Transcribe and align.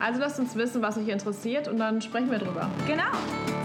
Also 0.00 0.20
lasst 0.20 0.38
uns 0.38 0.54
wissen, 0.56 0.80
was 0.82 0.98
euch 0.98 1.08
interessiert 1.08 1.66
und 1.68 1.78
dann 1.78 2.02
sprechen 2.02 2.30
wir 2.30 2.38
drüber. 2.38 2.70
Genau. 2.86 3.04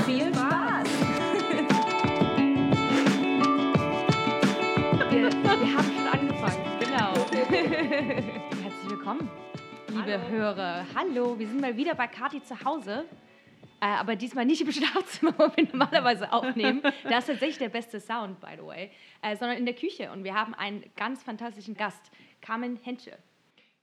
Viel 0.05 0.33
Spaß. 0.33 0.88
wir, 5.11 5.29
wir 5.31 5.77
haben 5.77 5.91
schon 5.91 6.07
angefangen. 6.07 6.79
Genau. 6.79 7.13
Herzlich 8.61 8.89
willkommen, 8.89 9.29
liebe 9.89 10.13
Hallo. 10.13 10.29
Hörer. 10.29 10.85
Hallo, 10.95 11.38
wir 11.38 11.47
sind 11.47 11.59
mal 11.61 11.75
wieder 11.75 11.93
bei 11.95 12.07
Kati 12.07 12.41
zu 12.43 12.63
Hause. 12.63 13.03
Äh, 13.81 13.85
aber 13.85 14.16
diesmal 14.16 14.45
nicht 14.45 14.61
im 14.61 14.71
Schlafzimmer, 14.71 15.33
wo 15.38 15.49
wir 15.55 15.66
normalerweise 15.66 16.31
aufnehmen. 16.31 16.81
Das 17.03 17.23
ist 17.23 17.27
tatsächlich 17.27 17.57
der 17.57 17.69
beste 17.69 17.99
Sound, 17.99 18.39
by 18.39 18.52
the 18.57 18.63
way. 18.66 18.91
Äh, 19.21 19.35
sondern 19.35 19.57
in 19.57 19.66
der 19.66 19.75
Küche. 19.75 20.11
Und 20.11 20.23
wir 20.23 20.35
haben 20.35 20.53
einen 20.53 20.83
ganz 20.95 21.23
fantastischen 21.23 21.75
Gast, 21.75 22.11
Carmen 22.41 22.77
Hensche. 22.83 23.17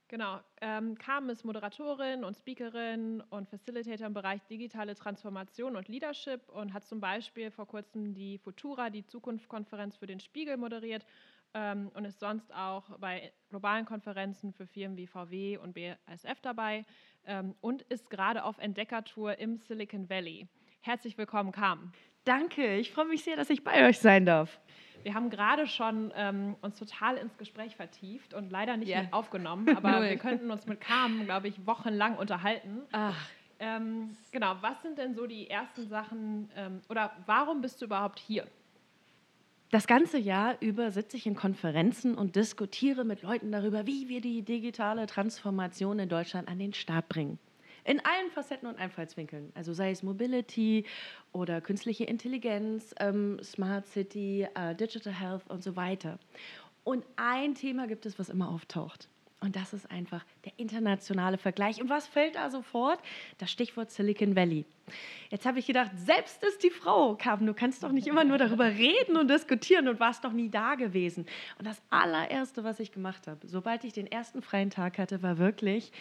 Genau. 0.09 0.39
Ähm, 0.61 0.97
Carmen 0.97 1.29
ist 1.29 1.43
Moderatorin 1.43 2.23
und 2.23 2.37
Speakerin 2.37 3.21
und 3.29 3.49
Facilitator 3.49 4.07
im 4.07 4.13
Bereich 4.13 4.41
digitale 4.45 4.95
Transformation 4.95 5.75
und 5.75 5.89
Leadership 5.89 6.47
und 6.47 6.73
hat 6.73 6.85
zum 6.85 7.01
Beispiel 7.01 7.51
vor 7.51 7.67
kurzem 7.67 8.13
die 8.13 8.37
Futura, 8.37 8.89
die 8.89 9.05
Zukunftskonferenz 9.05 9.97
für 9.97 10.07
den 10.07 10.21
Spiegel 10.21 10.55
moderiert 10.55 11.05
ähm, 11.53 11.91
und 11.93 12.05
ist 12.05 12.21
sonst 12.21 12.53
auch 12.53 12.97
bei 12.99 13.33
globalen 13.49 13.83
Konferenzen 13.85 14.53
für 14.53 14.65
Firmen 14.65 14.95
wie 14.95 15.07
VW 15.07 15.57
und 15.57 15.73
BASF 15.73 16.39
dabei 16.41 16.85
ähm, 17.25 17.53
und 17.59 17.81
ist 17.83 18.09
gerade 18.09 18.45
auf 18.45 18.57
Entdeckertour 18.59 19.37
im 19.39 19.57
Silicon 19.57 20.09
Valley. 20.09 20.47
Herzlich 20.79 21.17
willkommen, 21.17 21.51
Carmen. 21.51 21.91
Danke, 22.23 22.77
ich 22.77 22.91
freue 22.91 23.07
mich 23.07 23.25
sehr, 23.25 23.35
dass 23.35 23.49
ich 23.49 23.61
bei 23.63 23.87
euch 23.87 23.99
sein 23.99 24.25
darf. 24.25 24.59
Wir 25.07 25.13
haben 25.13 25.29
gerade 25.29 25.67
schon 25.67 26.11
ähm, 26.17 26.57
uns 26.59 26.77
total 26.77 27.15
ins 27.15 27.37
Gespräch 27.37 27.77
vertieft 27.77 28.33
und 28.33 28.51
leider 28.51 28.75
nicht 28.75 28.89
yeah. 28.89 29.07
aufgenommen, 29.11 29.69
aber 29.77 30.01
wir 30.01 30.17
könnten 30.17 30.51
uns 30.51 30.67
mit 30.67 30.81
Carmen, 30.81 31.23
glaube 31.23 31.47
ich, 31.47 31.65
wochenlang 31.65 32.17
unterhalten. 32.17 32.81
Ach. 32.91 33.15
Ähm, 33.57 34.17
genau, 34.33 34.57
was 34.59 34.81
sind 34.81 34.97
denn 34.97 35.15
so 35.15 35.25
die 35.25 35.49
ersten 35.49 35.87
Sachen 35.87 36.49
ähm, 36.57 36.81
oder 36.89 37.13
warum 37.25 37.61
bist 37.61 37.81
du 37.81 37.85
überhaupt 37.85 38.19
hier? 38.19 38.47
Das 39.71 39.87
ganze 39.87 40.17
Jahr 40.17 40.57
über 40.59 40.91
sitze 40.91 41.15
ich 41.15 41.25
in 41.25 41.35
Konferenzen 41.35 42.13
und 42.13 42.35
diskutiere 42.35 43.05
mit 43.05 43.21
Leuten 43.21 43.49
darüber, 43.49 43.87
wie 43.87 44.09
wir 44.09 44.19
die 44.19 44.41
digitale 44.41 45.07
Transformation 45.07 45.99
in 45.99 46.09
Deutschland 46.09 46.49
an 46.49 46.59
den 46.59 46.73
Start 46.73 47.07
bringen. 47.07 47.39
In 47.87 48.01
allen 48.01 48.29
Facetten 48.31 48.67
und 48.67 48.77
Einfallswinkeln. 48.77 49.53
Also 49.55 49.71
sei 49.71 49.91
es 49.91 50.03
Mobility 50.03 50.85
oder 51.31 51.61
künstliche 51.61 52.03
Intelligenz, 52.03 52.93
ähm, 52.99 53.39
Smart 53.41 53.87
City, 53.87 54.45
äh, 54.55 54.75
Digital 54.75 55.13
Health 55.13 55.43
und 55.47 55.63
so 55.63 55.77
weiter. 55.77 56.19
Und 56.83 57.05
ein 57.15 57.55
Thema 57.55 57.87
gibt 57.87 58.05
es, 58.05 58.19
was 58.19 58.27
immer 58.27 58.49
auftaucht. 58.49 59.07
Und 59.39 59.55
das 59.55 59.71
ist 59.71 59.89
einfach 59.89 60.25
der 60.43 60.51
internationale 60.57 61.37
Vergleich. 61.37 61.79
Und 61.79 61.89
was 61.89 62.07
fällt 62.07 62.35
da 62.35 62.49
sofort? 62.49 62.99
Das 63.37 63.51
Stichwort 63.51 63.89
Silicon 63.89 64.35
Valley. 64.35 64.65
Jetzt 65.29 65.45
habe 65.45 65.59
ich 65.59 65.67
gedacht, 65.67 65.91
selbst 65.95 66.43
ist 66.43 66.63
die 66.63 66.71
Frau, 66.71 67.15
Carmen, 67.15 67.45
du 67.45 67.53
kannst 67.53 67.83
doch 67.83 67.93
nicht 67.93 68.07
immer 68.07 68.25
nur 68.25 68.37
darüber 68.37 68.65
reden 68.65 69.15
und 69.15 69.29
diskutieren 69.29 69.87
und 69.87 70.01
warst 70.01 70.25
doch 70.25 70.33
nie 70.33 70.49
da 70.49 70.75
gewesen. 70.75 71.25
Und 71.57 71.65
das 71.65 71.81
allererste, 71.89 72.65
was 72.65 72.81
ich 72.81 72.91
gemacht 72.91 73.27
habe, 73.27 73.47
sobald 73.47 73.85
ich 73.85 73.93
den 73.93 74.07
ersten 74.07 74.41
freien 74.41 74.71
Tag 74.71 74.97
hatte, 74.97 75.21
war 75.21 75.37
wirklich, 75.37 75.93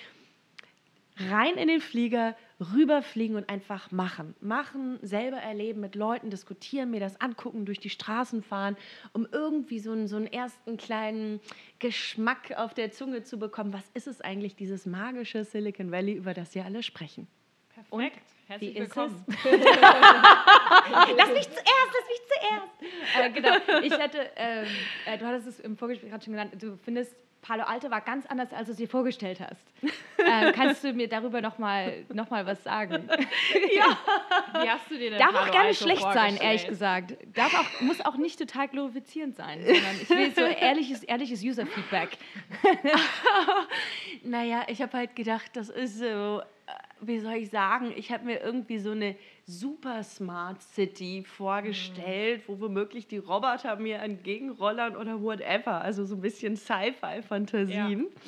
rein 1.16 1.56
in 1.56 1.69
den 1.69 1.81
Flieger, 1.81 2.37
rüberfliegen 2.60 3.37
und 3.37 3.49
einfach 3.49 3.91
machen. 3.91 4.34
Machen, 4.41 4.99
selber 5.03 5.38
erleben, 5.38 5.81
mit 5.81 5.94
Leuten 5.94 6.31
diskutieren, 6.31 6.91
mir 6.91 7.00
das 7.00 7.21
angucken, 7.21 7.65
durch 7.65 7.78
die 7.78 7.91
Straßen 7.91 8.43
fahren, 8.43 8.77
um 9.12 9.27
irgendwie 9.31 9.78
so 9.78 9.93
einen, 9.93 10.09
so 10.09 10.16
einen 10.16 10.27
ersten 10.27 10.77
kleinen 10.77 11.41
Geschmack 11.78 12.53
auf 12.56 12.75
der 12.75 12.93
Zunge 12.93 13.22
zu 13.22 13.38
bekommen. 13.38 13.72
Was 13.72 13.88
ist 13.94 14.06
es 14.06 14.21
eigentlich, 14.21 14.56
dieses 14.56 14.87
magische 14.87 15.44
Silicon 15.44 15.91
Valley, 15.91 16.15
über 16.15 16.34
das 16.34 16.54
wir 16.54 16.65
alle 16.65 16.82
sprechen? 16.82 17.27
Perfekt. 17.69 17.93
Und 17.93 18.12
Herzlich 18.48 18.77
Wie 18.77 18.78
willkommen. 18.78 19.25
lass 19.44 19.44
mich 21.33 21.50
zuerst, 21.50 21.91
lass 21.93 22.09
mich 22.09 22.21
zuerst. 22.31 22.69
Äh, 23.19 23.31
genau, 23.33 23.56
ich 23.83 23.93
hatte, 23.93 24.31
ähm, 24.37 24.69
äh, 25.04 25.19
du 25.19 25.27
hattest 25.27 25.48
es 25.48 25.59
im 25.60 25.77
Vorgespräch 25.77 26.10
gerade 26.10 26.25
schon 26.25 26.33
genannt, 26.33 26.54
du 26.62 26.77
findest 26.77 27.16
Palo 27.47 27.62
Alto 27.62 27.91
war 27.91 28.01
ganz 28.01 28.27
anders, 28.27 28.53
als 28.53 28.67
du 28.67 28.73
es 28.73 28.79
dir 28.79 28.89
vorgestellt 28.89 29.41
hast. 29.41 29.65
ähm, 30.19 30.53
kannst 30.53 30.83
du 30.83 30.93
mir 30.93 31.09
darüber 31.09 31.41
nochmal 31.41 32.05
noch 32.12 32.29
mal 32.29 32.45
was 32.45 32.65
sagen? 32.65 33.09
ja. 33.75 33.99
Wie 34.62 34.69
hast 34.69 34.91
du 34.91 34.99
dir 34.99 35.11
denn 35.11 35.19
Darf 35.19 35.33
Palo 35.33 35.47
auch 35.47 35.51
gerne 35.53 35.69
Alto 35.69 35.84
schlecht 35.84 36.03
sein, 36.03 36.37
ehrlich 36.37 36.67
gesagt. 36.67 37.17
Darf 37.34 37.55
auch, 37.55 37.81
muss 37.83 38.05
auch 38.05 38.17
nicht 38.17 38.39
total 38.39 38.67
glorifizierend 38.67 39.37
sein, 39.37 39.61
sondern 39.65 39.97
ich 40.03 40.11
will 40.11 40.34
so 40.34 40.41
ehrliches, 40.61 41.05
ehrliches 41.05 41.43
User-Feedback. 41.43 42.19
naja, 44.25 44.65
ich 44.67 44.83
habe 44.83 44.97
halt 44.97 45.15
gedacht, 45.15 45.51
das 45.55 45.69
ist 45.69 45.99
so 45.99 46.43
wie 47.01 47.19
soll 47.21 47.34
ich 47.34 47.51
sagen, 47.51 47.93
ich 47.95 48.11
habe 48.11 48.25
mir 48.25 48.41
irgendwie 48.41 48.78
so 48.78 48.91
eine 48.91 49.17
super 49.47 50.03
Smart 50.03 50.61
City 50.61 51.25
vorgestellt, 51.25 52.41
mhm. 52.41 52.53
wo 52.53 52.61
womöglich 52.61 53.07
die 53.07 53.19
Roboter 53.19 53.77
mir 53.77 53.99
entgegenrollern 53.99 54.97
oder 54.97 55.23
whatever. 55.23 55.81
Also 55.81 56.05
so 56.05 56.17
ein 56.17 56.21
bisschen 56.21 56.57
Sci-Fi-Fantasien. 56.57 58.01
Ja. 58.01 58.21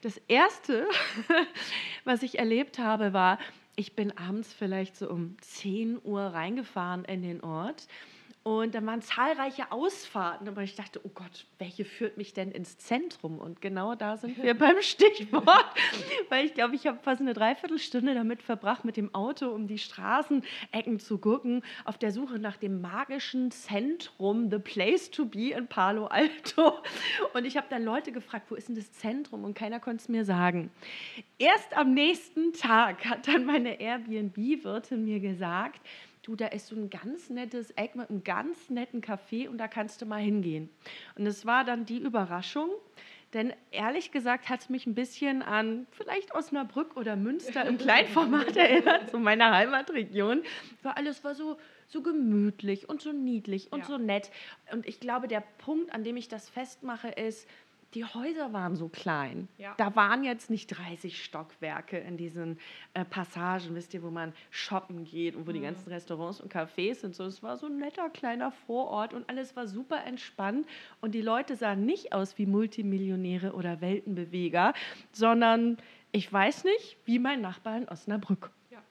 Das 0.00 0.20
Erste, 0.28 0.88
was 2.04 2.22
ich 2.22 2.38
erlebt 2.38 2.78
habe, 2.78 3.12
war, 3.12 3.38
ich 3.76 3.94
bin 3.94 4.16
abends 4.16 4.52
vielleicht 4.52 4.96
so 4.96 5.08
um 5.08 5.36
10 5.40 6.00
Uhr 6.02 6.22
reingefahren 6.22 7.04
in 7.04 7.22
den 7.22 7.42
Ort 7.42 7.86
und 8.44 8.74
dann 8.74 8.84
waren 8.86 9.02
zahlreiche 9.02 9.70
Ausfahrten, 9.70 10.48
aber 10.48 10.62
ich 10.62 10.74
dachte, 10.74 11.00
oh 11.04 11.10
Gott, 11.14 11.46
welche 11.58 11.84
führt 11.84 12.16
mich 12.16 12.32
denn 12.32 12.50
ins 12.50 12.76
Zentrum? 12.76 13.38
Und 13.38 13.60
genau 13.60 13.94
da 13.94 14.16
sind 14.16 14.42
wir 14.42 14.54
beim 14.58 14.82
Stichwort, 14.82 15.66
weil 16.28 16.46
ich 16.46 16.54
glaube, 16.54 16.74
ich 16.74 16.88
habe 16.88 16.98
fast 17.02 17.20
eine 17.20 17.34
Dreiviertelstunde 17.34 18.14
damit 18.14 18.42
verbracht, 18.42 18.84
mit 18.84 18.96
dem 18.96 19.14
Auto 19.14 19.48
um 19.48 19.68
die 19.68 19.78
Straßenecken 19.78 20.98
zu 20.98 21.18
gucken, 21.18 21.62
auf 21.84 21.98
der 21.98 22.10
Suche 22.10 22.40
nach 22.40 22.56
dem 22.56 22.80
magischen 22.80 23.52
Zentrum, 23.52 24.50
the 24.50 24.58
place 24.58 25.08
to 25.08 25.24
be 25.24 25.50
in 25.50 25.68
Palo 25.68 26.06
Alto. 26.06 26.78
Und 27.34 27.44
ich 27.44 27.56
habe 27.56 27.68
dann 27.70 27.84
Leute 27.84 28.10
gefragt, 28.10 28.46
wo 28.50 28.56
ist 28.56 28.66
denn 28.66 28.74
das 28.74 28.92
Zentrum? 28.92 29.44
Und 29.44 29.54
keiner 29.54 29.78
konnte 29.78 30.02
es 30.02 30.08
mir 30.08 30.24
sagen. 30.24 30.72
Erst 31.38 31.76
am 31.76 31.94
nächsten 31.94 32.52
Tag 32.52 33.04
hat 33.04 33.28
dann 33.28 33.44
meine 33.44 33.80
Airbnb-Wirtin 33.80 35.04
mir 35.04 35.20
gesagt, 35.20 35.80
du, 36.22 36.36
da 36.36 36.46
ist 36.46 36.68
so 36.68 36.76
ein 36.76 36.90
ganz 36.90 37.30
nettes 37.30 37.70
Eck 37.72 37.94
mit 37.94 38.10
einem 38.10 38.24
ganz 38.24 38.70
netten 38.70 39.00
Café 39.02 39.48
und 39.48 39.58
da 39.58 39.68
kannst 39.68 40.00
du 40.02 40.06
mal 40.06 40.20
hingehen. 40.20 40.70
Und 41.16 41.26
es 41.26 41.44
war 41.46 41.64
dann 41.64 41.84
die 41.84 41.98
Überraschung, 41.98 42.70
denn 43.34 43.52
ehrlich 43.70 44.12
gesagt 44.12 44.50
hat 44.50 44.60
es 44.60 44.68
mich 44.68 44.86
ein 44.86 44.94
bisschen 44.94 45.42
an 45.42 45.86
vielleicht 45.90 46.34
Osnabrück 46.34 46.96
oder 46.96 47.16
Münster 47.16 47.64
im 47.64 47.78
Kleinformat 47.78 48.56
erinnert, 48.56 49.10
so 49.10 49.18
meine 49.18 49.50
Heimatregion. 49.50 50.42
Weil 50.82 50.92
alles 50.92 51.24
war 51.24 51.34
so, 51.34 51.56
so 51.86 52.02
gemütlich 52.02 52.88
und 52.88 53.00
so 53.00 53.12
niedlich 53.12 53.72
und 53.72 53.80
ja. 53.80 53.86
so 53.86 53.98
nett. 53.98 54.30
Und 54.70 54.86
ich 54.86 55.00
glaube, 55.00 55.28
der 55.28 55.42
Punkt, 55.58 55.92
an 55.92 56.04
dem 56.04 56.16
ich 56.16 56.28
das 56.28 56.48
festmache, 56.50 57.08
ist, 57.08 57.48
die 57.94 58.04
Häuser 58.04 58.52
waren 58.52 58.76
so 58.76 58.88
klein. 58.88 59.48
Ja. 59.58 59.74
Da 59.76 59.94
waren 59.94 60.24
jetzt 60.24 60.48
nicht 60.48 60.68
30 60.68 61.22
Stockwerke 61.22 61.98
in 61.98 62.16
diesen 62.16 62.58
äh, 62.94 63.04
Passagen, 63.04 63.74
wisst 63.74 63.92
ihr, 63.92 64.02
wo 64.02 64.10
man 64.10 64.32
shoppen 64.50 65.04
geht 65.04 65.36
und 65.36 65.46
wo 65.46 65.50
mhm. 65.50 65.54
die 65.54 65.60
ganzen 65.60 65.90
Restaurants 65.90 66.40
und 66.40 66.52
Cafés 66.52 66.96
sind. 66.96 67.14
So, 67.14 67.24
es 67.24 67.42
war 67.42 67.56
so 67.56 67.66
ein 67.66 67.78
netter 67.78 68.08
kleiner 68.10 68.50
Vorort 68.50 69.12
und 69.12 69.28
alles 69.28 69.54
war 69.56 69.66
super 69.66 70.04
entspannt. 70.04 70.66
Und 71.00 71.12
die 71.12 71.20
Leute 71.20 71.56
sahen 71.56 71.84
nicht 71.84 72.12
aus 72.12 72.38
wie 72.38 72.46
Multimillionäre 72.46 73.52
oder 73.52 73.80
Weltenbeweger, 73.80 74.72
sondern 75.12 75.76
ich 76.12 76.32
weiß 76.32 76.64
nicht, 76.64 76.96
wie 77.04 77.18
mein 77.18 77.40
Nachbar 77.40 77.76
in 77.76 77.88
Osnabrück. 77.88 78.50
Ja. 78.70 78.82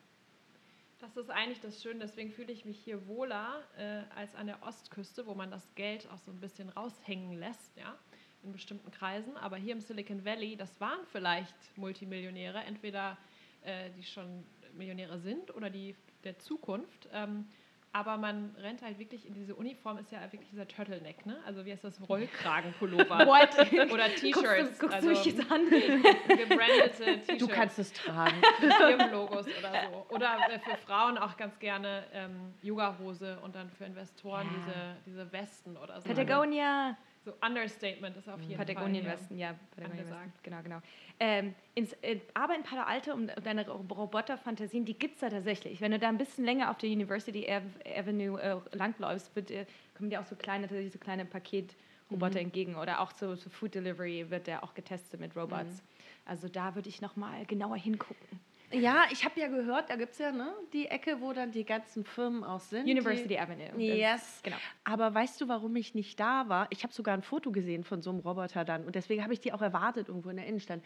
Das 1.00 1.18
ist 1.18 1.32
eigentlich 1.32 1.60
das 1.60 1.82
Schöne, 1.82 2.00
deswegen 2.00 2.32
fühle 2.32 2.52
ich 2.52 2.66
mich 2.66 2.78
hier 2.78 3.08
wohler 3.08 3.64
äh, 3.78 4.04
als 4.16 4.36
an 4.36 4.46
der 4.46 4.62
Ostküste, 4.62 5.26
wo 5.26 5.34
man 5.34 5.50
das 5.50 5.74
Geld 5.74 6.08
auch 6.12 6.20
so 6.20 6.32
ein 6.32 6.40
bisschen 6.40 6.70
raushängen 6.70 7.40
lässt. 7.40 7.76
Ja? 7.78 7.98
In 8.44 8.52
bestimmten 8.52 8.92
Kreisen, 8.92 9.38
aber 9.38 9.58
hier 9.58 9.74
im 9.74 9.82
Silicon 9.82 10.26
Valley, 10.26 10.56
das 10.56 10.80
waren 10.82 11.00
vielleicht 11.12 11.56
Multimillionäre, 11.78 12.60
entweder 12.64 13.18
äh, 13.64 13.90
die 13.92 14.04
schon 14.04 14.44
Millionäre 14.74 15.20
sind 15.20 15.54
oder 15.56 15.70
die 15.70 15.96
der 16.24 16.38
Zukunft. 16.40 17.10
Ähm, 17.14 17.48
aber 17.94 18.16
man 18.16 18.56
rennt 18.58 18.82
halt 18.82 19.00
wirklich 19.00 19.28
in 19.28 19.34
diese 19.34 19.54
Uniform, 19.54 19.98
ist 19.98 20.14
ja 20.14 20.22
wirklich 20.32 20.50
dieser 20.50 20.66
Turtleneck, 20.66 21.26
ne? 21.26 21.38
Also 21.46 21.66
wie 21.66 21.74
heißt 21.74 21.84
das? 21.84 22.00
Rollkragenpullover. 22.08 23.28
Oder 23.92 24.08
T-Shirts. 24.16 24.34
Guckst 24.34 24.76
du, 24.76 24.80
guckst 24.80 24.96
also 24.96 25.10
du 25.10 25.14
mich 25.14 25.26
jetzt 25.26 25.52
an? 25.52 25.70
gebrandete 25.70 27.20
T-Shirts. 27.20 27.38
Du 27.38 27.48
kannst 27.50 27.80
es 27.80 27.92
tragen. 27.92 28.42
Firmenlogos 28.78 29.46
oder 29.46 29.90
so. 29.92 30.16
Oder 30.16 30.38
äh, 30.50 30.60
für 30.60 30.78
Frauen 30.78 31.18
auch 31.18 31.36
ganz 31.36 31.60
gerne 31.60 32.06
ähm, 32.14 32.54
Yoga-Hose 32.62 33.40
und 33.42 33.56
dann 33.56 33.70
für 33.72 33.84
Investoren 33.84 34.48
Ja. 34.48 34.54
diese, 34.56 34.96
diese 35.06 35.32
Westen 35.34 35.76
oder 35.76 36.00
so. 36.00 36.08
Patagonia. 36.08 36.98
So 37.24 37.34
Understatement 37.46 38.18
ist 38.18 38.28
auf 38.28 38.42
jeden 38.42 38.58
Patagonien 38.58 39.06
Fall. 39.06 39.14
Westen, 39.14 39.38
ja. 39.38 39.54
Patagonien 39.76 40.00
Angesagt. 40.00 40.26
Westen. 40.28 40.40
Genau, 40.44 40.62
genau. 40.64 40.82
Ähm, 41.20 41.54
ins, 41.76 41.94
äh, 42.02 42.20
aber 42.34 42.56
in 42.56 42.64
Palo 42.64 42.82
Alto, 42.82 43.14
um 43.14 43.28
deine 43.44 43.68
Ro- 43.70 43.86
Roboterfantasien, 43.94 44.86
die 44.86 44.98
gibt 44.98 45.16
es 45.16 45.22
da 45.22 45.30
tatsächlich. 45.30 45.82
Wenn 45.82 45.92
du 45.92 46.00
da 46.00 46.10
ein 46.10 46.18
bisschen 46.18 46.46
länger 46.46 46.72
auf 46.72 46.80
der 46.80 46.90
University 46.90 47.48
Ave- 47.48 48.00
Avenue 48.00 48.42
äh, 48.42 48.58
langläufst, 48.76 49.36
wird, 49.36 49.50
dir- 49.50 49.68
kommen 49.96 50.10
dir 50.10 50.20
auch 50.20 50.26
so 50.26 50.36
kleine, 50.36 50.68
so 50.68 50.98
kleine 50.98 51.26
Paketroboter 51.26 52.40
entgegen. 52.40 52.76
Oder 52.76 53.00
auch 53.02 53.12
so, 53.12 53.36
so 53.36 53.52
Food 53.52 53.76
Delivery 53.76 54.32
wird 54.32 54.48
der 54.48 54.64
auch 54.64 54.74
getestet 54.74 55.20
mit 55.20 55.36
Robots. 55.36 55.84
Also 56.26 56.48
da 56.48 56.74
würde 56.74 56.90
ich 56.90 57.02
nochmal 57.02 57.46
genauer 57.46 57.78
hingucken. 57.78 58.40
Ja, 58.72 59.06
ich 59.12 59.26
habe 59.26 59.40
ja 59.40 59.48
gehört, 59.48 59.90
da 59.90 59.96
gibt 59.96 60.14
es 60.14 60.20
ja 60.20 60.32
ne, 60.32 60.54
die 60.74 60.88
Ecke, 60.88 61.22
wo 61.22 61.34
dann 61.34 61.52
die 61.52 61.66
ganzen 61.66 62.04
Firmen 62.04 62.44
auch 62.44 62.60
sind. 62.60 62.84
University 62.84 63.28
die, 63.30 63.40
Avenue. 63.40 63.70
Yes. 63.78 64.42
Genau. 64.44 64.58
Aber 64.84 65.14
weißt 65.14 65.42
du, 65.42 65.48
warum 65.48 65.76
ich 65.76 65.96
nicht 65.96 66.20
da 66.20 66.48
war? 66.50 66.68
Ich 66.70 66.84
habe 66.84 66.94
sogar 66.94 67.14
ein 67.14 67.22
Foto 67.22 67.52
gesehen 67.52 67.84
von 67.84 68.02
so 68.02 68.10
einem 68.10 68.20
Roboter 68.20 68.66
dann 68.66 68.86
und 68.86 68.96
deswegen 68.96 69.24
habe 69.24 69.34
ich 69.34 69.40
die 69.40 69.54
auch 69.54 69.62
erwartet 69.62 70.08
irgendwo 70.08 70.30
in 70.30 70.38
der 70.38 70.46
Innenstadt. 70.46 70.82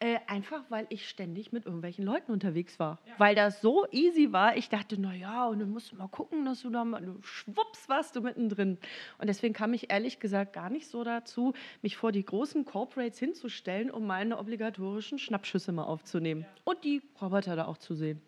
Äh, 0.00 0.20
einfach, 0.28 0.62
weil 0.68 0.86
ich 0.90 1.08
ständig 1.08 1.50
mit 1.50 1.66
irgendwelchen 1.66 2.04
Leuten 2.04 2.30
unterwegs 2.30 2.78
war. 2.78 3.00
Weil 3.18 3.34
das 3.34 3.60
so 3.60 3.84
easy 3.90 4.32
war. 4.32 4.56
Ich 4.56 4.68
dachte, 4.68 4.96
na 5.00 5.12
ja, 5.12 5.46
und 5.48 5.58
dann 5.58 5.70
musst 5.70 5.90
du 5.90 5.96
mal 5.96 6.06
gucken, 6.06 6.44
dass 6.44 6.62
du 6.62 6.70
da 6.70 6.84
mal, 6.84 7.04
du 7.04 7.20
schwupps 7.22 7.88
warst 7.88 8.14
du 8.14 8.20
mittendrin. 8.20 8.78
Und 9.18 9.26
deswegen 9.26 9.54
kam 9.54 9.74
ich 9.74 9.90
ehrlich 9.90 10.20
gesagt 10.20 10.52
gar 10.52 10.70
nicht 10.70 10.86
so 10.86 11.02
dazu, 11.02 11.52
mich 11.82 11.96
vor 11.96 12.12
die 12.12 12.24
großen 12.24 12.64
Corporates 12.64 13.18
hinzustellen, 13.18 13.90
um 13.90 14.06
meine 14.06 14.38
obligatorischen 14.38 15.18
Schnappschüsse 15.18 15.72
mal 15.72 15.84
aufzunehmen. 15.84 16.46
Und 16.62 16.84
die 16.84 17.02
Roboter 17.20 17.56
da 17.56 17.66
auch 17.66 17.78
zu 17.78 17.94
sehen. 17.94 18.22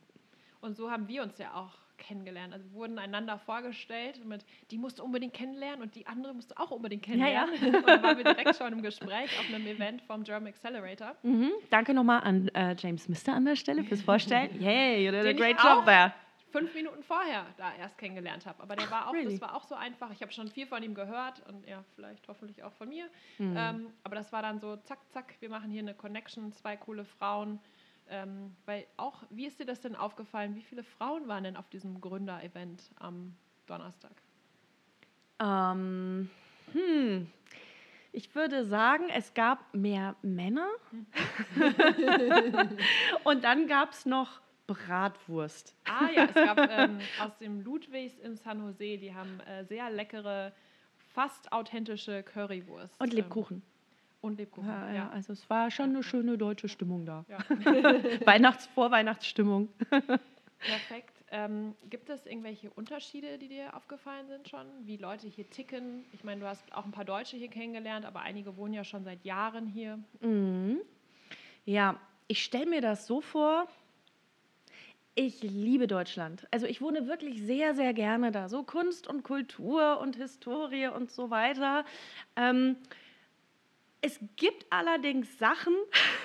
Und 0.61 0.77
so 0.77 0.91
haben 0.91 1.07
wir 1.07 1.23
uns 1.23 1.39
ja 1.39 1.55
auch 1.55 1.80
kennengelernt. 2.01 2.53
Also 2.53 2.73
wurden 2.73 2.99
einander 2.99 3.39
vorgestellt 3.39 4.25
mit, 4.25 4.45
die 4.73 4.79
musst 4.79 4.99
du 4.99 5.05
unbedingt 5.05 5.33
kennenlernen 5.35 5.83
und 5.83 5.95
die 5.95 6.07
andere 6.07 6.35
musst 6.35 6.51
du 6.51 6.59
auch 6.59 6.71
unbedingt 6.73 7.07
Ja, 7.07 7.15
ja. 7.15 7.45
kennenlernen. 7.47 7.75
Und 7.81 7.87
dann 7.89 8.03
waren 8.03 8.17
wir 8.17 8.25
direkt 8.25 8.57
schon 8.57 8.73
im 8.73 8.83
Gespräch 8.83 9.31
auf 9.39 9.47
einem 9.55 9.67
Event 9.67 10.03
vom 10.03 10.25
German 10.25 10.49
Accelerator. 10.49 11.15
Mhm. 11.23 11.51
Danke 11.71 11.95
nochmal 11.95 12.23
an 12.23 12.49
äh, 12.49 12.75
James 12.79 13.09
Mister 13.09 13.33
an 13.35 13.45
der 13.45 13.57
Stelle 13.57 13.85
fürs 13.85 14.03
Vorstellen. 14.03 14.51
Yay, 14.61 15.05
you 15.05 15.11
did 15.13 15.21
a 15.21 15.23
Den 15.23 15.37
ich 15.37 15.41
great 15.41 15.57
job 15.63 15.85
there. 15.85 16.13
fünf 16.51 16.75
Minuten 16.75 17.03
vorher 17.05 17.47
da 17.57 17.73
erst 17.79 17.97
kennengelernt 17.97 18.45
habe. 18.47 18.61
Aber 18.63 18.75
der 18.75 18.91
war 18.91 19.09
auch, 19.09 19.13
really? 19.13 19.31
das 19.33 19.41
war 19.41 19.55
auch 19.55 19.63
so 19.65 19.75
einfach. 19.77 20.11
Ich 20.11 20.21
habe 20.23 20.33
schon 20.33 20.49
viel 20.49 20.67
von 20.67 20.83
ihm 20.83 20.95
gehört 20.95 21.43
und 21.49 21.65
ja, 21.69 21.85
vielleicht 21.95 22.27
hoffentlich 22.27 22.63
auch 22.65 22.73
von 22.73 22.89
mir. 22.89 23.05
Mhm. 23.39 23.57
Ähm, 23.57 23.87
aber 24.03 24.17
das 24.17 24.33
war 24.33 24.43
dann 24.43 24.59
so, 24.59 24.77
zack, 24.79 24.99
zack, 25.13 25.35
wir 25.41 25.49
machen 25.49 25.71
hier 25.71 25.83
eine 25.83 25.95
Connection, 25.95 26.53
zwei 26.53 26.77
coole 26.77 27.05
Frauen. 27.05 27.61
Ähm, 28.11 28.57
weil 28.67 28.87
auch, 28.97 29.23
wie 29.31 29.47
ist 29.47 29.61
dir 29.61 29.67
das 29.67 29.81
denn 29.81 29.95
aufgefallen? 29.95 30.55
Wie 30.57 30.63
viele 30.63 30.83
Frauen 30.83 31.29
waren 31.29 31.45
denn 31.45 31.57
auf 31.57 31.69
diesem 31.69 32.01
Gründer-Event 32.01 32.91
am 32.97 33.37
Donnerstag? 33.67 34.13
Ähm, 35.39 36.29
hm. 36.73 37.31
Ich 38.13 38.35
würde 38.35 38.65
sagen, 38.65 39.05
es 39.15 39.33
gab 39.35 39.73
mehr 39.73 40.17
Männer. 40.23 40.69
Und 43.25 43.45
dann 43.45 43.69
gab 43.69 43.93
es 43.93 44.05
noch 44.07 44.41
Bratwurst. 44.67 45.75
Ah 45.85 46.09
ja, 46.15 46.25
es 46.27 46.35
gab 46.35 46.59
ähm, 46.71 46.99
aus 47.21 47.37
dem 47.39 47.61
Ludwigs 47.63 48.19
in 48.19 48.37
San 48.37 48.61
Jose, 48.61 48.99
die 48.99 49.13
haben 49.15 49.41
äh, 49.41 49.65
sehr 49.65 49.91
leckere, 49.91 50.53
fast 51.13 51.53
authentische 51.53 52.23
Currywurst. 52.23 53.01
Und 53.01 53.11
ähm, 53.11 53.17
Lebkuchen. 53.17 53.63
Und 54.21 54.37
Lebkuchen, 54.39 54.69
Ja, 54.69 54.89
ja. 54.89 54.95
ja, 54.95 55.11
also 55.11 55.33
es 55.33 55.49
war 55.49 55.71
schon 55.71 55.91
eine 55.91 56.03
schöne 56.03 56.37
deutsche 56.37 56.69
Stimmung 56.69 57.07
da. 57.07 57.25
ja. 57.29 57.39
Weihnachts 58.27 58.67
Vorweihnachtsstimmung. 58.67 59.69
Perfekt. 60.61 61.15
Ähm, 61.33 61.75
gibt 61.89 62.11
es 62.11 62.27
irgendwelche 62.27 62.71
Unterschiede, 62.71 63.39
die 63.39 63.49
dir 63.49 63.75
aufgefallen 63.75 64.27
sind 64.29 64.49
schon? 64.49 64.67
Wie 64.83 64.97
Leute 64.97 65.27
hier 65.29 65.49
ticken? 65.49 66.05
Ich 66.13 66.25
meine, 66.25 66.41
du 66.41 66.47
hast 66.47 66.71
auch 66.75 66.85
ein 66.85 66.91
paar 66.91 67.05
Deutsche 67.05 67.37
hier 67.37 67.49
kennengelernt, 67.49 68.05
aber 68.05 68.21
einige 68.21 68.57
wohnen 68.57 68.75
ja 68.75 68.85
schon 68.85 69.05
seit 69.05 69.25
Jahren 69.25 69.67
hier. 69.67 69.99
Mhm. 70.21 70.81
Ja, 71.65 71.99
ich 72.27 72.43
stelle 72.45 72.67
mir 72.67 72.81
das 72.81 73.07
so 73.07 73.21
vor. 73.21 73.69
Ich 75.15 75.43
liebe 75.43 75.87
Deutschland. 75.87 76.47
Also 76.51 76.67
ich 76.67 76.81
wohne 76.83 77.07
wirklich 77.07 77.43
sehr, 77.43 77.75
sehr 77.75 77.95
gerne 77.95 78.33
da. 78.33 78.49
So 78.49 78.63
Kunst 78.63 79.07
und 79.07 79.23
Kultur 79.23 79.99
und 80.01 80.17
Historie 80.17 80.89
und 80.89 81.11
so 81.11 81.31
weiter. 81.31 81.85
Ähm, 82.37 82.77
es 84.03 84.19
gibt 84.37 84.67
allerdings 84.71 85.39
Sachen, 85.39 85.75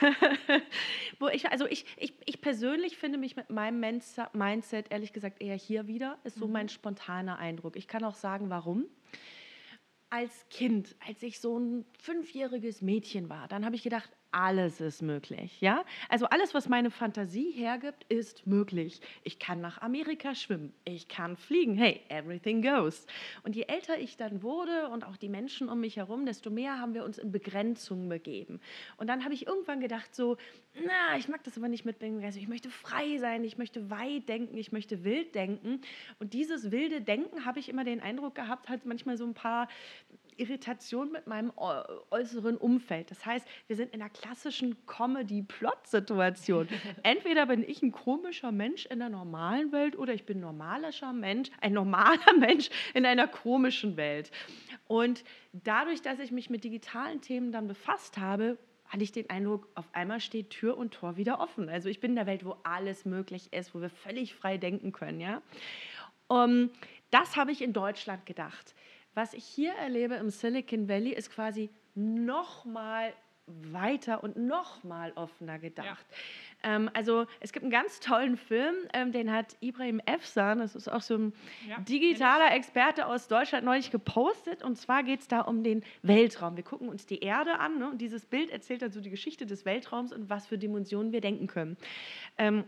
wo 1.19 1.27
ich, 1.27 1.49
also 1.51 1.65
ich, 1.67 1.85
ich, 1.97 2.13
ich 2.25 2.41
persönlich 2.41 2.97
finde 2.97 3.17
mich 3.17 3.35
mit 3.35 3.49
meinem 3.49 3.79
Mindset 4.33 4.91
ehrlich 4.91 5.13
gesagt 5.13 5.41
eher 5.41 5.55
hier 5.55 5.87
wieder, 5.87 6.17
ist 6.23 6.37
so 6.37 6.47
mein 6.47 6.69
spontaner 6.69 7.37
Eindruck. 7.37 7.75
Ich 7.75 7.87
kann 7.87 8.03
auch 8.03 8.15
sagen, 8.15 8.49
warum 8.49 8.85
als 10.09 10.47
Kind, 10.49 10.95
als 11.05 11.21
ich 11.23 11.39
so 11.39 11.57
ein 11.59 11.85
fünfjähriges 11.99 12.81
Mädchen 12.81 13.29
war, 13.29 13.47
dann 13.47 13.65
habe 13.65 13.75
ich 13.75 13.83
gedacht, 13.83 14.09
alles 14.35 14.81
ist 14.81 15.01
möglich, 15.01 15.61
ja? 15.61 15.85
Also 16.09 16.25
alles, 16.25 16.53
was 16.53 16.67
meine 16.67 16.91
Fantasie 16.91 17.51
hergibt, 17.51 18.03
ist 18.09 18.45
möglich. 18.45 18.99
Ich 19.23 19.39
kann 19.39 19.61
nach 19.61 19.81
Amerika 19.81 20.35
schwimmen, 20.35 20.73
ich 20.83 21.07
kann 21.07 21.37
fliegen, 21.37 21.75
hey, 21.75 22.01
everything 22.09 22.61
goes. 22.61 23.05
Und 23.43 23.55
je 23.55 23.63
älter 23.63 23.97
ich 23.97 24.17
dann 24.17 24.43
wurde 24.43 24.89
und 24.89 25.05
auch 25.05 25.15
die 25.15 25.29
Menschen 25.29 25.69
um 25.69 25.79
mich 25.79 25.95
herum, 25.95 26.25
desto 26.25 26.49
mehr 26.49 26.79
haben 26.81 26.93
wir 26.93 27.05
uns 27.05 27.17
in 27.17 27.31
Begrenzungen 27.31 28.09
begeben. 28.09 28.59
Und 28.97 29.07
dann 29.07 29.23
habe 29.23 29.33
ich 29.33 29.47
irgendwann 29.47 29.79
gedacht 29.79 30.13
so, 30.13 30.35
na, 30.85 31.17
ich 31.17 31.29
mag 31.29 31.41
das 31.45 31.57
aber 31.57 31.69
nicht 31.69 31.85
mit 31.85 31.99
Begrenzung. 31.99 32.41
Ich 32.41 32.49
möchte 32.49 32.69
frei 32.69 33.17
sein, 33.19 33.45
ich 33.45 33.57
möchte 33.57 33.89
weit 33.89 34.27
denken, 34.27 34.57
ich 34.57 34.73
möchte 34.73 35.05
wild 35.05 35.33
denken. 35.33 35.79
Und 36.19 36.33
dieses 36.33 36.71
wilde 36.71 36.99
Denken 36.99 37.45
habe 37.45 37.59
ich 37.59 37.69
immer 37.69 37.85
den 37.85 38.01
Eindruck 38.01 38.35
gehabt, 38.35 38.67
hat 38.67 38.85
manchmal 38.85 39.15
so 39.15 39.25
ein 39.25 39.33
paar 39.33 39.69
Irritationen 40.37 41.11
mit 41.11 41.27
meinem 41.27 41.51
äu- 41.57 41.83
äußeren 42.11 42.57
Umfeld. 42.57 43.11
Das 43.11 43.25
heißt, 43.25 43.47
wir 43.67 43.75
sind 43.75 43.93
in 43.93 44.01
einer 44.01 44.09
klassischen 44.09 44.75
Comedy-Plot-Situation. 44.85 46.67
Entweder 47.03 47.45
bin 47.47 47.63
ich 47.67 47.81
ein 47.81 47.91
komischer 47.91 48.51
Mensch 48.51 48.85
in 48.85 48.99
der 48.99 49.09
normalen 49.09 49.71
Welt 49.71 49.97
oder 49.97 50.13
ich 50.13 50.25
bin 50.25 50.37
ein 50.37 50.41
normalischer 50.41 51.13
Mensch, 51.13 51.49
ein 51.61 51.73
normaler 51.73 52.33
Mensch 52.39 52.69
in 52.93 53.05
einer 53.05 53.27
komischen 53.27 53.97
Welt. 53.97 54.31
Und 54.87 55.23
dadurch, 55.53 56.01
dass 56.01 56.19
ich 56.19 56.31
mich 56.31 56.49
mit 56.49 56.63
digitalen 56.63 57.21
Themen 57.21 57.51
dann 57.51 57.67
befasst 57.67 58.17
habe, 58.17 58.57
hatte 58.87 59.03
ich 59.03 59.11
den 59.11 59.29
Eindruck, 59.29 59.67
auf 59.75 59.85
einmal 59.93 60.19
steht 60.19 60.51
Tür 60.51 60.77
und 60.77 60.93
Tor 60.93 61.17
wieder 61.17 61.39
offen. 61.39 61.69
Also 61.69 61.89
ich 61.89 61.99
bin 61.99 62.11
in 62.11 62.15
der 62.15 62.27
Welt, 62.27 62.45
wo 62.45 62.55
alles 62.63 63.03
möglich 63.05 63.51
ist, 63.51 63.73
wo 63.73 63.81
wir 63.81 63.89
völlig 63.89 64.35
frei 64.35 64.57
denken 64.57 64.91
können. 64.91 65.19
Ja? 65.19 65.41
Um, 66.27 66.69
das 67.11 67.35
habe 67.35 67.51
ich 67.51 67.61
in 67.61 67.73
Deutschland 67.73 68.25
gedacht. 68.25 68.75
Was 69.15 69.33
ich 69.33 69.45
hier 69.45 69.73
erlebe 69.73 70.15
im 70.15 70.29
Silicon 70.29 70.87
Valley 70.87 71.11
ist 71.11 71.31
quasi 71.31 71.69
noch 71.95 72.65
mal 72.65 73.13
weiter 73.47 74.23
und 74.23 74.37
noch 74.37 74.83
mal 74.83 75.11
offener 75.15 75.59
gedacht. 75.59 76.05
Ähm, 76.63 76.89
also 76.93 77.27
es 77.39 77.53
gibt 77.53 77.63
einen 77.63 77.71
ganz 77.71 77.99
tollen 77.99 78.37
Film, 78.37 78.73
ähm, 78.93 79.11
den 79.11 79.31
hat 79.31 79.55
Ibrahim 79.61 80.01
Efsan, 80.05 80.59
das 80.59 80.75
ist 80.75 80.87
auch 80.87 81.01
so 81.01 81.15
ein 81.15 81.33
Ja, 81.69 81.79
digitaler 81.79 82.55
Experte 82.55 83.05
aus 83.05 83.27
Deutschland, 83.27 83.63
neulich 83.63 83.91
gepostet. 83.91 84.63
Und 84.63 84.77
zwar 84.77 85.03
geht 85.03 85.21
es 85.21 85.27
da 85.27 85.41
um 85.41 85.63
den 85.63 85.83
Weltraum. 86.01 86.57
Wir 86.57 86.63
gucken 86.63 86.89
uns 86.89 87.05
die 87.05 87.19
Erde 87.19 87.59
an 87.59 87.77
ne? 87.77 87.89
und 87.91 87.99
dieses 87.99 88.25
Bild 88.25 88.49
erzählt 88.49 88.81
dann 88.81 88.91
so 88.91 88.99
die 88.99 89.11
Geschichte 89.11 89.45
des 89.45 89.63
Weltraums 89.63 90.11
und 90.11 90.29
was 90.29 90.47
für 90.47 90.57
Dimensionen 90.57 91.11
wir 91.11 91.21
denken 91.21 91.45
können. 91.47 91.77
Ähm, 92.37 92.65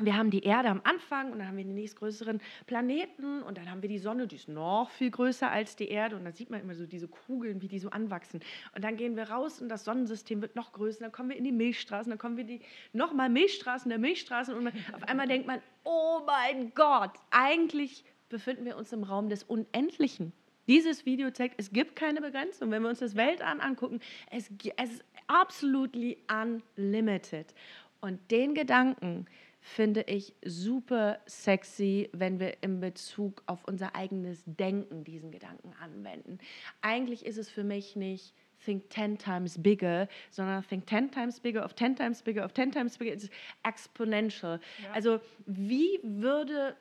wir 0.00 0.16
haben 0.16 0.30
die 0.30 0.42
Erde 0.42 0.70
am 0.70 0.80
Anfang 0.84 1.32
und 1.32 1.38
dann 1.38 1.48
haben 1.48 1.56
wir 1.58 1.64
den 1.64 1.74
nächstgrößeren 1.74 2.40
Planeten 2.66 3.42
und 3.42 3.58
dann 3.58 3.70
haben 3.70 3.82
wir 3.82 3.90
die 3.90 3.98
Sonne, 3.98 4.26
die 4.26 4.36
ist 4.36 4.48
noch 4.48 4.90
viel 4.90 5.10
größer 5.10 5.50
als 5.50 5.76
die 5.76 5.88
Erde 5.88 6.16
und 6.16 6.24
dann 6.24 6.32
sieht 6.32 6.48
man 6.48 6.60
immer 6.60 6.74
so 6.74 6.86
diese 6.86 7.08
Kugeln, 7.08 7.60
wie 7.60 7.68
die 7.68 7.78
so 7.78 7.90
anwachsen. 7.90 8.40
Und 8.74 8.84
dann 8.84 8.96
gehen 8.96 9.16
wir 9.16 9.24
raus 9.24 9.60
und 9.60 9.68
das 9.68 9.84
Sonnensystem 9.84 10.40
wird 10.40 10.56
noch 10.56 10.72
größer, 10.72 11.00
dann 11.00 11.12
kommen 11.12 11.28
wir 11.28 11.36
in 11.36 11.44
die 11.44 11.52
Milchstraßen, 11.52 12.08
dann 12.08 12.18
kommen 12.18 12.38
wir 12.38 12.44
die 12.44 12.62
nochmal 12.94 13.28
Milchstraßen 13.28 13.90
der 13.90 13.98
Milchstraßen 13.98 14.54
und 14.54 14.68
auf 14.68 15.02
einmal 15.06 15.28
denkt 15.28 15.46
man, 15.46 15.60
oh 15.84 16.20
mein 16.26 16.72
Gott, 16.74 17.12
eigentlich 17.30 18.04
befinden 18.30 18.64
wir 18.64 18.78
uns 18.78 18.92
im 18.94 19.02
Raum 19.02 19.28
des 19.28 19.42
Unendlichen. 19.42 20.32
Dieses 20.68 21.04
Video 21.04 21.30
zeigt, 21.32 21.56
es 21.58 21.70
gibt 21.70 21.96
keine 21.96 22.20
Begrenzung. 22.22 22.70
Wenn 22.70 22.82
wir 22.82 22.88
uns 22.88 23.00
das 23.00 23.14
Weltall 23.16 23.60
angucken, 23.60 24.00
es, 24.30 24.50
es 24.76 24.90
ist 24.90 25.04
absolutely 25.26 26.18
unlimited. 26.30 27.52
Und 28.00 28.18
den 28.30 28.54
Gedanken 28.54 29.26
finde 29.62 30.02
ich 30.08 30.34
super 30.44 31.20
sexy, 31.24 32.10
wenn 32.12 32.40
wir 32.40 32.62
in 32.62 32.80
Bezug 32.80 33.42
auf 33.46 33.64
unser 33.64 33.94
eigenes 33.94 34.42
Denken 34.44 35.04
diesen 35.04 35.30
Gedanken 35.30 35.72
anwenden. 35.80 36.38
Eigentlich 36.82 37.24
ist 37.24 37.38
es 37.38 37.48
für 37.48 37.62
mich 37.62 37.94
nicht 37.94 38.34
think 38.64 38.92
10 38.92 39.18
times 39.18 39.62
bigger, 39.62 40.08
sondern 40.30 40.62
think 40.64 40.88
10 40.88 41.12
times 41.12 41.40
bigger 41.40 41.64
of 41.64 41.74
10 41.74 41.96
times 41.96 42.22
bigger 42.22 42.44
of 42.44 42.52
10 42.52 42.72
times 42.72 42.98
bigger. 42.98 43.12
It's 43.14 43.30
exponential. 43.62 44.60
Ja. 44.82 44.92
Also 44.92 45.20
wie 45.46 46.00
würde 46.02 46.76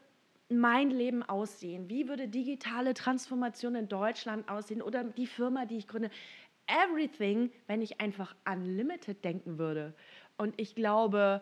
mein 0.49 0.89
Leben 0.89 1.23
aussehen? 1.23 1.87
Wie 1.87 2.07
würde 2.07 2.27
digitale 2.27 2.93
Transformation 2.95 3.75
in 3.75 3.87
Deutschland 3.87 4.49
aussehen 4.49 4.81
oder 4.81 5.03
die 5.03 5.27
Firma, 5.27 5.65
die 5.65 5.77
ich 5.77 5.87
gründe? 5.87 6.09
Everything, 6.67 7.51
wenn 7.67 7.81
ich 7.81 7.99
einfach 8.01 8.35
unlimited 8.45 9.23
denken 9.23 9.57
würde. 9.57 9.93
Und 10.37 10.59
ich 10.59 10.73
glaube, 10.73 11.41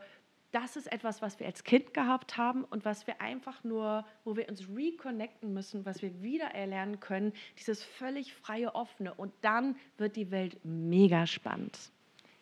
das 0.52 0.76
ist 0.76 0.92
etwas, 0.92 1.22
was 1.22 1.40
wir 1.40 1.46
als 1.46 1.64
Kind 1.64 1.94
gehabt 1.94 2.38
haben 2.38 2.64
und 2.64 2.86
was 2.86 3.06
wir 3.08 3.22
einfach 3.22 3.64
nur, 3.64 4.06
wo 4.24 4.36
wir 4.36 4.50
uns 4.50 4.68
reconnecten 4.70 5.54
müssen, 5.54 5.86
was 5.86 6.02
wir 6.02 6.22
wieder 6.22 6.46
erlernen 6.46 7.00
können, 7.00 7.34
dieses 7.58 7.84
völlig 7.84 8.34
freie, 8.34 8.74
offene. 8.74 9.14
Und 9.14 9.34
dann 9.42 9.76
wird 9.98 10.16
die 10.16 10.32
Welt 10.32 10.60
mega 10.64 11.28
spannend. 11.28 11.92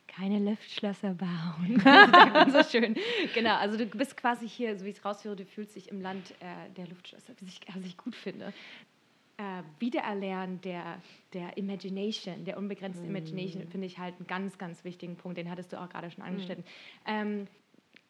Keine 0.08 0.40
Luftschlösser 0.40 1.14
bauen. 1.14 1.82
so 2.52 2.64
schön. 2.64 2.96
Genau, 3.34 3.56
also 3.56 3.78
du 3.78 3.86
bist 3.86 4.16
quasi 4.16 4.48
hier, 4.48 4.78
so 4.78 4.86
wie 4.86 4.90
ich 4.90 4.98
es 4.98 5.06
raushöre, 5.06 5.36
du 5.36 5.46
fühlst 5.46 5.76
dich 5.76 5.90
im 5.90 6.02
Land 6.02 6.32
äh, 6.40 6.70
der 6.76 6.88
Luftschlösser, 6.88 7.34
was 7.40 7.48
ich, 7.48 7.60
was 7.76 7.86
ich 7.86 7.98
gut 7.98 8.16
finde. 8.16 8.54
Äh, 9.36 9.62
Wiedererlernen 9.80 10.62
der, 10.62 11.00
der 11.34 11.58
Imagination, 11.58 12.44
der 12.46 12.58
unbegrenzten 12.58 13.06
mm. 13.06 13.16
Imagination, 13.16 13.68
finde 13.68 13.86
ich 13.86 14.00
halt 14.00 14.16
einen 14.16 14.26
ganz, 14.26 14.58
ganz 14.58 14.84
wichtigen 14.84 15.16
Punkt. 15.16 15.38
Den 15.38 15.52
hattest 15.52 15.74
du 15.74 15.80
auch 15.80 15.90
gerade 15.90 16.10
schon 16.10 16.24
angeschnitten. 16.24 16.64
Mm. 17.06 17.10
Ähm, 17.10 17.48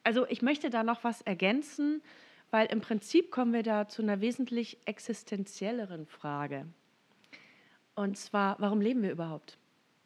also 0.08 0.26
ich 0.30 0.42
möchte 0.42 0.70
da 0.70 0.84
noch 0.84 1.04
was 1.04 1.22
ergänzen, 1.22 2.02
weil 2.50 2.68
im 2.68 2.80
Prinzip 2.80 3.30
kommen 3.30 3.52
wir 3.52 3.62
da 3.62 3.90
zu 3.90 4.02
einer 4.02 4.22
wesentlich 4.22 4.78
existenzielleren 4.86 6.06
Frage. 6.06 6.66
Und 7.94 8.18
zwar, 8.18 8.56
warum 8.60 8.80
leben 8.80 9.04
wir 9.04 9.12
überhaupt? 9.12 9.58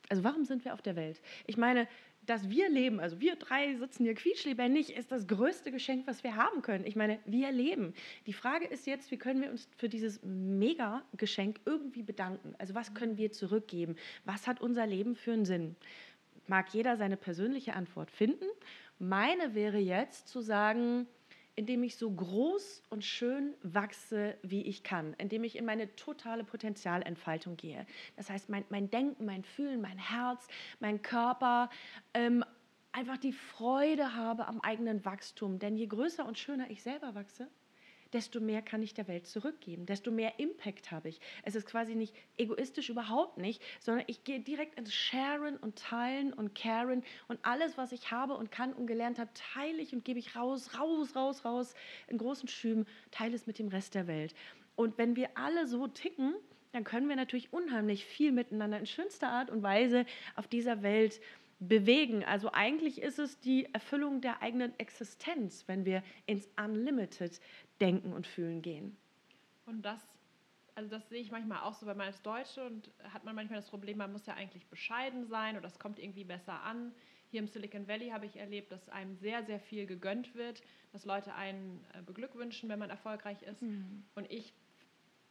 Also 0.10 0.24
warum 0.24 0.44
sind 0.44 0.66
wir 0.66 0.74
auf 0.74 0.82
der 0.82 0.96
Welt? 0.96 1.22
Ich 1.46 1.56
meine, 1.56 1.88
dass 2.26 2.50
wir 2.50 2.68
leben, 2.68 3.00
also 3.00 3.20
wir 3.20 3.36
drei 3.36 3.76
sitzen 3.76 4.06
hier 4.06 4.16
quietschlebendig, 4.16 4.98
ist 4.98 5.12
das 5.12 5.28
größte 5.28 5.72
Geschenk, 5.72 6.08
was 6.08 6.24
wir 6.24 6.36
haben 6.36 6.64
können. 6.64 6.88
Ich 6.88 6.96
meine, 6.96 7.20
wir 7.28 7.52
leben. 7.52 7.94
Die 8.26 8.34
Frage 8.34 8.66
ist 8.66 8.88
jetzt, 8.88 9.12
wie 9.12 9.18
können 9.18 9.44
wir 9.44 9.52
uns 9.52 9.70
für 9.78 9.88
dieses 9.88 10.20
Mega-Geschenk 10.24 11.60
irgendwie 11.66 12.02
bedanken? 12.02 12.56
Also 12.58 12.74
was 12.74 12.96
können 12.96 13.18
wir 13.18 13.32
zurückgeben? 13.32 13.96
Was 14.26 14.48
hat 14.48 14.62
unser 14.62 14.88
Leben 14.88 15.16
für 15.16 15.34
einen 15.34 15.46
Sinn? 15.46 15.76
Mag 16.48 16.74
jeder 16.74 16.98
seine 16.98 17.18
persönliche 17.18 17.76
Antwort 17.76 18.10
finden 18.10 18.46
meine 19.02 19.56
wäre 19.56 19.80
jetzt 19.80 20.28
zu 20.28 20.42
sagen, 20.42 21.08
indem 21.56 21.84
ich 21.84 21.98
so 21.98 22.10
groß 22.10 22.84
und 22.90 23.04
schön 23.04 23.56
wachse, 23.62 24.38
wie 24.42 24.62
ich 24.62 24.84
kann, 24.84 25.14
indem 25.18 25.44
ich 25.44 25.58
in 25.58 25.66
meine 25.66 25.96
totale 25.96 26.44
Potenzialentfaltung 26.44 27.58
gehe. 27.58 27.86
Das 28.16 28.30
heißt, 28.30 28.50
mein, 28.50 28.64
mein 28.70 28.90
Denken, 28.90 29.26
mein 29.26 29.44
Fühlen, 29.44 29.82
mein 29.82 29.98
Herz, 29.98 30.48
mein 30.80 31.02
Körper, 31.02 31.70
ähm, 32.14 32.46
einfach 32.92 33.18
die 33.18 33.34
Freude 33.34 34.16
habe 34.16 34.48
am 34.48 34.62
eigenen 34.62 35.04
Wachstum. 35.04 35.60
Denn 35.60 35.76
je 35.76 35.88
größer 35.88 36.26
und 36.26 36.38
schöner 36.38 36.70
ich 36.70 36.84
selber 36.84 37.16
wachse, 37.16 37.48
desto 38.14 38.40
mehr 38.40 38.62
kann 38.62 38.82
ich 38.84 38.94
der 38.94 39.08
Welt 39.08 39.28
zurückgeben, 39.28 39.86
desto 39.86 40.12
mehr 40.12 40.40
Impact 40.40 40.92
habe 40.92 41.10
ich. 41.10 41.20
Es 41.44 41.56
ist 41.56 41.68
quasi 41.68 41.96
nicht 41.96 42.16
egoistisch 42.38 42.90
überhaupt 42.90 43.38
nicht, 43.38 43.62
sondern 43.80 44.06
ich 44.08 44.24
gehe 44.24 44.40
direkt 44.40 44.78
ins 44.78 44.94
Sharen 44.94 45.58
und 45.58 45.78
Teilen 45.78 46.34
und 46.34 46.56
Caren 46.56 47.04
und 47.28 47.40
alles, 47.44 47.78
was 47.78 47.92
ich 47.92 48.12
habe 48.12 48.36
und 48.36 48.52
kann 48.52 48.74
und 48.74 48.88
gelernt 48.88 49.20
habe, 49.20 49.30
teile 49.54 49.82
ich 49.82 49.94
und 49.94 50.06
gebe 50.06 50.20
ich 50.20 50.36
raus, 50.36 50.78
raus, 50.78 51.16
raus, 51.16 51.46
raus 51.46 51.74
in 52.08 52.18
großen 52.18 52.48
Schüben, 52.48 52.86
teile 53.12 53.36
es 53.36 53.48
mit 53.48 53.60
dem 53.60 53.68
Rest 53.68 53.96
der 53.96 54.08
Welt. 54.08 54.34
Und 54.76 54.98
wenn 54.98 55.16
wir 55.16 55.30
alle 55.36 55.68
so 55.68 55.88
ticken, 55.88 56.34
dann 56.72 56.84
können 56.84 57.10
wir 57.10 57.16
natürlich 57.16 57.52
unheimlich 57.52 58.06
viel 58.06 58.32
miteinander 58.32 58.80
in 58.80 58.86
schönster 58.86 59.30
Art 59.30 59.50
und 59.50 59.62
Weise 59.62 60.06
auf 60.36 60.48
dieser 60.48 60.84
Welt 60.84 61.20
bewegen. 61.60 62.24
Also 62.24 62.52
eigentlich 62.52 63.02
ist 63.02 63.20
es 63.20 63.40
die 63.40 63.72
Erfüllung 63.74 64.20
der 64.22 64.42
eigenen 64.42 64.78
Existenz, 64.80 65.66
wenn 65.68 65.86
wir 65.86 66.04
ins 66.26 66.50
Unlimited 66.58 67.40
Denken 67.82 68.14
und 68.14 68.28
Fühlen 68.28 68.62
gehen. 68.62 68.96
Und 69.66 69.82
das, 69.82 70.00
also 70.76 70.90
das 70.90 71.10
sehe 71.10 71.22
ich 71.22 71.32
manchmal 71.32 71.62
auch 71.62 71.74
so, 71.74 71.86
weil 71.86 71.96
man 71.96 72.08
als 72.08 72.22
Deutsche 72.22 72.66
und 72.66 72.92
hat 73.04 73.24
man 73.24 73.36
manchmal 73.36 73.60
das 73.60 73.70
Problem, 73.70 73.98
man 73.98 74.12
muss 74.12 74.26
ja 74.26 74.36
eigentlich 74.36 74.66
bescheiden 74.68 75.26
sein 75.26 75.56
oder 75.56 75.64
das 75.64 75.80
kommt 75.80 76.00
irgendwie 76.00 76.24
besser 76.24 76.62
an. 76.62 76.94
Hier 77.30 77.40
im 77.40 77.48
Silicon 77.48 77.88
Valley 77.88 78.10
habe 78.10 78.26
ich 78.26 78.36
erlebt, 78.38 78.72
dass 78.72 78.90
einem 78.90 79.16
sehr, 79.16 79.44
sehr 79.44 79.60
viel 79.60 79.86
gegönnt 79.86 80.36
wird, 80.36 80.62
dass 80.92 81.06
Leute 81.06 81.34
einen 81.34 81.84
äh, 81.94 82.02
beglückwünschen, 82.02 82.70
wenn 82.70 82.80
man 82.80 82.90
erfolgreich 82.90 83.42
ist. 83.44 83.62
Mhm. 83.62 84.04
Und 84.16 84.30
ich 84.30 84.54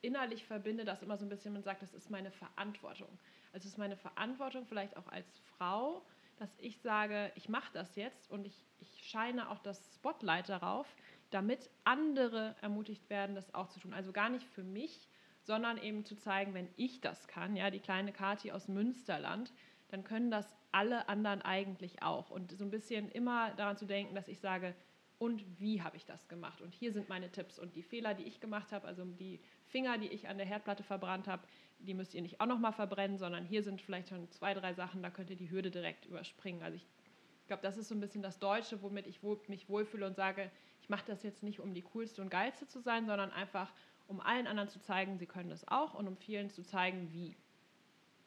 innerlich 0.02 0.45
verbinde 0.45 0.85
das 0.85 1.02
immer 1.02 1.19
so 1.19 1.26
ein 1.26 1.28
bisschen 1.28 1.57
und 1.57 1.62
sage, 1.62 1.78
das 1.80 1.92
ist 1.92 2.11
meine 2.11 2.30
Verantwortung. 2.30 3.09
Also 3.52 3.66
es 3.66 3.73
ist 3.73 3.78
meine 3.78 3.97
Verantwortung, 3.97 4.64
vielleicht 4.66 4.97
auch 4.97 5.09
als 5.09 5.26
Frau, 5.57 6.02
dass 6.38 6.50
ich 6.59 6.80
sage, 6.80 7.30
ich 7.35 7.49
mache 7.49 7.71
das 7.75 7.97
jetzt 7.97 8.30
und 8.30 8.47
ich, 8.47 8.57
ich 8.80 9.02
scheine 9.07 9.50
auch 9.50 9.59
das 9.59 9.95
Spotlight 9.97 10.49
darauf, 10.49 10.87
damit 11.31 11.71
andere 11.85 12.57
ermutigt 12.61 13.09
werden, 13.09 13.35
das 13.35 13.55
auch 13.55 13.69
zu 13.69 13.81
tun. 13.81 13.95
Also 13.95 14.13
gar 14.13 14.29
nicht 14.29 14.47
für 14.47 14.65
mich, 14.65 15.09
sondern 15.43 15.79
eben 15.79 16.05
zu 16.05 16.17
zeigen, 16.17 16.55
wenn 16.55 16.69
ich 16.77 17.01
das 17.01 17.27
kann, 17.29 17.57
ja, 17.57 17.71
die 17.71 17.81
kleine 17.81 18.13
Kati 18.13 18.53
aus 18.53 18.69
Münsterland, 18.69 19.53
dann 19.89 20.05
können 20.05 20.31
das 20.31 20.55
alle 20.73 21.09
anderen 21.09 21.43
eigentlich 21.43 22.03
auch. 22.03 22.31
Und 22.31 22.53
so 22.53 22.65
ein 22.65 22.71
bisschen 22.71 23.11
immer 23.11 23.51
daran 23.55 23.77
zu 23.77 23.87
denken, 23.87 24.15
dass 24.15 24.29
ich 24.29 24.39
sage, 24.39 24.75
und 25.19 25.45
wie 25.61 25.83
habe 25.83 25.99
ich 25.99 26.07
das 26.07 26.29
gemacht? 26.29 26.63
Und 26.63 26.73
hier 26.73 26.93
sind 26.93 27.11
meine 27.11 27.31
Tipps. 27.31 27.59
Und 27.59 27.77
die 27.77 27.83
Fehler, 27.83 28.15
die 28.15 28.23
ich 28.23 28.41
gemacht 28.41 28.73
habe, 28.73 28.87
also 28.87 29.05
die 29.05 29.41
Finger, 29.67 29.99
die 29.99 30.09
ich 30.09 30.29
an 30.29 30.39
der 30.39 30.47
Herdplatte 30.47 30.83
verbrannt 30.83 31.29
habe, 31.29 31.43
die 31.79 31.93
müsst 31.93 32.15
ihr 32.15 32.23
nicht 32.23 32.41
auch 32.41 32.47
nochmal 32.47 32.73
verbrennen, 32.73 33.19
sondern 33.19 33.45
hier 33.45 33.63
sind 33.63 33.83
vielleicht 33.83 34.09
schon 34.09 34.31
zwei, 34.31 34.55
drei 34.55 34.73
Sachen, 34.73 35.03
da 35.03 35.11
könnt 35.11 35.29
ihr 35.29 35.37
die 35.37 35.51
Hürde 35.51 35.71
direkt 35.71 36.07
überspringen. 36.07 36.63
Also 36.63 36.77
ich 36.77 36.87
glaube, 37.49 37.63
das 37.63 37.77
ist 37.77 37.89
so 37.89 37.95
ein 37.95 38.01
bisschen 38.01 38.23
das 38.23 38.39
Deutsche, 38.39 38.81
womit 38.83 39.07
ich 39.07 39.21
mich 39.49 39.69
wohlfühle 39.69 40.07
und 40.07 40.17
sage, 40.17 40.51
mache 40.90 41.06
das 41.06 41.23
jetzt 41.23 41.42
nicht, 41.42 41.61
um 41.61 41.73
die 41.73 41.82
coolste 41.82 42.20
und 42.20 42.30
geilste 42.30 42.66
zu 42.66 42.80
sein, 42.80 43.06
sondern 43.06 43.30
einfach, 43.30 43.73
um 44.09 44.20
allen 44.20 44.47
anderen 44.47 44.68
zu 44.68 44.80
zeigen, 44.80 45.16
sie 45.16 45.26
können 45.26 45.49
das 45.49 45.66
auch 45.68 45.94
und 45.94 46.06
um 46.06 46.16
vielen 46.16 46.50
zu 46.50 46.62
zeigen, 46.62 47.09
wie. 47.12 47.37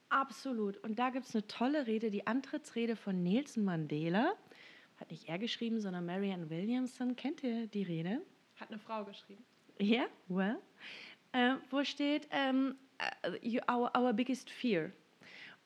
Absolut. 0.09 0.77
Und 0.77 0.97
da 0.97 1.09
gibt 1.09 1.27
es 1.27 1.35
eine 1.35 1.45
tolle 1.47 1.87
Rede, 1.87 2.09
die 2.09 2.25
Antrittsrede 2.25 2.95
von 2.95 3.21
Nelson 3.21 3.65
Mandela. 3.65 4.33
Hat 4.97 5.11
nicht 5.11 5.27
er 5.27 5.39
geschrieben, 5.39 5.79
sondern 5.79 6.05
Marianne 6.05 6.49
Williamson. 6.49 7.15
Kennt 7.15 7.43
ihr 7.43 7.67
die 7.67 7.83
Rede? 7.83 8.21
Hat 8.59 8.69
eine 8.69 8.79
Frau 8.79 9.03
geschrieben. 9.03 9.43
Ja, 9.79 10.01
yeah, 10.01 10.07
well. 10.29 10.57
Äh, 11.31 11.55
wo 11.71 11.83
steht, 11.83 12.29
um, 12.31 12.75
uh, 13.25 13.71
our, 13.71 13.91
our 13.97 14.13
biggest 14.13 14.51
fear. 14.51 14.91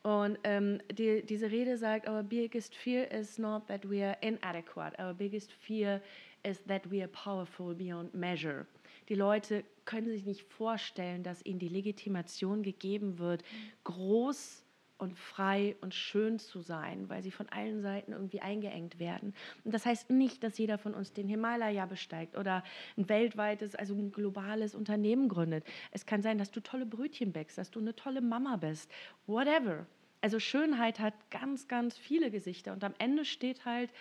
Und 0.03 0.39
ähm, 0.45 0.79
die, 0.89 1.21
diese 1.25 1.51
Rede 1.51 1.77
sagt, 1.77 2.07
our 2.07 2.23
biggest 2.23 2.73
fear 2.75 3.11
is 3.11 3.37
not 3.37 3.67
that 3.67 3.89
we 3.89 4.05
are 4.05 4.17
inadequate. 4.21 4.97
Our 4.97 5.13
biggest 5.13 5.51
fear 5.51 6.01
is 6.43 6.63
that 6.65 6.89
we 6.91 7.01
are 7.01 7.07
powerful 7.07 7.73
beyond 7.73 8.13
measure. 8.13 8.65
Die 9.09 9.15
Leute 9.15 9.63
können 9.85 10.09
sich 10.09 10.25
nicht 10.25 10.43
vorstellen, 10.43 11.23
dass 11.23 11.45
ihnen 11.45 11.59
die 11.59 11.69
Legitimation 11.69 12.63
gegeben 12.63 13.19
wird, 13.19 13.43
groß 13.83 14.65
und 14.97 15.17
frei 15.17 15.75
und 15.81 15.93
schön 15.93 16.39
zu 16.39 16.59
sein, 16.61 17.07
weil 17.07 17.21
sie 17.21 17.31
von 17.31 17.47
allen 17.49 17.81
Seiten 17.81 18.13
irgendwie 18.13 18.41
eingeengt 18.41 18.99
werden. 18.99 19.33
Und 19.63 19.73
das 19.73 19.85
heißt 19.85 20.09
nicht, 20.09 20.43
dass 20.43 20.57
jeder 20.57 20.77
von 20.77 20.93
uns 20.93 21.13
den 21.13 21.27
Himalaya 21.27 21.85
besteigt 21.85 22.35
oder 22.35 22.63
ein 22.97 23.07
weltweites, 23.07 23.75
also 23.75 23.93
ein 23.93 24.11
globales 24.11 24.73
Unternehmen 24.73 25.29
gründet. 25.29 25.65
Es 25.91 26.05
kann 26.05 26.21
sein, 26.21 26.37
dass 26.37 26.51
du 26.51 26.61
tolle 26.61 26.85
Brötchen 26.85 27.31
bäckst, 27.31 27.57
dass 27.57 27.71
du 27.71 27.79
eine 27.79 27.95
tolle 27.95 28.21
Mama 28.21 28.57
bist, 28.57 28.91
whatever. 29.27 29.85
Also 30.21 30.39
Schönheit 30.39 30.99
hat 30.99 31.13
ganz, 31.29 31.67
ganz 31.67 31.95
viele 31.95 32.31
Gesichter 32.31 32.73
und 32.73 32.83
am 32.83 32.95
Ende 32.97 33.23
steht 33.23 33.65
halt 33.65 33.91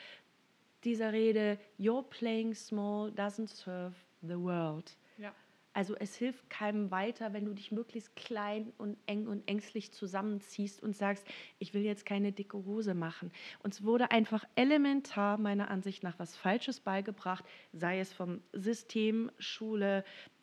dieser 0.86 1.12
Rede, 1.12 1.58
Your 1.78 2.08
playing 2.08 2.54
small 2.54 3.10
doesn't 3.10 3.48
serve 3.48 3.94
the 4.22 4.38
world. 4.38 4.96
Ja. 5.18 5.34
Also 5.74 5.94
es 5.96 6.16
hilft 6.16 6.48
keinem 6.48 6.90
weiter, 6.90 7.34
wenn 7.34 7.44
du 7.44 7.52
dich 7.52 7.70
möglichst 7.70 8.16
klein 8.16 8.72
und 8.78 8.96
eng 9.04 9.26
und 9.26 9.46
ängstlich 9.46 9.92
zusammenziehst 9.92 10.82
und 10.82 10.96
sagst, 10.96 11.26
ich 11.58 11.74
will 11.74 11.82
jetzt 11.82 12.06
keine 12.06 12.32
dicke 12.32 12.64
Hose 12.64 12.94
machen. 12.94 13.30
Uns 13.62 13.84
wurde 13.84 14.10
einfach 14.10 14.44
elementar 14.54 15.36
meiner 15.36 15.70
Ansicht 15.70 16.02
nach 16.02 16.18
was 16.18 16.34
Falsches 16.34 16.80
beigebracht, 16.80 17.44
sei 17.74 18.00
es 18.00 18.12
vom 18.12 18.40
System, 18.54 19.30
Schule, 19.38 20.02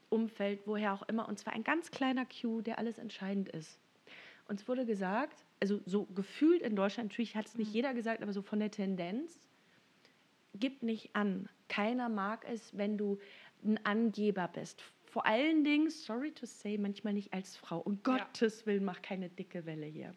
Umfeld, 0.10 0.68
woher 0.68 0.94
auch 0.94 1.02
immer. 1.04 1.28
Und 1.28 1.40
zwar 1.40 1.54
ein 1.54 1.64
ganz 1.64 1.90
kleiner 1.90 2.28
Cue, 2.28 2.62
der 2.62 2.78
alles 2.78 3.00
entscheidend 3.00 3.50
ist. 3.50 3.80
Uns 4.48 4.68
wurde 4.68 4.86
gesagt, 4.86 5.46
also 5.60 5.80
so 5.86 6.06
gefühlt 6.06 6.62
in 6.62 6.76
Deutschland, 6.76 7.10
natürlich 7.10 7.36
hat 7.36 7.48
es 7.48 7.56
nicht 7.56 7.70
mhm. 7.70 7.76
jeder 7.76 7.94
gesagt, 7.94 8.22
aber 8.22 8.34
so 8.34 8.42
von 8.44 8.60
der 8.60 8.70
Tendenz, 8.70 9.40
gib 10.54 10.84
nicht 10.84 11.16
an. 11.16 11.50
Keiner 11.68 12.10
mag 12.10 12.46
es, 12.48 12.78
wenn 12.78 12.98
du 12.98 13.20
ein 13.64 13.84
Angeber 13.86 14.48
bist. 14.48 14.84
Vor 15.06 15.26
allen 15.26 15.64
Dingen, 15.64 15.90
sorry 15.90 16.32
to 16.32 16.46
say, 16.46 16.78
manchmal 16.78 17.14
nicht 17.14 17.34
als 17.34 17.56
Frau. 17.56 17.80
Um 17.80 18.00
ja. 18.06 18.18
Gottes 18.18 18.66
Willen, 18.66 18.84
mach 18.84 19.02
keine 19.02 19.30
dicke 19.30 19.66
Welle 19.66 19.86
hier. 19.86 20.14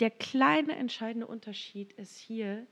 Der 0.00 0.10
kleine 0.10 0.74
entscheidende 0.76 1.26
Unterschied 1.26 1.92
ist 1.92 2.18
hier, 2.18 2.66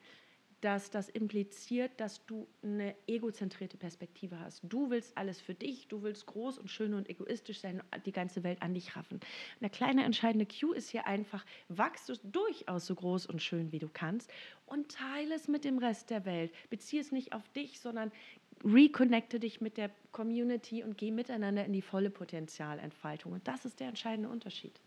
dass 0.62 0.90
das 0.90 1.08
impliziert, 1.08 1.90
dass 1.98 2.24
du 2.24 2.46
eine 2.62 2.94
egozentrierte 3.08 3.76
Perspektive 3.76 4.38
hast. 4.38 4.62
Du 4.62 4.90
willst 4.90 5.18
alles 5.18 5.40
für 5.40 5.54
dich, 5.54 5.88
du 5.88 6.02
willst 6.02 6.24
groß 6.26 6.58
und 6.58 6.70
schön 6.70 6.94
und 6.94 7.10
egoistisch 7.10 7.60
sein, 7.60 7.82
die 8.06 8.12
ganze 8.12 8.44
Welt 8.44 8.62
an 8.62 8.72
dich 8.72 8.94
raffen. 8.96 9.18
Der 9.60 9.70
kleine 9.70 10.04
entscheidende 10.04 10.46
Cue 10.46 10.74
ist 10.76 10.88
hier 10.88 11.06
einfach, 11.06 11.44
wachst 11.68 12.08
du 12.08 12.14
durchaus 12.22 12.86
so 12.86 12.94
groß 12.94 13.26
und 13.26 13.42
schön, 13.42 13.72
wie 13.72 13.80
du 13.80 13.88
kannst 13.92 14.32
und 14.66 14.92
teile 14.92 15.34
es 15.34 15.48
mit 15.48 15.64
dem 15.64 15.78
Rest 15.78 16.10
der 16.10 16.24
Welt. 16.24 16.52
Beziehe 16.70 17.02
es 17.02 17.10
nicht 17.10 17.32
auf 17.32 17.48
dich, 17.48 17.80
sondern 17.80 18.12
reconnecte 18.64 19.40
dich 19.40 19.60
mit 19.60 19.76
der 19.76 19.90
Community 20.12 20.84
und 20.84 20.96
geh 20.96 21.10
miteinander 21.10 21.64
in 21.64 21.72
die 21.72 21.82
volle 21.82 22.10
Potenzialentfaltung. 22.10 23.32
Und 23.32 23.48
das 23.48 23.64
ist 23.64 23.80
der 23.80 23.88
entscheidende 23.88 24.28
Unterschied. 24.28 24.80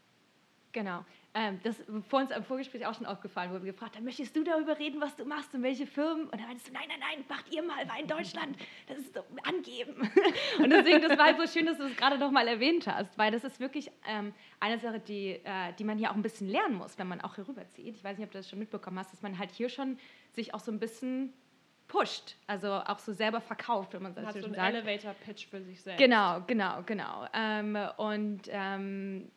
Genau. 0.75 1.05
Ähm, 1.33 1.57
das 1.63 1.81
vor 2.09 2.19
uns 2.19 2.31
im 2.31 2.43
Vorgespräch 2.43 2.85
auch 2.85 2.93
schon 2.93 3.05
aufgefallen, 3.05 3.49
wo 3.51 3.55
wir 3.63 3.71
gefragt 3.71 3.95
haben, 3.95 4.03
möchtest 4.03 4.35
du 4.35 4.43
darüber 4.43 4.77
reden, 4.77 4.99
was 4.99 5.15
du 5.15 5.23
machst 5.23 5.53
und 5.53 5.63
welche 5.63 5.87
Firmen? 5.87 6.25
Und 6.25 6.33
dann 6.33 6.47
meinst 6.47 6.67
du, 6.67 6.73
nein, 6.73 6.83
nein, 6.89 6.99
nein, 6.99 7.25
macht 7.29 7.53
ihr 7.53 7.63
mal, 7.63 7.87
weil 7.87 8.01
in 8.01 8.07
Deutschland, 8.07 8.57
das 8.87 8.97
ist 8.97 9.13
so 9.13 9.21
angeben. 9.43 10.11
Und 10.59 10.69
deswegen, 10.69 11.01
das 11.01 11.17
war 11.17 11.27
halt 11.27 11.37
so 11.37 11.47
schön, 11.47 11.65
dass 11.65 11.77
du 11.77 11.85
es 11.85 11.95
gerade 11.95 12.17
noch 12.17 12.29
mal 12.29 12.47
erwähnt 12.47 12.87
hast, 12.87 13.17
weil 13.17 13.31
das 13.31 13.45
ist 13.45 13.61
wirklich 13.61 13.89
ähm, 14.05 14.33
eine 14.59 14.79
Sache, 14.79 14.99
die, 14.99 15.39
äh, 15.43 15.73
die 15.79 15.85
man 15.85 15.97
hier 15.97 16.11
auch 16.11 16.15
ein 16.15 16.21
bisschen 16.21 16.49
lernen 16.49 16.75
muss, 16.75 16.97
wenn 16.97 17.07
man 17.07 17.21
auch 17.21 17.35
hier 17.35 17.47
rüberzieht. 17.47 17.95
Ich 17.95 18.03
weiß 18.03 18.17
nicht, 18.17 18.25
ob 18.25 18.31
du 18.33 18.37
das 18.37 18.49
schon 18.49 18.59
mitbekommen 18.59 18.99
hast, 18.99 19.13
dass 19.13 19.21
man 19.21 19.39
halt 19.39 19.51
hier 19.51 19.69
schon 19.69 19.97
sich 20.33 20.53
auch 20.53 20.59
so 20.59 20.71
ein 20.73 20.79
bisschen 20.79 21.33
pusht, 21.87 22.35
also 22.47 22.73
auch 22.73 22.99
so 22.99 23.13
selber 23.13 23.39
verkauft, 23.39 23.93
wenn 23.93 24.03
man 24.03 24.13
das 24.13 24.25
hat 24.25 24.33
so 24.33 24.39
so 24.41 24.45
einen 24.47 24.55
sagt. 24.55 24.73
Elevator-Pitch 24.73 25.47
für 25.47 25.61
sich 25.61 25.81
selbst. 25.81 25.99
Genau, 25.99 26.41
genau, 26.47 26.81
genau. 26.85 27.27
Ähm, 27.33 27.77
und 27.97 28.41
ähm, 28.49 29.31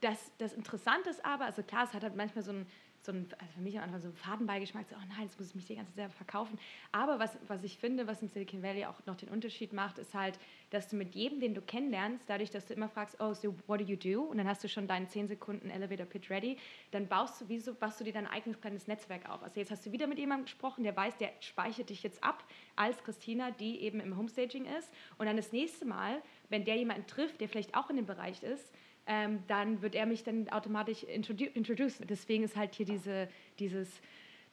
das, 0.00 0.30
das 0.38 0.52
Interessante 0.52 1.10
ist 1.10 1.24
aber, 1.24 1.44
also 1.44 1.62
klar, 1.62 1.84
es 1.84 1.92
hat 1.92 2.02
halt 2.02 2.16
manchmal 2.16 2.44
so 2.44 2.52
ein, 2.52 2.66
so 3.02 3.12
ein 3.12 3.26
also 3.38 3.52
für 3.54 3.60
mich 3.60 3.76
am 3.78 3.84
Anfang 3.84 4.00
so 4.00 4.08
einen 4.08 4.16
Fadenbeigeschmack, 4.16 4.86
so, 4.88 4.96
oh 4.96 5.06
nein, 5.08 5.24
jetzt 5.24 5.38
muss 5.38 5.48
ich 5.48 5.54
mich 5.54 5.66
die 5.66 5.76
ganze 5.76 5.90
Zeit 5.92 5.96
selber 5.96 6.12
verkaufen. 6.12 6.58
Aber 6.92 7.18
was, 7.18 7.38
was 7.46 7.62
ich 7.64 7.78
finde, 7.78 8.06
was 8.06 8.22
im 8.22 8.28
Silicon 8.28 8.62
Valley 8.62 8.86
auch 8.86 9.04
noch 9.06 9.16
den 9.16 9.28
Unterschied 9.28 9.72
macht, 9.72 9.98
ist 9.98 10.14
halt, 10.14 10.38
dass 10.70 10.88
du 10.88 10.96
mit 10.96 11.14
jedem, 11.14 11.40
den 11.40 11.54
du 11.54 11.62
kennenlernst, 11.62 12.24
dadurch, 12.28 12.50
dass 12.50 12.66
du 12.66 12.74
immer 12.74 12.88
fragst, 12.88 13.16
oh, 13.20 13.32
so 13.34 13.54
what 13.66 13.80
do 13.80 13.84
you 13.84 13.96
do? 13.96 14.22
Und 14.22 14.38
dann 14.38 14.48
hast 14.48 14.62
du 14.62 14.68
schon 14.68 14.86
deinen 14.86 15.08
10 15.08 15.28
Sekunden 15.28 15.70
Elevator 15.70 16.06
Pitch 16.06 16.28
ready, 16.30 16.58
dann 16.90 17.06
baust 17.06 17.40
du, 17.40 17.48
wie 17.48 17.58
so, 17.58 17.74
baust 17.74 18.00
du 18.00 18.04
dir 18.04 18.12
dein 18.12 18.26
eigenes 18.26 18.60
kleines 18.60 18.86
Netzwerk 18.86 19.28
auf. 19.30 19.42
Also 19.42 19.60
jetzt 19.60 19.70
hast 19.70 19.86
du 19.86 19.92
wieder 19.92 20.06
mit 20.06 20.18
jemandem 20.18 20.44
gesprochen, 20.44 20.84
der 20.84 20.96
weiß, 20.96 21.16
der 21.18 21.32
speichert 21.40 21.90
dich 21.90 22.02
jetzt 22.02 22.22
ab 22.22 22.44
als 22.76 23.02
Christina, 23.04 23.50
die 23.52 23.80
eben 23.80 24.00
im 24.00 24.16
Homestaging 24.16 24.66
ist. 24.66 24.92
Und 25.18 25.26
dann 25.26 25.36
das 25.36 25.52
nächste 25.52 25.84
Mal, 25.84 26.20
wenn 26.48 26.64
der 26.64 26.76
jemanden 26.76 27.06
trifft, 27.06 27.40
der 27.40 27.48
vielleicht 27.48 27.74
auch 27.74 27.90
in 27.90 27.96
dem 27.96 28.06
Bereich 28.06 28.42
ist, 28.42 28.72
ähm, 29.08 29.42
dann 29.48 29.82
wird 29.82 29.94
er 29.94 30.06
mich 30.06 30.22
dann 30.22 30.48
automatisch 30.50 31.02
introdu 31.02 31.46
introducen. 31.54 32.06
Deswegen 32.06 32.44
ist 32.44 32.56
halt 32.56 32.74
hier 32.74 32.86
diese, 32.86 33.28
dieses, 33.58 33.88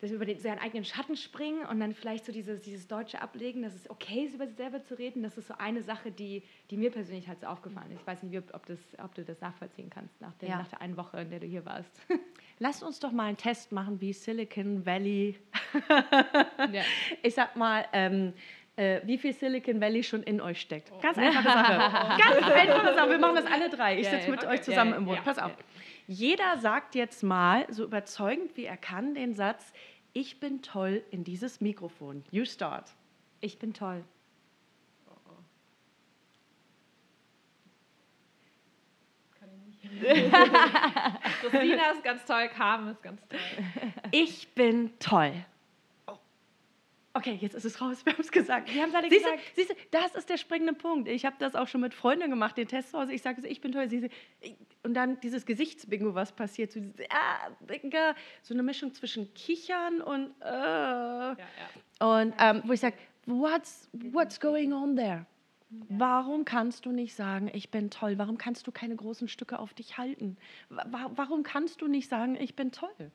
das 0.01 0.11
über 0.11 0.25
den, 0.25 0.39
seinen 0.39 0.59
eigenen 0.59 0.83
Schatten 0.85 1.15
springen 1.15 1.65
und 1.65 1.79
dann 1.79 1.93
vielleicht 1.93 2.25
so 2.25 2.31
dieses, 2.31 2.61
dieses 2.61 2.87
deutsche 2.87 3.21
Ablegen, 3.21 3.61
dass 3.61 3.73
es 3.75 3.89
okay 3.89 4.25
ist, 4.25 4.33
über 4.35 4.47
sich 4.47 4.55
selber 4.55 4.83
zu 4.83 4.97
reden. 4.97 5.23
Das 5.23 5.37
ist 5.37 5.47
so 5.47 5.55
eine 5.57 5.81
Sache, 5.83 6.11
die, 6.11 6.41
die 6.69 6.77
mir 6.77 6.91
persönlich 6.91 7.27
halt 7.27 7.41
so 7.41 7.47
aufgefallen 7.47 7.91
ist. 7.91 8.01
Ich 8.01 8.07
weiß 8.07 8.23
nicht, 8.23 8.37
ob, 8.53 8.65
das, 8.65 8.79
ob 9.03 9.13
du 9.15 9.23
das 9.23 9.39
nachvollziehen 9.41 9.89
kannst 9.89 10.19
nach, 10.21 10.33
dem, 10.35 10.49
Ja. 10.49 10.57
nach 10.57 10.67
der 10.67 10.81
einen 10.81 10.97
Woche, 10.97 11.19
in 11.21 11.29
der 11.29 11.39
du 11.39 11.47
hier 11.47 11.65
warst. 11.65 11.91
Lasst 12.59 12.83
uns 12.83 12.99
doch 12.99 13.11
mal 13.11 13.25
einen 13.25 13.37
Test 13.37 13.71
machen, 13.73 13.99
wie 13.99 14.13
Silicon 14.13 14.85
Valley. 14.85 15.37
ja. 16.71 16.83
Ich 17.23 17.33
sag 17.35 17.55
mal, 17.55 17.85
ähm, 17.91 18.33
äh, 18.77 19.01
wie 19.05 19.17
viel 19.17 19.33
Silicon 19.33 19.79
Valley 19.81 20.03
schon 20.03 20.23
in 20.23 20.41
euch 20.41 20.59
steckt. 20.61 20.91
Ganz 21.01 21.17
einfache 21.17 21.43
Sache. 21.43 22.21
Ganz 22.21 22.45
einfache 22.51 22.93
Sache. 22.93 23.09
Wir 23.09 23.17
machen 23.19 23.35
das 23.35 23.45
alle 23.45 23.69
drei. 23.69 23.99
Ich 23.99 24.07
sitze 24.07 24.29
mit 24.29 24.43
Okay. 24.43 24.53
euch 24.53 24.61
zusammen 24.63 24.93
im 24.93 25.05
Boot. 25.05 25.23
Pass 25.23 25.39
auf. 25.39 25.51
Jeder 26.07 26.57
sagt 26.57 26.93
jetzt 26.95 27.23
mal, 27.23 27.65
so 27.71 27.83
überzeugend 27.83 28.55
wie 28.57 28.65
er 28.65 28.77
kann, 28.77 29.15
den 29.15 29.33
Satz: 29.33 29.73
Ich 30.13 30.39
bin 30.39 30.61
toll 30.61 31.03
in 31.11 31.23
dieses 31.23 31.61
Mikrofon. 31.61 32.23
You 32.31 32.45
start. 32.45 32.91
Ich 33.41 33.57
bin 33.59 33.73
toll. 33.73 34.03
Kann 39.39 39.49
ich 39.69 39.89
nicht. 39.91 40.31
Christina 41.41 41.91
ist 41.91 42.03
ganz 42.03 42.25
toll, 42.25 42.47
Carmen 42.49 42.89
ist 42.91 43.01
ganz 43.01 43.21
toll. 43.27 43.39
Ich 44.11 44.47
bin 44.53 44.91
toll. 44.99 45.33
Okay, 47.17 47.37
jetzt 47.41 47.55
ist 47.55 47.63
es 47.65 47.79
raus. 47.81 47.97
Wir 48.05 48.13
haben 48.13 48.21
es 48.21 48.31
gesagt. 48.31 48.73
Wir 48.73 48.81
haben 48.81 48.89
es 48.89 48.95
alle 48.95 49.09
Siehst 49.09 49.25
du, 49.25 49.31
gesagt. 49.31 49.51
siehst 49.55 49.69
du, 49.71 49.75
das 49.91 50.15
ist 50.15 50.29
der 50.29 50.37
springende 50.37 50.73
Punkt. 50.73 51.07
Ich 51.07 51.25
habe 51.25 51.37
das 51.39 51.55
auch 51.55 51.67
schon 51.67 51.79
mit 51.81 51.93
Freunden 51.93 52.29
gemacht, 52.29 52.57
den 52.57 52.67
Test 52.67 52.91
zu 52.91 52.99
Hause. 52.99 53.13
Ich 53.13 53.21
sage, 53.21 53.41
so, 53.41 53.47
ich 53.47 53.61
bin 53.61 53.71
toll. 53.71 53.89
Sie, 53.89 54.09
und 54.83 54.93
dann 54.93 55.19
dieses 55.21 55.45
Gesichtsbingo, 55.45 56.13
was 56.13 56.33
passiert. 56.33 56.73
So, 56.73 56.81
ah, 57.09 57.49
so 58.41 58.53
eine 58.53 58.63
Mischung 58.63 58.93
zwischen 58.93 59.33
Kichern 59.33 60.01
und 60.01 60.31
äh. 60.41 60.45
Ja, 60.45 61.37
ja. 61.37 62.15
Und 62.15 62.33
ähm, 62.37 62.61
wo 62.65 62.73
ich 62.73 62.81
sage, 62.81 62.97
what's, 63.25 63.89
what's 63.93 64.39
going 64.39 64.73
on 64.73 64.95
there? 64.97 65.25
Warum 65.89 66.45
kannst 66.45 66.85
du 66.85 66.91
nicht 66.91 67.15
sagen, 67.15 67.49
ich 67.53 67.71
bin 67.71 67.89
toll? 67.89 68.17
Warum 68.17 68.37
kannst 68.37 68.67
du 68.67 68.71
keine 68.71 68.95
großen 68.95 69.27
Stücke 69.27 69.57
auf 69.59 69.73
dich 69.73 69.97
halten? 69.97 70.37
Wa- 70.69 70.85
wa- 70.89 71.11
Warum 71.15 71.43
kannst 71.43 71.81
du 71.81 71.87
nicht 71.87 72.07
sagen, 72.09 72.35
ich 72.39 72.55
bin 72.55 72.71
toll? 72.71 73.11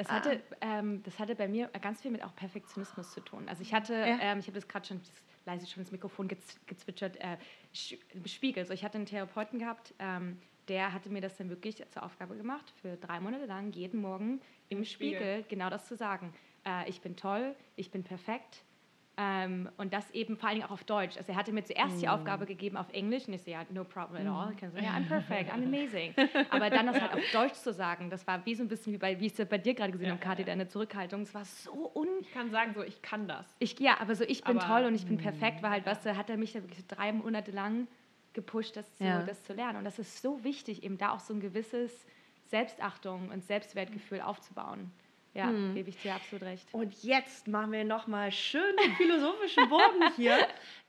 Es 0.00 0.08
hatte, 0.10 0.40
ähm, 0.60 1.02
das 1.02 1.18
hatte 1.18 1.34
bei 1.34 1.48
mir 1.48 1.66
ganz 1.80 2.00
viel 2.00 2.12
mit 2.12 2.22
auch 2.24 2.34
Perfektionismus 2.36 3.12
zu 3.12 3.20
tun. 3.20 3.48
Also 3.48 3.62
ich 3.62 3.74
hatte, 3.74 3.94
Ja. 3.94 4.18
ähm, 4.20 4.38
ich 4.38 4.46
habe 4.46 4.54
das 4.54 4.68
gerade 4.68 4.86
schon 4.86 5.00
das, 5.00 5.12
leise 5.44 5.66
schon 5.66 5.82
ins 5.82 5.90
Mikrofon 5.90 6.28
gez, 6.28 6.58
gezwitschert, 6.66 7.16
äh, 7.16 7.36
Spiegel. 8.26 8.64
So, 8.64 8.72
ich 8.72 8.84
hatte 8.84 8.96
einen 8.96 9.06
Therapeuten 9.06 9.58
gehabt, 9.58 9.94
ähm, 9.98 10.38
der 10.68 10.92
hatte 10.92 11.10
mir 11.10 11.20
das 11.20 11.36
dann 11.36 11.48
wirklich 11.48 11.82
zur 11.90 12.02
Aufgabe 12.04 12.36
gemacht, 12.36 12.72
für 12.80 12.96
drei 12.96 13.18
Monate 13.20 13.46
lang 13.46 13.72
jeden 13.72 14.00
Morgen 14.00 14.40
im, 14.68 14.78
Im 14.78 14.84
Spiegel. 14.84 15.16
Spiegel. 15.18 15.44
genau 15.48 15.68
das 15.70 15.88
zu 15.88 15.96
sagen. 15.96 16.32
Äh, 16.64 16.88
ich 16.88 17.00
bin 17.00 17.16
toll, 17.16 17.56
ich 17.74 17.90
bin 17.90 18.04
perfekt. 18.04 18.62
Ähm, 19.20 19.68
und 19.78 19.92
das 19.92 20.08
eben 20.12 20.36
vor 20.36 20.48
allen 20.48 20.58
Dingen 20.58 20.68
auch 20.68 20.74
auf 20.74 20.84
Deutsch. 20.84 21.16
Also 21.16 21.32
er 21.32 21.36
hatte 21.36 21.50
mir 21.52 21.64
zuerst 21.64 22.00
die 22.00 22.08
Aufgabe 22.08 22.46
gegeben 22.46 22.76
auf 22.76 22.88
Englisch 22.92 23.26
und 23.26 23.34
ich 23.34 23.42
so, 23.42 23.50
ja, 23.50 23.62
no 23.70 23.82
problem 23.82 24.24
at 24.28 24.32
all. 24.32 24.52
Ich 24.52 24.58
kann 24.58 24.70
so, 24.70 24.78
ja, 24.78 24.90
I'm 24.92 25.08
perfect, 25.08 25.50
I'm 25.52 25.64
amazing. 25.64 26.14
Aber 26.50 26.70
dann 26.70 26.86
das 26.86 27.00
halt 27.00 27.12
auf 27.14 27.20
Deutsch 27.32 27.54
zu 27.54 27.72
sagen, 27.72 28.10
das 28.10 28.24
war 28.28 28.46
wie 28.46 28.54
so 28.54 28.62
ein 28.62 28.68
bisschen 28.68 28.92
wie, 28.92 28.98
bei, 28.98 29.18
wie 29.18 29.26
ich 29.26 29.36
es 29.36 29.48
bei 29.48 29.58
dir 29.58 29.74
gerade 29.74 29.90
gesehen 29.90 30.06
Ja, 30.06 30.12
habe, 30.12 30.22
Kathi, 30.22 30.42
ja, 30.42 30.46
deine 30.46 30.68
Zurückhaltung. 30.68 31.22
Es 31.22 31.34
war 31.34 31.44
so 31.44 31.90
un... 31.96 32.06
Ich 32.20 32.32
kann 32.32 32.52
sagen, 32.52 32.74
so, 32.74 32.82
ich 32.84 33.02
kann 33.02 33.26
das. 33.26 33.44
Ich, 33.58 33.80
ja, 33.80 33.98
aber 34.00 34.14
so, 34.14 34.22
ich 34.22 34.44
bin 34.44 34.56
Aber- 34.56 34.66
toll 34.68 34.84
und 34.84 34.94
ich 34.94 35.04
bin 35.04 35.18
perfekt, 35.18 35.64
war 35.64 35.70
halt, 35.70 35.84
weißt 35.84 36.06
du, 36.06 36.16
hat 36.16 36.30
er 36.30 36.36
mich 36.36 36.52
da 36.52 36.62
wirklich 36.62 36.86
drei 36.86 37.10
Monate 37.12 37.50
lang 37.50 37.88
gepusht, 38.34 38.76
das 38.76 38.94
zu, 38.94 39.02
Ja. 39.02 39.22
das 39.24 39.42
zu 39.42 39.52
lernen. 39.52 39.78
Und 39.78 39.84
das 39.84 39.98
ist 39.98 40.22
so 40.22 40.44
wichtig, 40.44 40.84
eben 40.84 40.96
da 40.96 41.10
auch 41.10 41.18
so 41.20 41.34
ein 41.34 41.40
gewisses 41.40 42.06
Selbstachtung 42.46 43.30
und 43.30 43.42
Selbstwertgefühl 43.44 44.20
aufzubauen. 44.20 44.92
Ja, 45.38 45.72
gebe 45.74 45.90
ich 45.90 45.96
dir 45.98 46.14
absolut 46.14 46.42
recht. 46.42 46.66
Und 46.72 47.02
jetzt 47.02 47.46
machen 47.46 47.72
wir 47.72 47.84
nochmal 47.84 48.32
schön 48.32 48.76
den 48.82 48.92
philosophischen 48.96 49.68
Bogen 49.68 50.12
hier. 50.16 50.36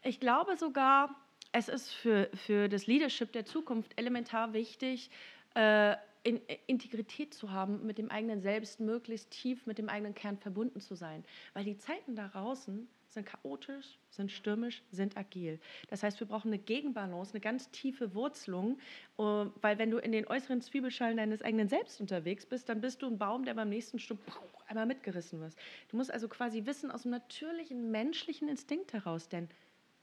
Ich 0.03 0.19
glaube 0.19 0.57
sogar, 0.57 1.15
es 1.51 1.69
ist 1.69 1.91
für, 1.91 2.29
für 2.33 2.67
das 2.67 2.87
Leadership 2.87 3.31
der 3.31 3.45
Zukunft 3.45 3.97
elementar 3.97 4.53
wichtig, 4.53 5.09
äh, 5.55 5.95
in, 6.23 6.41
Integrität 6.67 7.33
zu 7.33 7.51
haben, 7.51 7.85
mit 7.85 7.97
dem 7.97 8.11
eigenen 8.11 8.41
Selbst 8.41 8.79
möglichst 8.79 9.31
tief 9.31 9.65
mit 9.65 9.77
dem 9.77 9.87
eigenen 9.87 10.15
Kern 10.15 10.37
verbunden 10.37 10.79
zu 10.79 10.95
sein. 10.95 11.23
Weil 11.53 11.63
die 11.63 11.77
Zeiten 11.77 12.15
da 12.15 12.27
draußen 12.27 12.87
sind 13.09 13.25
chaotisch, 13.25 13.97
sind 14.09 14.31
stürmisch, 14.31 14.83
sind 14.91 15.17
agil. 15.17 15.59
Das 15.89 16.03
heißt, 16.03 16.19
wir 16.19 16.27
brauchen 16.27 16.49
eine 16.49 16.59
Gegenbalance, 16.59 17.33
eine 17.33 17.41
ganz 17.41 17.69
tiefe 17.71 18.13
Wurzelung, 18.13 18.77
äh, 19.17 19.21
weil 19.21 19.77
wenn 19.77 19.91
du 19.91 19.97
in 19.97 20.11
den 20.11 20.27
äußeren 20.27 20.61
Zwiebelschalen 20.61 21.17
deines 21.17 21.41
eigenen 21.41 21.67
Selbst 21.67 21.99
unterwegs 21.99 22.45
bist, 22.45 22.69
dann 22.69 22.81
bist 22.81 23.01
du 23.01 23.07
ein 23.07 23.17
Baum, 23.17 23.45
der 23.45 23.53
beim 23.53 23.69
nächsten 23.69 23.99
Stück 23.99 24.19
einmal 24.67 24.85
mitgerissen 24.85 25.39
wird. 25.39 25.55
Du 25.89 25.97
musst 25.97 26.11
also 26.11 26.27
quasi 26.27 26.65
wissen 26.65 26.91
aus 26.91 27.03
dem 27.03 27.11
natürlichen 27.11 27.91
menschlichen 27.91 28.47
Instinkt 28.47 28.93
heraus, 28.93 29.27
denn 29.27 29.49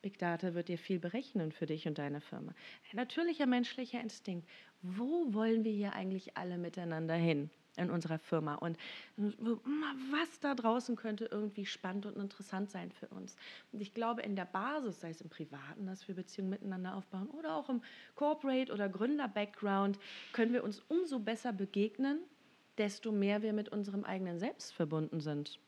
Big 0.02 0.18
Data 0.18 0.54
wird 0.54 0.68
dir 0.68 0.78
viel 0.78 0.98
berechnen 0.98 1.52
für 1.52 1.66
dich 1.66 1.88
und 1.88 1.98
deine 1.98 2.20
Firma. 2.20 2.52
Ein 2.92 2.96
natürlicher 2.96 3.46
menschlicher 3.46 4.00
Instinkt. 4.00 4.48
Wo 4.82 5.32
wollen 5.32 5.64
wir 5.64 5.72
hier 5.72 5.94
eigentlich 5.94 6.36
alle 6.36 6.58
miteinander 6.58 7.14
hin? 7.14 7.50
In 7.76 7.90
unserer 7.90 8.18
Firma 8.18 8.54
und 8.54 8.78
was 9.16 10.40
da 10.40 10.54
draußen 10.54 10.96
könnte 10.96 11.26
irgendwie 11.26 11.66
spannend 11.66 12.06
und 12.06 12.16
interessant 12.16 12.70
sein 12.70 12.90
für 12.90 13.08
uns. 13.08 13.36
Und 13.72 13.80
ich 13.80 13.94
glaube, 13.94 14.22
in 14.22 14.36
der 14.36 14.46
Basis, 14.46 15.00
sei 15.00 15.10
es 15.10 15.20
im 15.20 15.28
Privaten, 15.28 15.86
dass 15.86 16.08
wir 16.08 16.14
Beziehungen 16.14 16.50
miteinander 16.50 16.94
aufbauen 16.94 17.28
oder 17.30 17.54
auch 17.54 17.68
im 17.68 17.82
Corporate- 18.14 18.72
oder 18.72 18.88
Gründer-Background, 18.88 19.98
können 20.32 20.52
wir 20.52 20.64
uns 20.64 20.82
umso 20.88 21.18
besser 21.18 21.52
begegnen, 21.52 22.20
desto 22.78 23.12
mehr 23.12 23.42
wir 23.42 23.52
mit 23.52 23.68
unserem 23.70 24.04
eigenen 24.04 24.38
Selbst 24.38 24.72
verbunden 24.74 25.20
sind. 25.20 25.58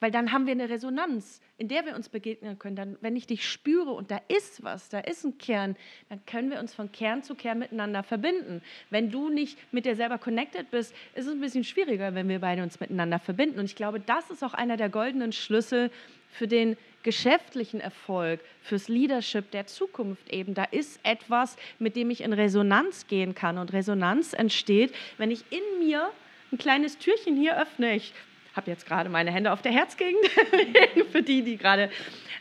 Weil 0.00 0.10
dann 0.10 0.32
haben 0.32 0.46
wir 0.46 0.52
eine 0.52 0.70
Resonanz, 0.70 1.42
in 1.58 1.68
der 1.68 1.84
wir 1.84 1.94
uns 1.94 2.08
begegnen 2.08 2.58
können. 2.58 2.74
Dann, 2.74 2.96
wenn 3.02 3.16
ich 3.16 3.26
dich 3.26 3.46
spüre 3.46 3.90
und 3.90 4.10
da 4.10 4.18
ist 4.28 4.64
was, 4.64 4.88
da 4.88 4.98
ist 4.98 5.24
ein 5.24 5.36
Kern, 5.36 5.76
dann 6.08 6.24
können 6.24 6.50
wir 6.50 6.58
uns 6.58 6.74
von 6.74 6.90
Kern 6.90 7.22
zu 7.22 7.34
Kern 7.34 7.58
miteinander 7.58 8.02
verbinden. 8.02 8.62
Wenn 8.88 9.10
du 9.10 9.28
nicht 9.28 9.58
mit 9.72 9.84
dir 9.84 9.96
selber 9.96 10.16
connected 10.16 10.70
bist, 10.70 10.94
ist 11.14 11.26
es 11.26 11.32
ein 11.32 11.40
bisschen 11.40 11.64
schwieriger, 11.64 12.14
wenn 12.14 12.28
wir 12.28 12.40
beide 12.40 12.62
uns 12.62 12.80
miteinander 12.80 13.18
verbinden. 13.18 13.58
Und 13.58 13.66
ich 13.66 13.76
glaube, 13.76 14.00
das 14.00 14.30
ist 14.30 14.42
auch 14.42 14.54
einer 14.54 14.78
der 14.78 14.88
goldenen 14.88 15.32
Schlüssel 15.32 15.90
für 16.30 16.48
den 16.48 16.78
geschäftlichen 17.02 17.80
Erfolg, 17.80 18.40
fürs 18.62 18.88
Leadership 18.88 19.50
der 19.50 19.66
Zukunft 19.66 20.32
eben. 20.32 20.54
Da 20.54 20.64
ist 20.64 21.00
etwas, 21.02 21.56
mit 21.78 21.96
dem 21.96 22.10
ich 22.10 22.22
in 22.22 22.32
Resonanz 22.32 23.06
gehen 23.06 23.34
kann. 23.34 23.58
Und 23.58 23.72
Resonanz 23.72 24.32
entsteht, 24.32 24.94
wenn 25.18 25.30
ich 25.30 25.44
in 25.50 25.78
mir 25.78 26.10
ein 26.52 26.58
kleines 26.58 26.98
Türchen 26.98 27.36
hier 27.36 27.60
öffne. 27.60 27.94
Ich 27.94 28.12
habe 28.54 28.70
jetzt 28.70 28.86
gerade 28.86 29.08
meine 29.08 29.30
Hände 29.30 29.52
auf 29.52 29.62
der 29.62 29.72
Herzgegend, 29.72 30.26
für 31.12 31.22
die, 31.22 31.42
die 31.42 31.56
gerade 31.56 31.90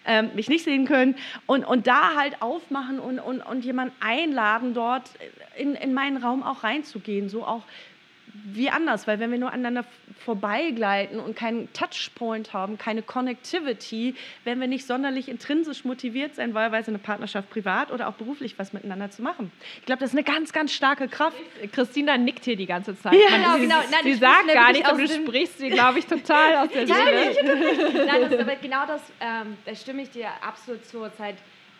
ähm, 0.06 0.32
mich 0.36 0.50
nicht 0.50 0.64
sehen 0.64 0.86
können. 0.86 1.16
Und, 1.46 1.64
und 1.66 1.88
da 1.88 2.16
halt 2.16 2.42
aufmachen 2.42 3.00
und, 3.00 3.20
und, 3.20 3.42
und 3.42 3.64
jemanden 3.64 3.94
einladen, 4.00 4.74
dort 4.74 5.10
in, 5.58 5.76
in 5.76 5.94
meinen 5.94 6.18
Raum 6.18 6.44
auch 6.44 6.64
reinzugehen. 6.64 7.30
So 7.30 7.46
auch 7.46 7.64
wie 8.34 8.70
anders, 8.70 9.08
weil 9.08 9.20
wenn 9.20 9.32
wir 9.32 9.38
nur 9.38 9.52
aneinander 9.52 9.86
vorbeigleiten 10.24 11.20
und 11.20 11.36
keinen 11.36 11.72
Touchpoint 11.74 12.54
haben, 12.54 12.78
keine 12.78 13.02
Connectivity, 13.02 14.16
werden 14.44 14.60
wir 14.60 14.68
nicht 14.68 14.86
sonderlich 14.86 15.30
intrinsisch 15.30 15.84
motiviert 15.86 16.36
sein, 16.36 16.54
wahlweise 16.54 16.92
eine 16.92 17.00
Partnerschaft 17.00 17.50
privat 17.50 17.92
oder 17.92 18.08
auch 18.08 18.14
beruflich 18.14 18.58
was 18.58 18.74
miteinander 18.74 19.12
zu 19.12 19.22
machen. 19.22 19.52
Ich 19.80 19.86
glaube, 19.86 20.00
das 20.00 20.12
ist 20.12 20.18
eine 20.18 20.24
ganz, 20.24 20.54
ganz 20.54 20.72
starke 20.74 21.08
Kraft. 21.08 21.38
Christina 21.72 22.18
nickt 22.18 22.46
hier 22.46 22.56
die 22.56 22.66
ganze 22.66 22.98
Zeit. 23.00 23.14
Ja, 23.14 23.30
Man, 23.32 23.42
genau, 23.42 23.54
sie, 23.56 23.62
genau. 23.62 23.76
Nein, 23.92 24.00
sie 24.04 24.10
ich 24.12 24.20
sagt 24.20 24.54
gar 24.54 24.72
nichts, 24.72 24.90
aber 24.90 24.98
du 25.00 25.08
sprichst 25.08 25.58
sie, 25.60 25.70
glaube 25.70 26.00
ich, 26.00 26.06
total 26.06 26.56
aus 26.58 26.70
der 26.70 26.88
Seele. 26.88 27.36
Nein, 28.06 28.22
das 28.22 28.32
ist 28.32 28.40
aber 28.40 28.56
genau 28.56 28.86
das, 28.86 29.02
ähm, 29.20 29.58
da 29.66 29.76
stimme 29.76 30.04
ich 30.04 30.12
dir 30.12 30.28
absolut 30.42 30.86
zu. 30.86 31.00
Zeit. 31.18 31.36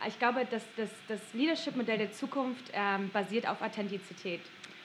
Ich 0.08 0.18
glaube, 0.18 0.46
dass 0.50 0.64
das, 0.78 0.90
das 1.08 1.20
Leadership-Modell 1.34 1.98
der 1.98 2.12
Zukunft 2.12 2.72
ähm, 2.74 3.10
basiert 3.12 3.48
auf 3.48 3.62
Authentizität. 3.62 4.40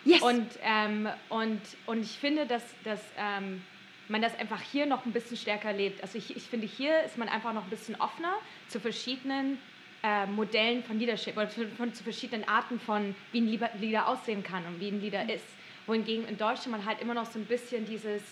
Yes. 0.05 0.23
Und, 0.23 0.47
ähm, 0.63 1.09
und, 1.29 1.61
und 1.87 2.03
ich 2.03 2.19
finde, 2.19 2.47
dass, 2.47 2.63
dass 2.85 3.01
ähm, 3.19 3.63
man 4.09 4.21
das 4.21 4.39
einfach 4.39 4.61
hier 4.61 4.87
noch 4.87 5.07
ein 5.07 5.13
bisschen 5.13 5.37
stärker 5.37 5.73
lebt. 5.73 6.03
Also 6.03 6.19
ich, 6.19 6.37
ich 6.37 6.45
finde, 6.45 6.67
hier 6.67 7.03
ist 7.05 7.17
man 7.17 7.29
einfach 7.29 7.53
noch 7.53 7.65
ein 7.65 7.71
bisschen 7.71 7.95
offener 8.01 8.35
zu 8.69 8.81
verschiedenen 8.81 9.59
äh, 10.03 10.27
Modellen 10.27 10.83
von 10.85 10.99
Leadership 10.99 11.37
oder 11.37 11.49
zu, 11.49 11.67
von, 11.69 11.95
zu 11.95 12.05
verschiedenen 12.05 12.47
Arten 12.47 12.79
von, 12.79 13.15
wie 13.33 13.41
ein 13.41 13.47
Leader, 13.47 13.71
Leader 13.81 14.09
aussehen 14.09 14.43
kann 14.43 14.67
und 14.67 14.79
wie 14.81 14.89
ein 14.89 15.01
Leader 15.01 15.33
ist. 15.33 15.47
Wohingegen 15.87 16.27
in 16.29 16.37
Deutschland 16.37 16.73
man 16.73 16.85
halt 16.85 17.01
immer 17.01 17.15
noch 17.15 17.27
so 17.27 17.39
ein 17.39 17.47
bisschen 17.47 17.87
dieses 17.87 18.23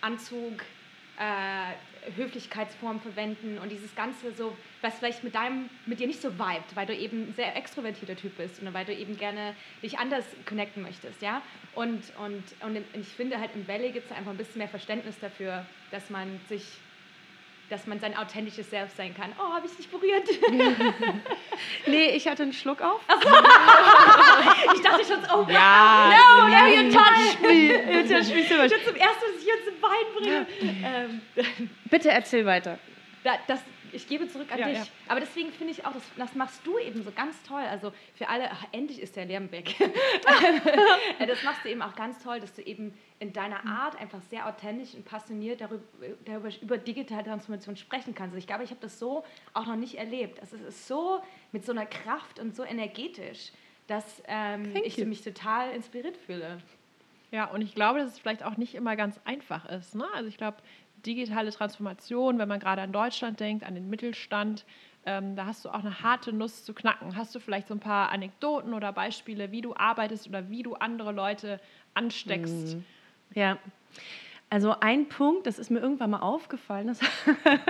Anzug, 0.00 0.62
äh, 1.18 1.72
Höflichkeitsform 2.16 3.00
verwenden 3.00 3.58
und 3.58 3.70
dieses 3.70 3.94
Ganze 3.94 4.32
so, 4.32 4.58
was 4.80 4.98
vielleicht 4.98 5.24
mit 5.24 5.34
deinem, 5.34 5.70
mit 5.86 6.00
dir 6.00 6.06
nicht 6.06 6.20
so 6.20 6.38
vibet, 6.38 6.74
weil 6.74 6.86
du 6.86 6.94
eben 6.94 7.28
ein 7.28 7.32
sehr 7.34 7.56
extrovertierter 7.56 8.16
Typ 8.16 8.36
bist 8.36 8.60
und 8.60 8.72
weil 8.74 8.84
du 8.84 8.94
eben 8.94 9.16
gerne 9.16 9.56
dich 9.82 9.98
anders 9.98 10.36
connecten 10.44 10.82
möchtest, 10.82 11.22
ja. 11.22 11.42
Und, 11.72 12.14
und, 12.16 12.54
und 12.62 12.76
ich 12.92 13.14
finde 13.14 13.40
halt 13.40 13.54
im 13.54 13.66
Valley 13.66 13.92
gibt 13.92 14.06
es 14.06 14.12
einfach 14.16 14.30
ein 14.30 14.36
bisschen 14.36 14.58
mehr 14.58 14.68
Verständnis 14.68 15.18
dafür, 15.18 15.66
dass 15.90 16.10
man 16.10 16.40
sich, 16.46 16.83
dass 17.70 17.86
man 17.86 17.98
sein 18.00 18.16
authentisches 18.16 18.70
Selbst 18.70 18.96
sein 18.96 19.14
kann. 19.14 19.32
Oh, 19.38 19.54
habe 19.54 19.66
ich 19.66 19.76
dich 19.76 19.88
berührt? 19.88 20.28
Nee, 21.86 22.10
ich 22.10 22.26
hatte 22.26 22.42
einen 22.42 22.52
Schluck 22.52 22.80
auf. 22.80 23.00
ich 24.74 24.80
dachte 24.80 25.04
schon, 25.04 25.22
so, 25.22 25.36
oh, 25.36 25.46
Ja, 25.48 26.10
no, 26.10 26.48
now 26.48 26.66
you 26.66 26.90
touch 26.90 27.40
me. 27.42 27.92
Jetzt 27.92 28.10
ja 28.10 28.24
spielst 28.24 28.50
du 28.50 28.56
Das 28.56 28.72
ist 28.72 28.84
zum 28.86 28.96
ersten, 28.96 29.22
was 29.22 29.38
ich 29.38 29.44
hier 29.44 29.64
zum 29.64 29.80
Bein 29.80 30.06
bringe. 30.16 30.46
Ähm, 30.84 31.20
Bitte 31.90 32.10
erzähl 32.10 32.44
weiter. 32.44 32.78
Da, 33.22 33.32
das, 33.46 33.60
ich 33.94 34.08
gebe 34.08 34.28
zurück 34.28 34.50
an 34.52 34.58
Ja, 34.58 34.68
dich. 34.68 34.78
ja. 34.78 34.86
Aber 35.08 35.20
deswegen 35.20 35.50
finde 35.52 35.72
ich 35.72 35.86
auch, 35.86 35.92
das, 35.92 36.02
das 36.16 36.34
machst 36.34 36.66
du 36.66 36.78
eben 36.78 37.02
so 37.02 37.10
ganz 37.10 37.42
toll. 37.42 37.62
Also 37.62 37.92
für 38.14 38.28
alle, 38.28 38.50
ach, 38.50 38.64
endlich 38.72 39.00
ist 39.00 39.16
der 39.16 39.24
Lärm 39.26 39.50
weg. 39.52 39.74
Das 41.26 41.42
machst 41.42 41.64
du 41.64 41.70
eben 41.70 41.82
auch 41.82 41.94
ganz 41.94 42.22
toll, 42.22 42.40
dass 42.40 42.52
du 42.54 42.62
eben 42.62 42.92
in 43.18 43.32
deiner 43.32 43.64
Art 43.66 43.98
einfach 44.00 44.20
sehr 44.30 44.46
authentisch 44.46 44.94
und 44.94 45.04
passioniert 45.04 45.60
darüber, 45.60 45.82
darüber 46.24 46.50
über 46.60 46.78
digitale 46.78 47.24
Transformation 47.24 47.76
sprechen 47.76 48.14
kannst. 48.14 48.36
Ich 48.36 48.46
glaube, 48.46 48.64
ich 48.64 48.70
habe 48.70 48.80
das 48.80 48.98
so 48.98 49.24
auch 49.52 49.66
noch 49.66 49.76
nicht 49.76 49.96
erlebt. 49.96 50.40
Also 50.40 50.56
es 50.56 50.62
ist 50.62 50.88
so 50.88 51.20
mit 51.52 51.64
so 51.64 51.72
einer 51.72 51.86
Kraft 51.86 52.38
und 52.38 52.54
so 52.54 52.64
energetisch, 52.64 53.52
dass 53.86 54.22
ähm, 54.26 54.74
ich 54.84 54.96
you. 54.96 55.06
mich 55.06 55.22
total 55.22 55.70
inspiriert 55.72 56.16
fühle. 56.16 56.58
Ja, 57.30 57.46
und 57.46 57.62
ich 57.62 57.74
glaube, 57.74 57.98
dass 57.98 58.12
es 58.12 58.18
vielleicht 58.18 58.44
auch 58.44 58.56
nicht 58.56 58.74
immer 58.74 58.94
ganz 58.96 59.18
einfach 59.24 59.64
ist. 59.66 59.94
Ne? 59.94 60.04
Also 60.14 60.28
ich 60.28 60.36
glaube, 60.36 60.58
digitale 61.06 61.50
Transformation, 61.52 62.38
wenn 62.38 62.48
man 62.48 62.60
gerade 62.60 62.82
an 62.82 62.92
Deutschland 62.92 63.40
denkt, 63.40 63.64
an 63.64 63.74
den 63.74 63.88
Mittelstand, 63.90 64.64
ähm, 65.06 65.36
da 65.36 65.46
hast 65.46 65.64
du 65.64 65.68
auch 65.68 65.80
eine 65.80 66.00
harte 66.00 66.32
Nuss 66.32 66.64
zu 66.64 66.72
knacken. 66.72 67.16
Hast 67.16 67.34
du 67.34 67.40
vielleicht 67.40 67.68
so 67.68 67.74
ein 67.74 67.80
paar 67.80 68.10
Anekdoten 68.10 68.72
oder 68.72 68.92
Beispiele, 68.92 69.50
wie 69.52 69.60
du 69.60 69.74
arbeitest 69.74 70.28
oder 70.28 70.48
wie 70.50 70.62
du 70.62 70.74
andere 70.74 71.12
Leute 71.12 71.60
ansteckst? 71.94 72.76
Ja. 73.34 73.58
Also 74.50 74.76
ein 74.80 75.08
Punkt, 75.08 75.46
das 75.46 75.58
ist 75.58 75.70
mir 75.70 75.80
irgendwann 75.80 76.10
mal 76.10 76.20
aufgefallen, 76.20 76.86
das 76.86 77.00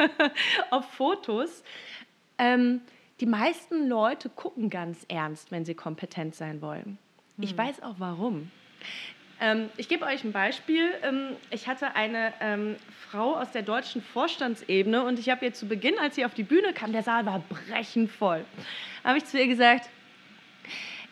auf 0.70 0.85
Fotos. 0.92 1.64
Ähm, 2.38 2.83
die 3.20 3.27
meisten 3.27 3.88
Leute 3.88 4.29
gucken 4.29 4.70
ganz 4.70 5.05
ernst, 5.09 5.51
wenn 5.51 5.64
sie 5.64 5.75
kompetent 5.75 6.35
sein 6.35 6.61
wollen. 6.61 6.99
Ich 7.38 7.57
weiß 7.57 7.83
auch 7.83 7.97
warum. 7.99 8.51
Ähm, 9.40 9.70
ich 9.77 9.88
gebe 9.88 10.05
euch 10.05 10.25
ein 10.25 10.33
Beispiel. 10.33 10.90
Ähm, 11.03 11.37
ich 11.51 11.68
hatte 11.68 11.94
eine 11.94 12.33
ähm, 12.40 12.77
Frau 13.11 13.37
aus 13.37 13.51
der 13.51 13.62
deutschen 13.62 14.03
Vorstandsebene 14.03 15.05
und 15.05 15.18
ich 15.18 15.31
habe 15.31 15.44
ihr 15.44 15.53
zu 15.53 15.66
Beginn, 15.66 15.99
als 15.99 16.14
sie 16.14 16.25
auf 16.25 16.35
die 16.35 16.42
Bühne 16.42 16.73
kam, 16.73 16.92
der 16.92 17.03
Saal 17.03 17.27
war 17.27 17.42
brechend 17.49 18.11
voll, 18.11 18.44
habe 19.03 19.18
ich 19.18 19.25
zu 19.25 19.38
ihr 19.38 19.49
gesagt, 19.49 19.88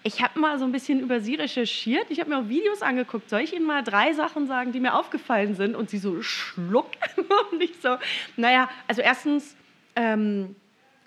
ich 0.04 0.20
habe 0.20 0.38
mal 0.40 0.58
so 0.58 0.64
ein 0.64 0.72
bisschen 0.72 1.00
über 1.00 1.20
sie 1.20 1.36
recherchiert. 1.36 2.06
Ich 2.10 2.18
habe 2.18 2.30
mir 2.30 2.38
auch 2.38 2.48
Videos 2.48 2.82
angeguckt. 2.82 3.30
Soll 3.30 3.40
ich 3.40 3.54
Ihnen 3.54 3.66
mal 3.66 3.84
drei 3.84 4.12
Sachen 4.12 4.48
sagen, 4.48 4.72
die 4.72 4.80
mir 4.80 4.94
aufgefallen 4.94 5.54
sind? 5.54 5.76
Und 5.76 5.90
sie 5.90 5.98
so 5.98 6.22
schluck. 6.22 6.90
Und 7.52 7.62
ich 7.62 7.74
so, 7.80 7.96
naja, 8.36 8.68
also 8.88 9.00
erstens 9.00 9.56
ähm, 9.94 10.56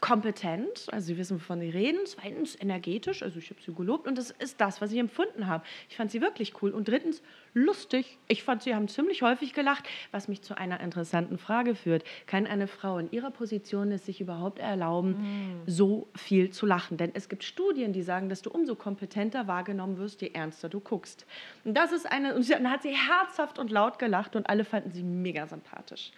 kompetent, 0.05 0.85
also 0.91 1.07
Sie 1.07 1.17
wissen, 1.17 1.37
wovon 1.37 1.59
Sie 1.59 1.69
reden. 1.71 1.97
Zweitens 2.05 2.55
energetisch, 2.61 3.23
also 3.23 3.39
ich 3.39 3.49
habe 3.49 3.59
sie 3.59 3.73
gelobt. 3.73 4.07
Und 4.07 4.19
das 4.19 4.29
ist 4.29 4.61
das, 4.61 4.79
was 4.79 4.91
ich 4.91 4.99
empfunden 4.99 5.47
habe. 5.47 5.63
Ich 5.89 5.97
fand 5.97 6.11
sie 6.11 6.21
wirklich 6.21 6.61
cool. 6.61 6.69
Und 6.69 6.87
drittens 6.87 7.23
lustig. 7.55 8.19
Ich 8.27 8.43
fand, 8.43 8.61
sie 8.61 8.75
haben 8.75 8.87
ziemlich 8.87 9.23
häufig 9.23 9.53
gelacht, 9.53 9.85
was 10.11 10.27
mich 10.27 10.43
zu 10.43 10.55
einer 10.55 10.79
interessanten 10.81 11.39
Frage 11.39 11.73
führt. 11.73 12.03
Kann 12.27 12.45
eine 12.45 12.67
Frau 12.67 12.99
in 12.99 13.09
ihrer 13.11 13.31
Position 13.31 13.91
es 13.91 14.05
sich 14.05 14.21
überhaupt 14.21 14.59
erlauben, 14.59 15.63
so 15.65 16.07
viel 16.15 16.51
zu 16.51 16.67
lachen? 16.67 16.97
Denn 16.97 17.09
es 17.15 17.27
gibt 17.27 17.43
Studien, 17.43 17.91
die 17.91 18.03
sagen, 18.03 18.29
dass 18.29 18.43
du 18.43 18.51
umso 18.51 18.75
kompetenter 18.75 19.47
wahrgenommen 19.47 19.97
wirst, 19.97 20.21
je 20.21 20.29
ernster 20.33 20.69
du 20.69 20.81
guckst. 20.81 21.25
Und 21.63 21.75
das 21.75 21.91
ist 21.91 22.05
eine, 22.05 22.35
und 22.35 22.47
dann 22.47 22.69
hat 22.69 22.83
sie 22.83 22.93
herzhaft 22.95 23.57
und 23.57 23.71
laut 23.71 23.97
gelacht 23.97 24.35
und 24.35 24.47
alle 24.49 24.65
fanden 24.65 24.91
sie 24.91 25.01
mega 25.01 25.47
sympathisch. 25.47 26.11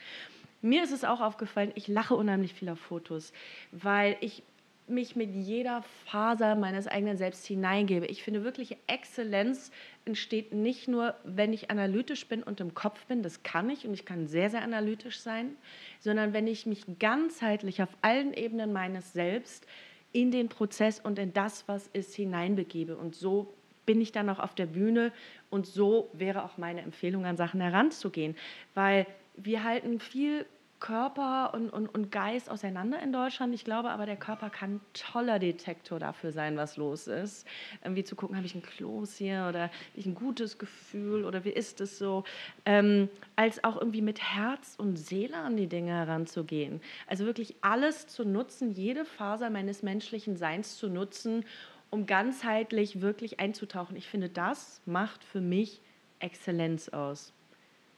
Mir 0.61 0.83
ist 0.83 0.91
es 0.91 1.03
auch 1.03 1.21
aufgefallen, 1.21 1.71
ich 1.75 1.87
lache 1.87 2.15
unheimlich 2.15 2.53
viel 2.53 2.69
auf 2.69 2.79
Fotos, 2.79 3.31
weil 3.71 4.17
ich 4.21 4.43
mich 4.89 5.15
mit 5.15 5.33
jeder 5.35 5.83
Faser 6.05 6.55
meines 6.55 6.87
eigenen 6.87 7.17
Selbst 7.17 7.45
hineingebe. 7.45 8.05
Ich 8.05 8.23
finde 8.23 8.43
wirklich, 8.43 8.77
Exzellenz 8.87 9.71
entsteht 10.05 10.53
nicht 10.53 10.87
nur, 10.87 11.15
wenn 11.25 11.51
ich 11.51 11.69
analytisch 11.69 12.25
bin 12.27 12.41
und 12.41 12.61
im 12.61 12.73
Kopf 12.73 13.05
bin, 13.05 13.21
das 13.21 13.43
kann 13.43 13.69
ich 13.69 13.85
und 13.85 13.93
ich 13.93 14.05
kann 14.05 14.27
sehr, 14.27 14.49
sehr 14.49 14.61
analytisch 14.61 15.19
sein, 15.19 15.55
sondern 15.99 16.33
wenn 16.33 16.47
ich 16.47 16.65
mich 16.65 16.85
ganzheitlich 16.99 17.83
auf 17.83 17.89
allen 18.01 18.33
Ebenen 18.33 18.71
meines 18.71 19.13
Selbst 19.13 19.67
in 20.13 20.31
den 20.31 20.47
Prozess 20.47 20.99
und 20.99 21.19
in 21.19 21.33
das, 21.33 21.67
was 21.67 21.87
ist, 21.87 22.15
hineinbegebe. 22.15 22.95
Und 22.95 23.13
so 23.13 23.53
bin 23.85 23.99
ich 23.99 24.11
dann 24.11 24.29
auch 24.29 24.39
auf 24.39 24.55
der 24.55 24.65
Bühne 24.65 25.11
und 25.49 25.67
so 25.67 26.09
wäre 26.13 26.43
auch 26.43 26.57
meine 26.57 26.81
Empfehlung, 26.81 27.25
an 27.25 27.37
Sachen 27.37 27.61
heranzugehen, 27.61 28.35
weil 28.73 29.05
wir 29.37 29.63
halten 29.63 29.99
viel 29.99 30.45
Körper 30.79 31.53
und, 31.53 31.69
und, 31.71 31.87
und 31.87 32.11
Geist 32.11 32.49
auseinander 32.49 33.01
in 33.01 33.11
Deutschland. 33.11 33.53
Ich 33.53 33.63
glaube 33.63 33.89
aber, 33.89 34.05
der 34.05 34.15
Körper 34.15 34.49
kann 34.49 34.79
toller 34.93 35.39
Detektor 35.39 35.97
dafür 35.97 36.31
sein, 36.31 36.55
was 36.55 36.77
los 36.77 37.07
ist. 37.07 37.47
Irgendwie 37.83 38.03
zu 38.03 38.15
gucken, 38.15 38.35
habe 38.35 38.45
ich 38.45 38.53
ein 38.53 38.61
Kloß 38.61 39.17
hier 39.17 39.47
oder 39.49 39.63
habe 39.63 39.73
ich 39.95 40.05
ein 40.05 40.13
gutes 40.13 40.59
Gefühl 40.59 41.25
oder 41.25 41.43
wie 41.45 41.49
ist 41.49 41.81
es 41.81 41.97
so? 41.97 42.23
Ähm, 42.65 43.09
als 43.35 43.63
auch 43.63 43.77
irgendwie 43.77 44.01
mit 44.03 44.21
Herz 44.21 44.75
und 44.77 44.97
Seele 44.97 45.37
an 45.37 45.57
die 45.57 45.67
Dinge 45.67 45.93
heranzugehen. 45.93 46.81
Also 47.07 47.25
wirklich 47.25 47.55
alles 47.61 48.07
zu 48.07 48.23
nutzen, 48.23 48.71
jede 48.71 49.05
Faser 49.05 49.49
meines 49.49 49.81
menschlichen 49.81 50.37
Seins 50.37 50.77
zu 50.77 50.89
nutzen, 50.89 51.43
um 51.89 52.05
ganzheitlich 52.05 53.01
wirklich 53.01 53.39
einzutauchen. 53.39 53.95
Ich 53.95 54.07
finde, 54.07 54.29
das 54.29 54.81
macht 54.85 55.23
für 55.23 55.41
mich 55.41 55.81
Exzellenz 56.19 56.89
aus 56.89 57.33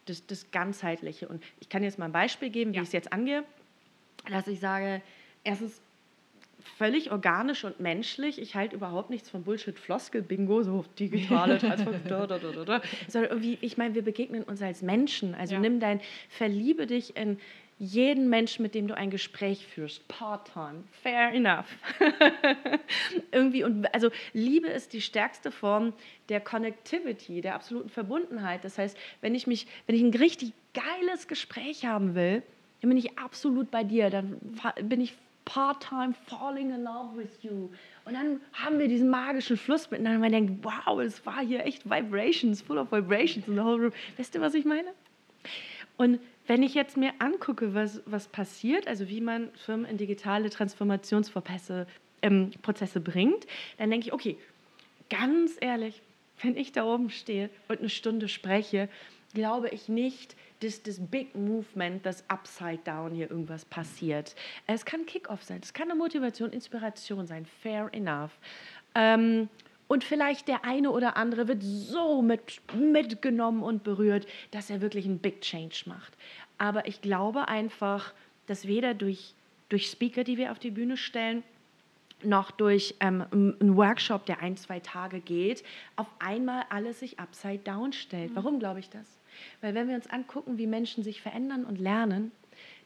das, 0.06 0.26
das 0.26 0.52
Ganzheitliche. 0.52 1.28
Und 1.28 1.44
ich 1.60 1.70
kann 1.70 1.84
jetzt 1.84 2.00
mal 2.00 2.06
ein 2.06 2.12
Beispiel 2.12 2.50
geben, 2.50 2.72
wie 2.72 2.78
Ja. 2.78 2.82
ich 2.84 2.90
es 2.90 2.94
jetzt 2.94 3.14
angehe, 3.14 3.44
dass 4.30 4.48
ich 4.48 4.60
sage, 4.60 5.02
erstens 5.44 5.82
völlig 6.78 7.12
organisch 7.12 7.64
und 7.64 7.80
menschlich. 7.80 8.40
Ich 8.42 8.56
halte 8.56 8.76
überhaupt 8.76 9.10
nichts 9.10 9.30
von 9.30 9.44
Bullshit-Floskel-Bingo, 9.44 10.62
so 10.64 10.86
digitale 11.00 11.58
Transformation. 11.60 12.28
Sondern 13.08 13.32
irgendwie, 13.32 13.58
ich 13.62 13.78
meine, 13.78 13.96
wir 13.96 14.02
begegnen 14.02 14.44
uns 14.44 14.62
als 14.62 14.82
Menschen. 14.82 15.36
Also 15.36 15.56
Ja. 15.56 15.60
nimm 15.62 15.80
dein, 15.80 16.02
verliebe 16.30 16.86
dich 16.86 17.16
in 17.16 17.40
jeden 17.80 18.30
Menschen, 18.30 18.62
mit 18.62 18.76
dem 18.76 18.88
du 18.88 18.96
ein 18.96 19.10
Gespräch 19.10 19.66
führst. 19.66 20.06
Part-time, 20.10 20.84
fair 21.02 21.32
enough. 21.34 21.66
irgendwie 23.32 23.64
und 23.64 23.92
also 23.94 24.12
Liebe 24.34 24.68
ist 24.68 24.92
die 24.92 25.02
stärkste 25.02 25.50
Form 25.50 25.94
der 26.28 26.42
Connectivity, 26.42 27.40
der 27.40 27.56
absoluten 27.56 27.90
Verbundenheit. 27.90 28.66
Das 28.66 28.78
heißt, 28.78 28.98
wenn 29.22 29.34
ich 29.34 29.48
mich, 29.48 29.66
wenn 29.88 29.96
ich 29.96 30.02
ein 30.02 30.14
richtig 30.14 30.52
geiles 30.74 31.28
Gespräch 31.30 31.86
haben 31.86 32.16
will, 32.16 32.44
dann 32.82 32.90
bin 32.90 32.98
ich 32.98 33.18
absolut 33.18 33.72
bei 33.72 33.86
dir. 33.86 34.10
Dann 34.10 34.40
bin 34.84 35.00
ich 35.00 35.16
part-time 35.46 36.14
falling 36.28 36.72
in 36.72 36.84
love 36.84 37.18
with 37.18 37.42
you. 37.42 37.70
Und 38.06 38.14
dann 38.14 38.42
haben 38.54 38.78
wir 38.78 38.90
diesen 38.90 39.10
magischen 39.10 39.56
Fluss 39.56 39.90
miteinander. 39.90 40.18
und 40.18 40.22
Man 40.22 40.32
denkt, 40.32 40.66
wow, 40.66 41.00
es 41.00 41.26
war 41.26 41.40
hier 41.40 41.66
echt 41.66 41.90
Vibrations, 41.90 42.62
full 42.62 42.78
of 42.78 42.92
vibrations 42.92 43.48
in 43.48 43.56
the 43.56 43.62
whole 43.62 43.82
room. 43.82 43.94
Weißt 44.18 44.36
du, 44.36 44.42
was 44.42 44.54
ich 44.54 44.66
meine? 44.66 44.90
Und 45.98 46.20
wenn 46.50 46.64
ich 46.64 46.74
jetzt 46.74 46.98
mir 46.98 47.14
angucke, 47.20 47.76
was, 47.76 48.02
was 48.08 48.28
passiert, 48.28 48.88
also 48.88 49.08
wie 49.08 49.22
man 49.22 49.52
Firmen 49.54 49.86
in 49.86 49.98
digitale 49.98 50.50
Transformationsprozesse 50.50 51.86
ähm, 52.24 52.50
Prozesse 52.64 53.00
bringt, 53.00 53.46
dann 53.78 53.92
denke 53.92 54.08
ich, 54.08 54.14
okay, 54.14 54.36
ganz 55.12 55.58
ehrlich, 55.62 56.02
wenn 56.42 56.58
ich 56.58 56.72
da 56.72 56.86
oben 56.86 57.12
stehe 57.12 57.52
und 57.68 57.80
eine 57.80 57.90
Stunde 57.90 58.28
spreche, 58.28 58.90
glaube 59.36 59.70
ich 59.70 59.90
nicht, 59.90 60.36
dass 60.62 60.82
das 60.82 61.00
Big 61.00 61.36
Movement, 61.36 62.04
das 62.04 62.28
Upside 62.32 62.80
Down 62.84 63.14
hier 63.14 63.30
irgendwas 63.30 63.64
passiert. 63.66 64.36
Es 64.66 64.86
kann 64.86 65.06
Kickoff 65.06 65.44
sein, 65.44 65.60
es 65.62 65.74
kann 65.74 65.92
eine 65.92 66.00
Motivation, 66.00 66.50
Inspiration 66.50 67.28
sein, 67.28 67.46
fair 67.46 67.90
enough. 67.92 68.32
Ähm, 68.96 69.50
und 69.90 70.04
vielleicht 70.04 70.48
der 70.48 70.64
eine 70.64 70.92
oder 70.92 71.18
andere 71.18 71.48
wird 71.48 71.64
so 71.64 72.22
mit, 72.22 72.62
mitgenommen 72.76 73.64
und 73.64 73.84
berührt, 73.84 74.28
dass 74.52 74.70
er 74.70 74.82
wirklich 74.82 75.06
einen 75.06 75.18
Big 75.18 75.42
Change 75.42 75.82
macht. 75.88 76.14
Aber 76.60 76.88
ich 76.88 77.02
glaube 77.02 77.48
einfach, 77.48 78.14
dass 78.46 78.68
weder 78.68 78.94
durch, 78.94 79.34
durch 79.68 79.90
Speaker, 79.90 80.24
die 80.24 80.38
wir 80.38 80.52
auf 80.52 80.60
die 80.60 80.70
Bühne 80.70 80.96
stellen, 80.96 81.44
noch 82.22 82.52
durch 82.52 82.96
ähm, 83.00 83.26
einen 83.32 83.76
Workshop, 83.76 84.28
der 84.28 84.42
ein, 84.42 84.58
zwei 84.58 84.80
Tage 84.80 85.22
geht, 85.22 85.64
auf 85.96 86.08
einmal 86.20 86.66
alles 86.70 87.00
sich 87.00 87.20
upside 87.20 87.60
down 87.60 87.92
stellt. 87.92 88.30
Mhm. 88.32 88.36
Warum 88.36 88.60
glaube 88.60 88.80
ich 88.80 88.92
das? 88.92 89.20
Weil 89.62 89.74
wenn 89.74 89.88
wir 89.88 89.96
uns 89.96 90.08
angucken, 90.08 90.60
wie 90.60 90.68
Menschen 90.68 91.04
sich 91.04 91.20
verändern 91.20 91.66
und 91.66 91.80
lernen, 91.80 92.32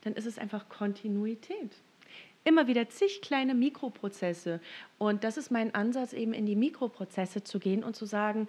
dann 0.04 0.14
ist 0.14 0.26
es 0.26 0.38
einfach 0.38 0.70
Kontinuität. 0.70 1.72
Immer 2.44 2.68
wieder 2.68 2.90
zig 2.90 3.22
kleine 3.22 3.54
Mikroprozesse. 3.56 4.60
Und 4.98 5.24
das 5.24 5.38
ist 5.38 5.50
mein 5.50 5.74
Ansatz, 5.74 6.14
eben 6.14 6.34
in 6.34 6.46
die 6.46 6.56
Mikroprozesse 6.56 7.44
zu 7.44 7.60
gehen 7.60 7.84
und 7.84 7.96
zu 7.96 8.06
sagen, 8.06 8.48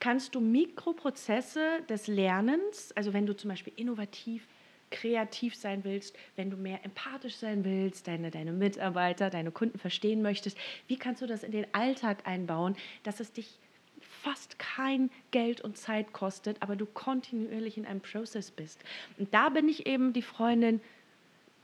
kannst 0.00 0.34
du 0.34 0.40
Mikroprozesse 0.40 1.82
des 1.88 2.06
Lernens, 2.06 2.92
also 2.92 3.12
wenn 3.12 3.26
du 3.26 3.36
zum 3.36 3.50
Beispiel 3.50 3.72
innovativ 3.76 4.46
kreativ 4.90 5.56
sein 5.56 5.84
willst, 5.84 6.16
wenn 6.36 6.50
du 6.50 6.56
mehr 6.56 6.84
empathisch 6.84 7.36
sein 7.36 7.64
willst, 7.64 8.06
deine, 8.06 8.30
deine 8.30 8.52
Mitarbeiter, 8.52 9.30
deine 9.30 9.50
Kunden 9.50 9.78
verstehen 9.78 10.22
möchtest, 10.22 10.56
wie 10.86 10.96
kannst 10.96 11.22
du 11.22 11.26
das 11.26 11.42
in 11.42 11.52
den 11.52 11.66
Alltag 11.72 12.26
einbauen, 12.26 12.76
dass 13.02 13.20
es 13.20 13.32
dich 13.32 13.58
fast 14.00 14.58
kein 14.58 15.10
Geld 15.30 15.60
und 15.60 15.76
Zeit 15.76 16.12
kostet, 16.12 16.62
aber 16.62 16.76
du 16.76 16.86
kontinuierlich 16.86 17.78
in 17.78 17.86
einem 17.86 18.00
Prozess 18.00 18.50
bist. 18.50 18.82
Und 19.18 19.32
da 19.34 19.48
bin 19.48 19.68
ich 19.68 19.86
eben 19.86 20.12
die 20.12 20.22
Freundin, 20.22 20.80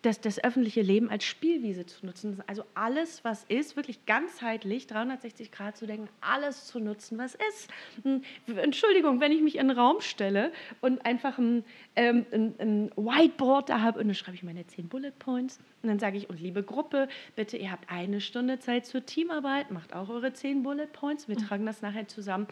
das, 0.03 0.21
das 0.21 0.43
öffentliche 0.43 0.83
Leben 0.83 1.09
als 1.09 1.25
Spielwiese 1.25 1.87
zu 1.87 2.05
nutzen. 2.05 2.43
Also 2.49 2.65
alles, 2.75 3.25
was 3.25 3.45
ist, 3.45 3.77
wirklich 3.77 4.05
ganzheitlich, 4.05 4.89
360 4.89 5.53
Grad 5.53 5.77
zu 5.77 5.87
denken, 5.87 6.09
alles 6.21 6.67
zu 6.67 6.81
nutzen, 6.81 7.19
was 7.19 7.37
ist. 7.49 7.71
Hm, 8.03 8.23
Entschuldigung, 8.57 9.21
wenn 9.21 9.31
ich 9.31 9.41
mich 9.41 9.55
in 9.55 9.71
einen 9.71 9.79
Raum 9.79 10.01
stelle 10.01 10.53
und 10.81 11.05
einfach 11.07 11.39
ein, 11.39 11.65
ähm, 11.95 12.27
ein, 12.33 12.55
ein 12.59 12.91
Whiteboard 12.97 13.69
da 13.69 13.81
habe 13.81 14.01
und 14.01 14.09
dann 14.09 14.15
schreibe 14.17 14.35
ich 14.35 14.43
meine 14.43 14.67
10 14.67 14.89
Bullet 14.89 15.13
Points 15.19 15.61
und 15.83 15.89
dann 15.89 16.01
sage 16.01 16.17
ich, 16.17 16.29
und 16.29 16.41
liebe 16.41 16.65
Gruppe, 16.65 17.09
bitte, 17.37 17.57
ihr 17.57 17.71
habt 17.71 17.89
eine 17.89 18.21
Stunde 18.21 18.59
Zeit 18.59 18.87
zur 18.87 19.07
Teamarbeit, 19.07 19.71
macht 19.71 19.95
auch 19.95 20.09
eure 20.09 20.33
10 20.33 20.65
Bullet 20.65 20.89
Points, 20.93 21.29
wir 21.29 21.39
mhm. 21.39 21.47
tragen 21.47 21.67
das 21.67 21.81
nachher 21.81 22.09
zusammen. 22.09 22.49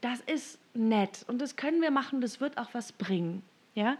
Das 0.00 0.20
ist 0.20 0.58
nett 0.74 1.24
und 1.28 1.40
das 1.40 1.54
können 1.54 1.80
wir 1.80 1.92
machen, 1.92 2.20
das 2.20 2.40
wird 2.40 2.58
auch 2.58 2.74
was 2.74 2.90
bringen. 2.92 3.42
Ja? 3.74 3.96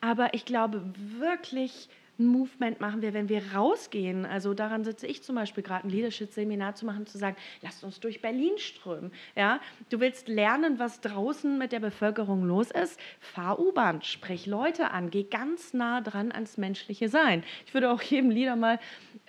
Aber 0.00 0.34
ich 0.34 0.44
glaube 0.44 0.82
wirklich, 1.18 1.88
ein 2.18 2.26
Movement 2.26 2.80
machen 2.80 3.02
wir, 3.02 3.12
wenn 3.14 3.28
wir 3.28 3.52
rausgehen. 3.54 4.24
Also 4.24 4.54
daran 4.54 4.84
sitze 4.84 5.06
ich 5.06 5.22
zum 5.22 5.34
Beispiel 5.36 5.62
gerade, 5.62 5.86
ein 5.86 5.90
Leadership-Seminar 5.90 6.74
zu 6.74 6.86
machen, 6.86 7.06
zu 7.06 7.18
sagen, 7.18 7.36
lasst 7.62 7.84
uns 7.84 8.00
durch 8.00 8.22
Berlin 8.22 8.56
strömen. 8.56 9.12
Ja? 9.34 9.60
Du 9.90 10.00
willst 10.00 10.28
lernen, 10.28 10.78
was 10.78 11.00
draußen 11.00 11.58
mit 11.58 11.72
der 11.72 11.80
Bevölkerung 11.80 12.44
los 12.44 12.70
ist, 12.70 12.98
fahr 13.20 13.58
U-Bahn, 13.58 14.02
sprich 14.02 14.46
Leute 14.46 14.90
an, 14.90 15.10
geh 15.10 15.24
ganz 15.24 15.74
nah 15.74 16.00
dran 16.00 16.32
ans 16.32 16.56
menschliche 16.56 17.08
Sein. 17.08 17.44
Ich 17.66 17.74
würde 17.74 17.90
auch 17.90 18.02
jedem 18.02 18.30
Leader 18.30 18.56
mal 18.56 18.78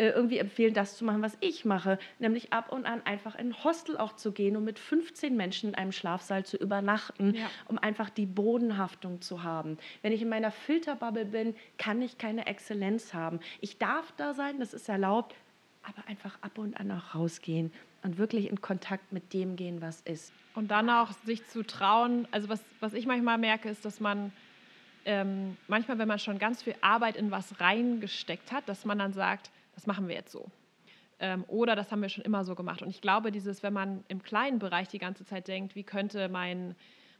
irgendwie 0.05 0.37
empfehlen, 0.37 0.73
das 0.73 0.95
zu 0.95 1.05
machen, 1.05 1.21
was 1.21 1.37
ich 1.39 1.65
mache, 1.65 1.97
nämlich 2.19 2.53
ab 2.53 2.71
und 2.71 2.85
an 2.85 3.01
einfach 3.05 3.35
in 3.35 3.47
ein 3.49 3.63
Hostel 3.63 3.97
auch 3.97 4.15
zu 4.15 4.31
gehen 4.31 4.55
und 4.55 4.63
mit 4.63 4.79
15 4.79 5.35
Menschen 5.35 5.69
in 5.69 5.75
einem 5.75 5.91
Schlafsaal 5.91 6.45
zu 6.45 6.57
übernachten, 6.57 7.35
ja. 7.35 7.49
um 7.65 7.77
einfach 7.77 8.09
die 8.09 8.25
Bodenhaftung 8.25 9.21
zu 9.21 9.43
haben. 9.43 9.77
Wenn 10.01 10.11
ich 10.11 10.21
in 10.21 10.29
meiner 10.29 10.51
Filterbubble 10.51 11.25
bin, 11.25 11.55
kann 11.77 12.01
ich 12.01 12.17
keine 12.17 12.45
Exzellenz 12.45 13.13
haben. 13.13 13.39
Ich 13.59 13.77
darf 13.77 14.13
da 14.17 14.33
sein, 14.33 14.59
das 14.59 14.73
ist 14.73 14.87
erlaubt, 14.87 15.35
aber 15.83 16.07
einfach 16.07 16.37
ab 16.41 16.57
und 16.57 16.79
an 16.79 16.91
auch 16.91 17.15
rausgehen 17.15 17.71
und 18.03 18.17
wirklich 18.17 18.49
in 18.49 18.61
Kontakt 18.61 19.11
mit 19.11 19.33
dem 19.33 19.55
gehen, 19.55 19.81
was 19.81 20.01
ist. 20.01 20.31
Und 20.53 20.71
dann 20.71 20.89
auch 20.89 21.11
sich 21.25 21.45
zu 21.47 21.63
trauen, 21.63 22.27
also 22.31 22.49
was, 22.49 22.63
was 22.79 22.93
ich 22.93 23.05
manchmal 23.05 23.37
merke, 23.37 23.69
ist, 23.69 23.85
dass 23.85 23.99
man 23.99 24.31
ähm, 25.05 25.55
manchmal, 25.67 25.97
wenn 25.97 26.07
man 26.07 26.19
schon 26.19 26.37
ganz 26.37 26.63
viel 26.63 26.75
Arbeit 26.81 27.15
in 27.15 27.31
was 27.31 27.59
reingesteckt 27.59 28.51
hat, 28.51 28.67
dass 28.67 28.83
man 28.85 28.99
dann 28.99 29.13
sagt, 29.13 29.49
das 29.77 29.85
machen 29.85 30.07
wir 30.07 30.15
jetzt 30.15 30.31
so. 30.31 30.49
Ähm, 31.19 31.45
oder 31.47 31.75
das 31.75 31.91
haben 31.91 32.01
wir 32.01 32.09
schon 32.09 32.23
immer 32.23 32.43
so 32.43 32.55
gemacht. 32.55 32.81
Und 32.81 32.89
ich 32.89 32.99
glaube, 32.99 33.31
dieses, 33.31 33.61
wenn 33.61 33.73
man 33.73 34.03
im 34.07 34.23
kleinen 34.23 34.57
Bereich 34.57 34.87
die 34.87 34.97
ganze 34.97 35.23
Zeit 35.23 35.47
denkt, 35.47 35.75
wie 35.75 35.83
könnte 35.83 36.29
mein, 36.29 36.75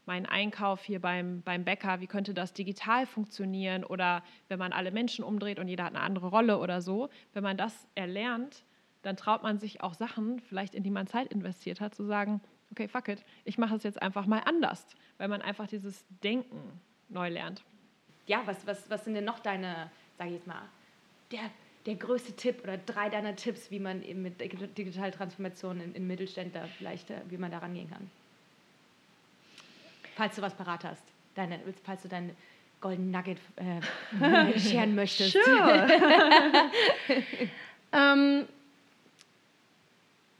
mein 0.06 0.26
Einkauf 0.26 0.82
hier 0.82 1.00
beim, 1.00 1.40
beim 1.42 1.64
Bäcker, 1.64 2.00
wie 2.00 2.08
könnte 2.08 2.34
das 2.34 2.52
digital 2.52 3.06
funktionieren 3.06 3.84
oder 3.84 4.24
wenn 4.48 4.58
man 4.58 4.72
alle 4.72 4.90
Menschen 4.90 5.24
umdreht 5.24 5.60
und 5.60 5.68
jeder 5.68 5.84
hat 5.84 5.94
eine 5.94 6.02
andere 6.02 6.26
Rolle 6.26 6.58
oder 6.58 6.82
so, 6.82 7.10
wenn 7.32 7.44
man 7.44 7.56
das 7.56 7.86
erlernt, 7.94 8.64
dann 9.02 9.16
traut 9.16 9.44
man 9.44 9.60
sich 9.60 9.80
auch 9.80 9.94
Sachen, 9.94 10.40
vielleicht 10.40 10.74
in 10.74 10.82
die 10.82 10.90
man 10.90 11.06
Zeit 11.06 11.28
investiert 11.32 11.80
hat, 11.80 11.94
zu 11.94 12.02
sagen, 12.02 12.40
okay, 12.72 12.88
fuck 12.88 13.06
it, 13.06 13.24
ich 13.44 13.56
mache 13.56 13.76
es 13.76 13.84
jetzt 13.84 14.02
einfach 14.02 14.26
mal 14.26 14.42
anders, 14.44 14.84
weil 15.18 15.28
man 15.28 15.42
einfach 15.42 15.68
dieses 15.68 16.04
Denken 16.24 16.80
neu 17.08 17.28
lernt. 17.28 17.62
Ja, 18.26 18.42
was, 18.46 18.66
was, 18.66 18.90
was 18.90 19.04
sind 19.04 19.14
denn 19.14 19.24
noch 19.24 19.38
deine, 19.38 19.92
sag 20.18 20.26
ich 20.26 20.34
jetzt 20.34 20.48
mal, 20.48 20.62
der 21.30 21.50
der 21.88 21.96
größte 21.96 22.34
Tipp 22.34 22.62
oder 22.62 22.76
drei 22.76 23.08
deiner 23.08 23.34
Tipps, 23.34 23.70
wie 23.70 23.78
man 23.78 24.02
eben 24.02 24.20
mit 24.20 24.38
digitaler 24.76 25.10
Transformation 25.10 25.80
in, 25.80 25.94
in 25.94 26.06
Mittelständler 26.06 26.68
vielleicht, 26.76 27.06
wie 27.30 27.38
man 27.38 27.50
da 27.50 27.58
rangehen 27.58 27.88
kann? 27.88 28.10
Falls 30.14 30.36
du 30.36 30.42
was 30.42 30.54
parat 30.54 30.84
hast, 30.84 31.02
deine, 31.34 31.58
falls 31.84 32.02
du 32.02 32.08
dein 32.08 32.36
Golden 32.82 33.10
Nugget 33.10 33.38
äh, 33.56 34.58
scheren 34.58 34.94
möchtest. 34.94 35.32
Sure. 35.32 35.88
ähm, 37.92 38.46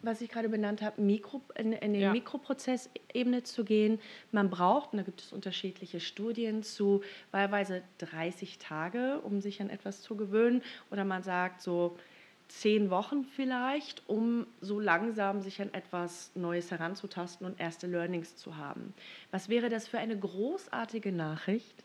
was 0.02 0.20
ich 0.20 0.28
gerade 0.28 0.48
benannt 0.48 0.82
habe, 0.82 1.00
Mikro, 1.00 1.42
in, 1.56 1.72
in 1.72 1.92
die 1.92 2.00
ja. 2.00 2.12
Mikroprozessebene 2.12 3.42
zu 3.42 3.64
gehen. 3.64 4.00
Man 4.30 4.48
braucht, 4.48 4.92
und 4.92 4.98
da 4.98 5.02
gibt 5.02 5.20
es 5.20 5.32
unterschiedliche 5.32 6.00
Studien 6.00 6.62
zu, 6.62 7.02
wahlweise 7.30 7.82
30 7.98 8.58
Tage, 8.58 9.20
um 9.20 9.40
sich 9.40 9.60
an 9.60 9.70
etwas 9.70 10.02
zu 10.02 10.16
gewöhnen. 10.16 10.62
Oder 10.90 11.04
man 11.04 11.22
sagt 11.22 11.62
so 11.62 11.96
zehn 12.48 12.90
Wochen 12.90 13.24
vielleicht, 13.24 14.08
um 14.08 14.46
so 14.60 14.80
langsam 14.80 15.42
sich 15.42 15.60
an 15.60 15.72
etwas 15.74 16.30
Neues 16.34 16.70
heranzutasten 16.70 17.46
und 17.46 17.60
erste 17.60 17.86
Learnings 17.86 18.36
zu 18.36 18.56
haben. 18.56 18.94
Was 19.30 19.48
wäre 19.48 19.68
das 19.68 19.86
für 19.86 19.98
eine 19.98 20.18
großartige 20.18 21.12
Nachricht, 21.12 21.84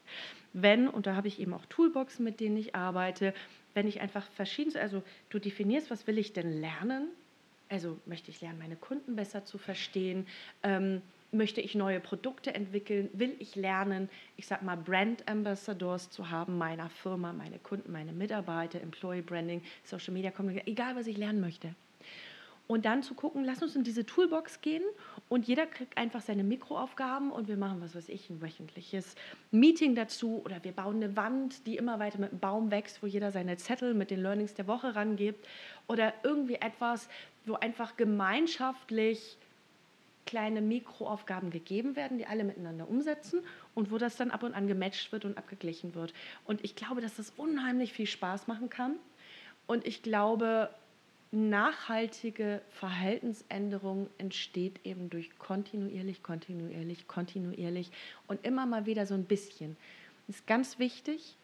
wenn, 0.54 0.88
und 0.88 1.06
da 1.08 1.16
habe 1.16 1.28
ich 1.28 1.40
eben 1.40 1.54
auch 1.54 1.66
Toolboxen, 1.66 2.24
mit 2.24 2.40
denen 2.40 2.58
ich 2.58 2.76
arbeite, 2.76 3.34
wenn 3.74 3.88
ich 3.88 4.02
einfach 4.02 4.26
verschiedenes, 4.32 4.76
also 4.76 5.04
du 5.30 5.40
definierst, 5.40 5.90
was 5.90 6.08
will 6.08 6.18
ich 6.18 6.32
denn 6.32 6.62
lernen, 6.62 7.10
also 7.70 7.98
möchte 8.06 8.32
ich 8.32 8.42
lernen, 8.42 8.60
meine 8.60 8.76
Kunden 8.76 9.16
besser 9.16 9.46
zu 9.46 9.58
verstehen? 9.58 10.28
Ähm, 10.64 11.02
möchte 11.34 11.62
ich 11.62 11.76
neue 11.76 12.00
Produkte 12.00 12.54
entwickeln? 12.54 13.10
Will 13.14 13.36
ich 13.40 13.56
lernen, 13.56 14.10
ich 14.38 14.48
sag 14.48 14.62
mal, 14.62 14.78
Brand 14.78 15.28
Ambassadors 15.28 16.10
zu 16.10 16.30
haben, 16.30 16.58
meiner 16.58 16.90
Firma, 16.90 17.34
meine 17.34 17.60
Kunden, 17.60 17.92
meine 17.92 18.14
Mitarbeiter, 18.14 18.80
Employee 18.82 19.22
Branding, 19.22 19.62
Social 19.84 20.14
Media 20.14 20.32
Kommunikation, 20.32 20.74
egal 20.74 20.96
was 20.96 21.08
ich 21.08 21.18
lernen 21.18 21.42
möchte. 21.42 21.76
Und 22.66 22.86
dann 22.86 23.04
zu 23.04 23.14
gucken, 23.14 23.44
lass 23.44 23.62
uns 23.62 23.76
in 23.76 23.84
diese 23.84 24.06
Toolbox 24.06 24.62
gehen 24.62 24.84
und 25.28 25.48
jeder 25.48 25.66
kriegt 25.66 25.98
einfach 25.98 26.22
seine 26.22 26.46
Mikroaufgaben 26.46 27.30
und 27.30 27.50
wir 27.50 27.58
machen, 27.58 27.82
was 27.82 27.94
weiß 27.94 28.08
ich, 28.08 28.30
ein 28.30 28.42
wöchentliches 28.42 29.16
Meeting 29.52 29.96
dazu 29.96 30.42
oder 30.46 30.64
wir 30.64 30.72
bauen 30.72 30.96
eine 31.04 31.18
Wand, 31.18 31.68
die 31.68 31.76
immer 31.76 32.00
weiter 32.00 32.20
mit 32.20 32.32
einem 32.32 32.40
Baum 32.40 32.72
wächst, 32.72 33.04
wo 33.04 33.08
jeder 33.08 33.32
seine 33.32 33.58
Zettel 33.58 33.94
mit 33.94 34.12
den 34.12 34.22
Learnings 34.22 34.54
der 34.54 34.66
Woche 34.68 34.96
rangibt 34.96 35.46
oder 35.88 36.14
irgendwie 36.24 36.56
etwas, 36.56 37.10
wo 37.46 37.56
einfach 37.56 37.98
gemeinschaftlich 37.98 39.38
kleine 40.26 40.62
Mikroaufgaben 40.62 41.50
gegeben 41.52 41.96
werden, 41.96 42.18
die 42.18 42.26
alle 42.26 42.44
miteinander 42.44 42.90
umsetzen 42.90 43.42
und 43.76 43.92
wo 43.92 43.98
das 43.98 44.16
dann 44.16 44.32
ab 44.32 44.44
und 44.44 44.54
an 44.54 44.68
gematcht 44.68 45.12
wird 45.12 45.26
und 45.26 45.38
abgeglichen 45.38 45.96
wird. 45.96 46.14
Und 46.46 46.64
ich 46.64 46.76
glaube, 46.76 47.02
dass 47.02 47.18
das 47.18 47.34
unheimlich 47.36 47.94
viel 47.94 48.08
Spaß 48.08 48.48
machen 48.48 48.70
kann. 48.70 48.96
Und 49.68 49.86
ich 49.86 50.02
glaube, 50.02 50.70
nachhaltige 51.32 52.62
Verhaltensänderung 52.70 54.08
entsteht 54.18 54.80
eben 54.86 55.10
durch 55.10 55.38
kontinuierlich, 55.40 56.22
kontinuierlich, 56.22 57.08
kontinuierlich 57.08 57.92
und 58.28 58.46
immer 58.46 58.66
mal 58.66 58.86
wieder 58.86 59.06
so 59.06 59.16
ein 59.16 59.26
bisschen. 59.26 59.76
Das 60.28 60.38
ist 60.38 60.48
ganz 60.48 60.80
wichtig, 60.80 61.36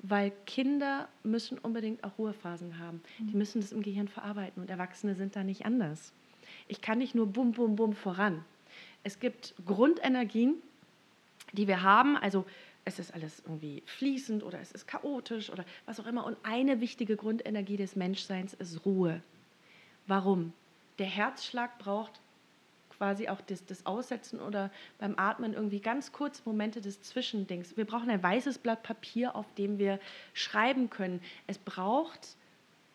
weil 0.00 0.32
Kinder 0.46 1.08
müssen 1.22 1.58
unbedingt 1.58 2.04
auch 2.04 2.18
Ruhephasen 2.18 2.78
haben. 2.78 3.02
Die 3.18 3.32
mhm. 3.32 3.38
müssen 3.38 3.60
das 3.60 3.72
im 3.72 3.82
Gehirn 3.82 4.08
verarbeiten 4.08 4.62
und 4.62 4.70
Erwachsene 4.70 5.14
sind 5.14 5.36
da 5.36 5.44
nicht 5.44 5.66
anders. 5.66 6.12
Ich 6.68 6.80
kann 6.80 6.98
nicht 6.98 7.14
nur 7.14 7.26
bum, 7.26 7.52
bum, 7.52 7.76
bum 7.76 7.92
voran. 7.92 8.44
Es 9.02 9.20
gibt 9.20 9.54
Grundenergien, 9.64 10.54
die 11.52 11.66
wir 11.66 11.82
haben, 11.82 12.16
also 12.16 12.44
es 12.84 12.98
ist 12.98 13.12
alles 13.12 13.40
irgendwie 13.40 13.82
fließend 13.86 14.42
oder 14.42 14.60
es 14.60 14.72
ist 14.72 14.86
chaotisch 14.86 15.50
oder 15.50 15.64
was 15.84 16.00
auch 16.00 16.06
immer. 16.06 16.24
Und 16.24 16.36
eine 16.42 16.80
wichtige 16.80 17.16
Grundenergie 17.16 17.76
des 17.76 17.96
Menschseins 17.96 18.54
ist 18.54 18.84
Ruhe. 18.86 19.22
Warum? 20.06 20.52
Der 20.98 21.06
Herzschlag 21.06 21.78
braucht 21.78 22.20
quasi 22.98 23.28
auch 23.28 23.40
das, 23.40 23.64
das 23.64 23.86
Aussetzen 23.86 24.40
oder 24.40 24.70
beim 24.98 25.14
Atmen 25.16 25.54
irgendwie 25.54 25.80
ganz 25.80 26.12
kurz 26.12 26.44
Momente 26.44 26.80
des 26.80 27.00
Zwischendings. 27.02 27.76
Wir 27.76 27.84
brauchen 27.84 28.10
ein 28.10 28.22
weißes 28.22 28.58
Blatt 28.58 28.82
Papier, 28.82 29.34
auf 29.34 29.46
dem 29.54 29.78
wir 29.78 29.98
schreiben 30.34 30.90
können. 30.90 31.20
Es 31.46 31.58
braucht 31.58 32.36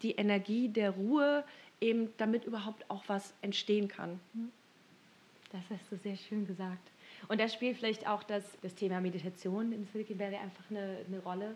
die 0.01 0.11
Energie 0.11 0.69
der 0.69 0.91
Ruhe, 0.91 1.43
eben 1.81 2.13
damit 2.17 2.45
überhaupt 2.45 2.89
auch 2.89 3.03
was 3.07 3.33
entstehen 3.41 3.87
kann. 3.87 4.19
Das 5.51 5.61
hast 5.69 5.91
du 5.91 5.97
sehr 5.97 6.17
schön 6.17 6.45
gesagt. 6.45 6.91
Und 7.29 7.39
da 7.39 7.47
spielt 7.47 7.77
vielleicht 7.77 8.07
auch 8.07 8.23
das, 8.23 8.43
das 8.61 8.75
Thema 8.75 8.99
Meditation 8.99 9.71
in 9.71 9.87
Silicon 9.93 10.19
Valley 10.19 10.35
einfach 10.35 10.63
eine, 10.69 10.97
eine 11.07 11.19
Rolle. 11.19 11.55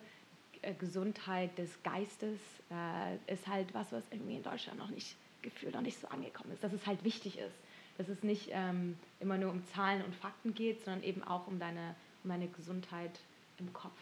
Äh, 0.62 0.74
Gesundheit 0.74 1.58
des 1.58 1.82
Geistes 1.84 2.40
äh, 2.72 3.34
ist 3.34 3.48
halt 3.48 3.74
was, 3.74 3.92
was 3.92 4.04
irgendwie 4.12 4.36
in 4.36 4.44
Deutschland 4.44 4.80
noch 4.80 4.90
nicht 4.90 5.16
gefühlt 5.42 5.74
noch 5.74 5.82
nicht 5.82 6.00
so 6.00 6.08
angekommen 6.08 6.52
ist, 6.54 6.64
dass 6.64 6.74
es 6.74 6.86
halt 6.86 7.04
wichtig 7.04 7.38
ist, 7.38 7.56
dass 7.98 8.10
es 8.10 8.24
nicht 8.24 8.50
ähm, 8.52 8.98
immer 9.20 9.38
nur 9.38 9.52
um 9.52 9.66
Zahlen 9.66 10.04
und 10.04 10.16
Fakten 10.16 10.54
geht, 10.54 10.84
sondern 10.84 11.04
eben 11.04 11.24
auch 11.24 11.48
um 11.48 11.60
deine, 11.60 11.96
um 12.24 12.30
deine 12.30 12.48
Gesundheit 12.48 13.20
im 13.60 13.74
Kopf. 13.74 13.98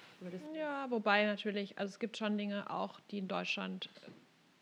ja, 0.54 0.90
wobei 0.90 1.26
natürlich, 1.26 1.78
also 1.78 1.92
es 1.92 2.00
gibt 2.00 2.18
schon 2.18 2.38
Dinge 2.38 2.70
auch, 2.70 3.00
die 3.12 3.20
in 3.20 3.28
Deutschland 3.28 3.90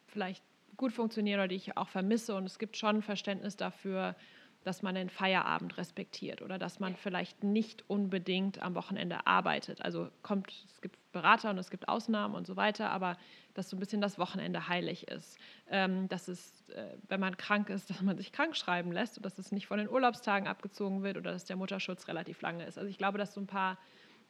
vielleicht 0.07 0.43
gut 0.77 0.93
funktionieren 0.93 1.39
oder 1.39 1.47
die 1.47 1.55
ich 1.55 1.77
auch 1.77 1.87
vermisse 1.87 2.35
und 2.35 2.45
es 2.45 2.59
gibt 2.59 2.77
schon 2.77 3.01
Verständnis 3.01 3.57
dafür, 3.57 4.15
dass 4.63 4.81
man 4.81 4.95
den 4.95 5.09
Feierabend 5.09 5.77
respektiert 5.77 6.41
oder 6.41 6.57
dass 6.57 6.79
man 6.79 6.95
vielleicht 6.95 7.43
nicht 7.43 7.83
unbedingt 7.89 8.61
am 8.61 8.75
Wochenende 8.75 9.27
arbeitet. 9.27 9.81
Also 9.81 10.09
kommt, 10.21 10.53
es 10.71 10.81
gibt 10.81 10.92
Berater 11.13 11.49
und 11.49 11.57
es 11.57 11.69
gibt 11.69 11.87
Ausnahmen 11.87 12.35
und 12.35 12.45
so 12.45 12.57
weiter, 12.57 12.89
aber 12.89 13.17
dass 13.53 13.69
so 13.69 13.77
ein 13.77 13.79
bisschen 13.79 14.01
das 14.01 14.19
Wochenende 14.19 14.67
heilig 14.67 15.07
ist. 15.07 15.37
Ähm, 15.69 16.09
dass 16.09 16.27
es, 16.27 16.67
äh, 16.69 16.97
wenn 17.07 17.21
man 17.21 17.37
krank 17.37 17.69
ist, 17.69 17.89
dass 17.89 18.01
man 18.01 18.17
sich 18.17 18.31
krank 18.31 18.57
schreiben 18.57 18.91
lässt 18.91 19.17
und 19.17 19.25
dass 19.25 19.39
es 19.39 19.51
nicht 19.51 19.67
von 19.67 19.77
den 19.77 19.89
Urlaubstagen 19.89 20.47
abgezogen 20.47 21.03
wird 21.03 21.17
oder 21.17 21.31
dass 21.31 21.45
der 21.45 21.55
Mutterschutz 21.55 22.07
relativ 22.07 22.41
lange 22.41 22.65
ist. 22.65 22.77
Also 22.77 22.89
ich 22.89 22.97
glaube, 22.97 23.17
dass 23.17 23.33
so 23.33 23.39
ein 23.39 23.47
paar 23.47 23.77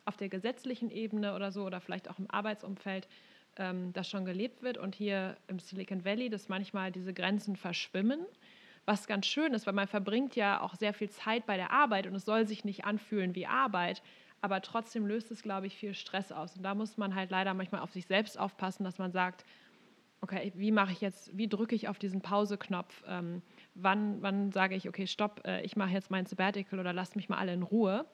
auf 0.06 0.17
der 0.17 0.30
gesetzlichen 0.30 0.91
Ebene 0.91 1.34
oder 1.34 1.52
so 1.52 1.65
oder 1.65 1.82
vielleicht 1.82 2.10
auch 2.10 2.19
im 2.19 2.30
Arbeitsumfeld 2.30 3.08
ähm, 3.58 3.93
das 3.93 4.10
schon 4.10 4.26
gelebt 4.26 4.62
wird 4.62 4.78
und 4.78 4.93
hier 4.93 5.38
im 5.48 5.60
Silicon 5.60 6.06
Valley, 6.06 6.30
dass 6.30 6.50
manchmal 6.50 6.91
diese 6.91 7.13
Grenzen 7.13 7.56
verschwimmen 7.56 8.26
was 8.86 9.08
ganz 9.08 9.26
schön 9.26 9.54
ist, 9.54 9.65
weil 9.65 9.74
man 9.74 9.88
verbringt 9.88 10.36
ja 10.36 10.62
auch 10.62 10.76
sehr 10.76 10.93
viel 10.93 11.10
Zeit 11.10 11.46
bei 11.46 11.58
der 11.58 11.72
Arbeit 11.72 12.08
und 12.08 12.15
es 12.15 12.26
soll 12.26 12.48
sich 12.48 12.65
nicht 12.65 12.86
anfühlen 12.86 13.36
wie 13.36 13.48
Arbeit, 13.48 14.02
aber 14.44 14.62
trotzdem 14.62 15.08
löst 15.08 15.32
es, 15.32 15.42
glaube 15.42 15.68
ich, 15.68 15.76
viel 15.78 15.94
Stress 15.94 16.34
aus. 16.34 16.58
Und 16.58 16.64
da 16.64 16.76
muss 16.76 16.98
man 16.98 17.16
halt 17.16 17.32
leider 17.32 17.54
manchmal 17.54 17.80
auf 17.80 17.94
sich 17.94 18.08
selbst 18.08 18.38
aufpassen, 18.38 18.84
dass 18.84 18.98
man 18.98 19.14
sagt, 19.14 19.46
okay, 20.20 20.52
wie 20.56 20.74
mache 20.74 20.92
ich 20.92 21.00
jetzt, 21.00 21.36
wie 21.38 21.48
drücke 21.48 21.76
ich 21.76 21.88
auf 21.88 21.98
diesen 21.98 22.20
Pause-Knopf? 22.20 23.04
Ähm, 23.08 23.42
wann, 23.74 24.22
wann 24.22 24.52
sage 24.52 24.76
ich, 24.76 24.90
okay, 24.90 25.08
stopp, 25.08 25.48
äh, 25.48 25.62
ich 25.62 25.78
mache 25.78 25.92
jetzt 25.92 26.12
mein 26.12 26.26
Sabbatical 26.26 26.78
oder 26.78 26.92
lasst 26.92 27.16
mich 27.16 27.30
mal 27.30 27.38
alle 27.38 27.54
in 27.54 27.64
Ruhe? 27.64 28.06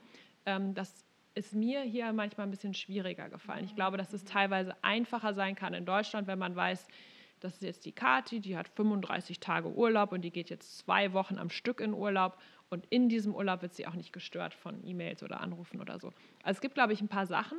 Ähm, 0.45 0.75
das 0.75 1.03
ist 1.33 1.55
mir 1.55 1.81
hier 1.81 2.13
manchmal 2.13 2.45
ein 2.45 2.51
bisschen 2.51 2.75
schwieriger 2.75 3.27
gefallen. 3.27 3.65
Ich 3.65 3.75
glaube, 3.75 3.97
dass 3.97 4.13
es 4.13 4.23
teilweise 4.23 4.75
einfacher 4.83 5.33
sein 5.33 5.55
kann 5.55 5.73
in 5.73 5.85
Deutschland, 5.85 6.27
wenn 6.27 6.37
man 6.37 6.55
weiß, 6.55 6.85
das 7.39 7.55
ist 7.55 7.63
jetzt 7.63 7.85
die 7.85 7.91
Kati, 7.91 8.39
die 8.39 8.57
hat 8.57 8.67
35 8.67 9.39
Tage 9.39 9.69
Urlaub 9.69 10.11
und 10.11 10.21
die 10.21 10.31
geht 10.31 10.49
jetzt 10.49 10.77
zwei 10.77 11.13
Wochen 11.13 11.37
am 11.37 11.49
Stück 11.49 11.79
in 11.79 11.93
Urlaub. 11.93 12.37
Und 12.69 12.85
in 12.89 13.09
diesem 13.09 13.33
Urlaub 13.33 13.61
wird 13.61 13.73
sie 13.73 13.87
auch 13.87 13.95
nicht 13.95 14.13
gestört 14.13 14.53
von 14.53 14.85
E-Mails 14.85 15.23
oder 15.23 15.41
Anrufen 15.41 15.81
oder 15.81 15.99
so. 15.99 16.07
Also 16.43 16.57
es 16.57 16.61
gibt, 16.61 16.75
glaube 16.75 16.93
ich, 16.93 17.01
ein 17.01 17.07
paar 17.07 17.25
Sachen, 17.25 17.57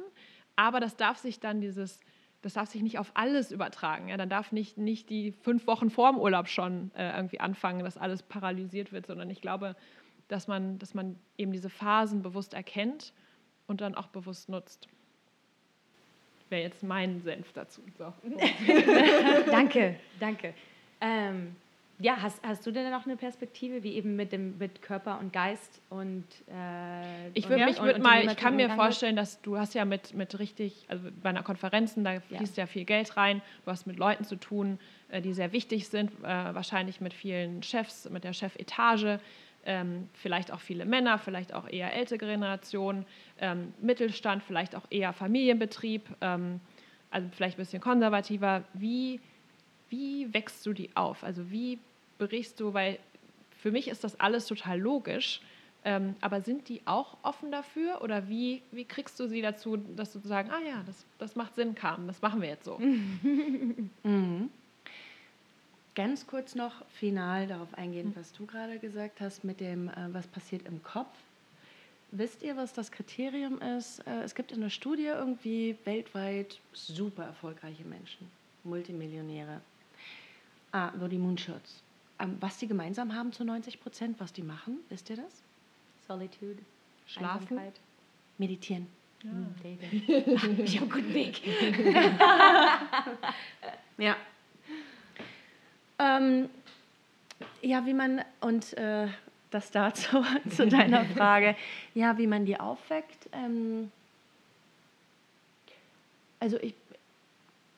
aber 0.54 0.80
das 0.80 0.96
darf 0.96 1.18
sich 1.18 1.40
dann 1.40 1.60
dieses, 1.60 2.00
das 2.42 2.54
darf 2.54 2.68
sich 2.68 2.82
nicht 2.82 2.98
auf 2.98 3.10
alles 3.14 3.50
übertragen. 3.50 4.08
Ja? 4.08 4.16
Dann 4.16 4.28
darf 4.28 4.52
nicht, 4.52 4.78
nicht 4.78 5.10
die 5.10 5.32
fünf 5.32 5.66
Wochen 5.66 5.90
vor 5.90 6.12
dem 6.12 6.20
Urlaub 6.20 6.48
schon 6.48 6.92
äh, 6.94 7.16
irgendwie 7.16 7.40
anfangen, 7.40 7.84
dass 7.84 7.96
alles 7.96 8.22
paralysiert 8.22 8.92
wird, 8.92 9.06
sondern 9.06 9.30
ich 9.30 9.40
glaube, 9.40 9.74
dass 10.28 10.46
man, 10.46 10.78
dass 10.78 10.94
man 10.94 11.18
eben 11.38 11.52
diese 11.52 11.70
Phasen 11.70 12.22
bewusst 12.22 12.54
erkennt 12.54 13.12
und 13.66 13.80
dann 13.80 13.96
auch 13.96 14.08
bewusst 14.08 14.48
nutzt 14.48 14.88
wäre 16.50 16.62
jetzt 16.62 16.82
mein 16.82 17.22
Senf 17.22 17.52
dazu. 17.52 17.82
So. 17.98 18.12
danke, 19.50 19.96
danke. 20.18 20.54
Ähm, 21.00 21.56
ja, 22.02 22.16
hast, 22.22 22.42
hast 22.42 22.66
du 22.66 22.70
denn 22.70 22.90
noch 22.90 23.04
eine 23.04 23.16
Perspektive, 23.16 23.82
wie 23.82 23.92
eben 23.92 24.16
mit 24.16 24.32
dem 24.32 24.56
mit 24.56 24.80
Körper 24.80 25.18
und 25.20 25.34
Geist 25.34 25.82
und 25.90 26.24
äh, 26.48 27.28
Ich 27.34 27.48
würde 27.48 27.66
mich 27.66 27.80
mit 27.80 28.02
mal, 28.02 28.24
ich 28.24 28.36
kann 28.36 28.56
mir 28.56 28.70
vorstellen, 28.70 29.16
dass 29.16 29.42
du 29.42 29.58
hast 29.58 29.74
ja 29.74 29.84
mit, 29.84 30.14
mit 30.14 30.38
richtig, 30.38 30.86
also 30.88 31.08
bei 31.22 31.28
einer 31.28 31.42
Konferenzen, 31.42 32.02
da 32.02 32.20
fließt 32.20 32.56
ja. 32.56 32.62
ja 32.62 32.66
viel 32.66 32.86
Geld 32.86 33.18
rein, 33.18 33.42
du 33.64 33.70
hast 33.70 33.86
mit 33.86 33.98
Leuten 33.98 34.24
zu 34.24 34.36
tun, 34.36 34.78
äh, 35.10 35.20
die 35.20 35.34
sehr 35.34 35.52
wichtig 35.52 35.88
sind, 35.88 36.10
äh, 36.22 36.54
wahrscheinlich 36.54 37.02
mit 37.02 37.12
vielen 37.12 37.62
Chefs, 37.62 38.08
mit 38.08 38.24
der 38.24 38.32
Chefetage 38.32 39.20
ähm, 39.64 40.08
vielleicht 40.14 40.52
auch 40.52 40.60
viele 40.60 40.84
Männer, 40.84 41.18
vielleicht 41.18 41.54
auch 41.54 41.68
eher 41.68 41.92
ältere 41.94 42.18
Generationen, 42.18 43.04
ähm, 43.38 43.74
Mittelstand, 43.80 44.42
vielleicht 44.42 44.74
auch 44.74 44.86
eher 44.90 45.12
Familienbetrieb, 45.12 46.08
ähm, 46.20 46.60
also 47.10 47.28
vielleicht 47.32 47.58
ein 47.58 47.62
bisschen 47.62 47.82
konservativer. 47.82 48.64
Wie, 48.74 49.20
wie 49.88 50.32
wächst 50.32 50.64
du 50.66 50.72
die 50.72 50.94
auf? 50.96 51.24
Also 51.24 51.50
wie 51.50 51.78
berichst 52.18 52.60
du, 52.60 52.74
weil 52.74 52.98
für 53.58 53.70
mich 53.70 53.88
ist 53.88 54.04
das 54.04 54.18
alles 54.18 54.46
total 54.46 54.78
logisch, 54.78 55.40
ähm, 55.84 56.14
aber 56.20 56.42
sind 56.42 56.68
die 56.68 56.82
auch 56.86 57.16
offen 57.22 57.50
dafür 57.50 58.02
oder 58.02 58.28
wie, 58.28 58.62
wie 58.70 58.84
kriegst 58.84 59.18
du 59.18 59.26
sie 59.26 59.40
dazu, 59.40 59.76
dass 59.76 60.12
du 60.12 60.18
sagen, 60.20 60.50
ah 60.50 60.60
ja, 60.66 60.82
das, 60.86 61.06
das 61.18 61.36
macht 61.36 61.56
Sinn, 61.56 61.74
Carmen, 61.74 62.06
das 62.06 62.20
machen 62.20 62.42
wir 62.42 62.48
jetzt 62.48 62.64
so? 62.64 62.78
mhm 64.02 64.50
ganz 65.94 66.26
kurz 66.26 66.54
noch 66.54 66.84
final 66.88 67.46
darauf 67.46 67.72
eingehen, 67.74 68.08
mhm. 68.08 68.16
was 68.16 68.32
du 68.32 68.46
gerade 68.46 68.78
gesagt 68.78 69.20
hast 69.20 69.44
mit 69.44 69.60
dem, 69.60 69.88
äh, 69.88 70.12
was 70.12 70.26
passiert 70.26 70.66
im 70.66 70.82
Kopf. 70.82 71.16
Wisst 72.12 72.42
ihr, 72.42 72.56
was 72.56 72.72
das 72.72 72.90
Kriterium 72.90 73.60
ist? 73.60 74.00
Äh, 74.06 74.22
es 74.22 74.34
gibt 74.34 74.50
in 74.52 74.60
der 74.60 74.70
Studie 74.70 75.04
irgendwie 75.04 75.76
weltweit 75.84 76.58
super 76.72 77.24
erfolgreiche 77.24 77.84
Menschen, 77.84 78.28
Multimillionäre. 78.64 79.60
Ah, 80.72 80.90
nur 80.98 81.08
die 81.08 81.18
Moonshots. 81.18 81.82
Ähm, 82.18 82.36
was 82.40 82.58
die 82.58 82.66
gemeinsam 82.66 83.14
haben 83.14 83.32
zu 83.32 83.44
90 83.44 83.80
Prozent, 83.80 84.18
was 84.20 84.32
die 84.32 84.42
machen, 84.42 84.78
wisst 84.88 85.08
ihr 85.10 85.16
das? 85.16 85.42
Solitude. 86.06 86.58
Schlafen. 87.06 87.58
Einsamkeit. 87.58 87.80
Meditieren. 88.38 88.86
Ja. 89.22 89.30
Hm, 89.30 89.54
ich 90.64 90.80
habe 90.80 90.92
einen 90.92 91.02
guten 91.02 91.14
Weg. 91.14 91.40
ja, 93.98 94.16
ähm, 96.00 96.48
ja, 97.62 97.84
wie 97.86 97.94
man, 97.94 98.22
und 98.40 98.76
äh, 98.76 99.08
das 99.50 99.70
dazu, 99.70 100.24
zu 100.50 100.66
deiner 100.66 101.04
Frage, 101.04 101.56
ja, 101.94 102.16
wie 102.18 102.26
man 102.26 102.46
die 102.46 102.58
aufweckt. 102.58 103.28
Ähm, 103.32 103.90
also 106.38 106.58
ich, 106.60 106.74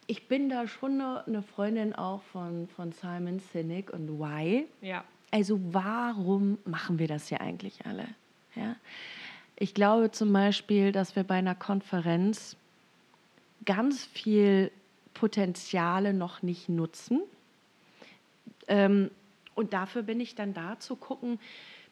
ich 0.06 0.28
bin 0.28 0.48
da 0.48 0.68
schon 0.68 1.00
eine 1.00 1.42
Freundin 1.42 1.94
auch 1.94 2.22
von, 2.32 2.68
von 2.76 2.92
Simon 2.92 3.40
Sinek 3.52 3.92
und 3.92 4.20
Why. 4.20 4.66
Ja. 4.80 5.04
Also 5.30 5.58
warum 5.72 6.58
machen 6.64 6.98
wir 6.98 7.08
das 7.08 7.28
hier 7.28 7.40
eigentlich 7.40 7.86
alle? 7.86 8.06
Ja? 8.54 8.76
Ich 9.56 9.74
glaube 9.74 10.10
zum 10.10 10.32
Beispiel, 10.32 10.92
dass 10.92 11.16
wir 11.16 11.24
bei 11.24 11.36
einer 11.36 11.54
Konferenz 11.54 12.56
ganz 13.64 14.04
viel 14.04 14.70
Potenziale 15.14 16.12
noch 16.12 16.42
nicht 16.42 16.68
nutzen 16.68 17.22
ähm, 18.68 19.10
und 19.54 19.72
dafür 19.72 20.02
bin 20.02 20.20
ich 20.20 20.34
dann 20.34 20.54
da 20.54 20.78
zu 20.78 20.96
gucken, 20.96 21.38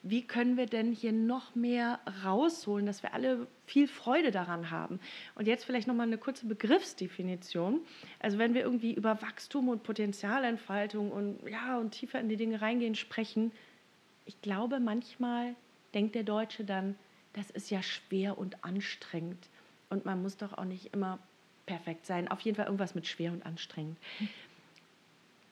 wie 0.03 0.25
können 0.25 0.57
wir 0.57 0.65
denn 0.65 0.91
hier 0.91 1.11
noch 1.11 1.53
mehr 1.53 1.99
rausholen, 2.23 2.87
dass 2.87 3.03
wir 3.03 3.13
alle 3.13 3.45
viel 3.67 3.87
Freude 3.87 4.31
daran 4.31 4.71
haben. 4.71 4.99
Und 5.35 5.47
jetzt 5.47 5.65
vielleicht 5.65 5.87
nochmal 5.87 6.07
eine 6.07 6.17
kurze 6.17 6.47
Begriffsdefinition. 6.47 7.81
Also 8.19 8.39
wenn 8.39 8.55
wir 8.55 8.61
irgendwie 8.61 8.93
über 8.93 9.21
Wachstum 9.21 9.69
und 9.69 9.83
Potenzialentfaltung 9.83 11.11
und, 11.11 11.47
ja, 11.47 11.77
und 11.77 11.91
tiefer 11.91 12.19
in 12.19 12.29
die 12.29 12.37
Dinge 12.37 12.61
reingehen 12.61 12.95
sprechen, 12.95 13.51
ich 14.25 14.41
glaube, 14.41 14.79
manchmal 14.79 15.55
denkt 15.93 16.15
der 16.15 16.23
Deutsche 16.23 16.63
dann, 16.63 16.95
das 17.33 17.51
ist 17.51 17.69
ja 17.69 17.83
schwer 17.83 18.39
und 18.39 18.63
anstrengend. 18.63 19.49
Und 19.89 20.05
man 20.05 20.21
muss 20.21 20.35
doch 20.35 20.57
auch 20.57 20.65
nicht 20.65 20.93
immer 20.93 21.19
perfekt 21.67 22.07
sein. 22.07 22.27
Auf 22.27 22.41
jeden 22.41 22.55
Fall 22.55 22.65
irgendwas 22.65 22.95
mit 22.95 23.05
schwer 23.05 23.31
und 23.31 23.45
anstrengend 23.45 23.97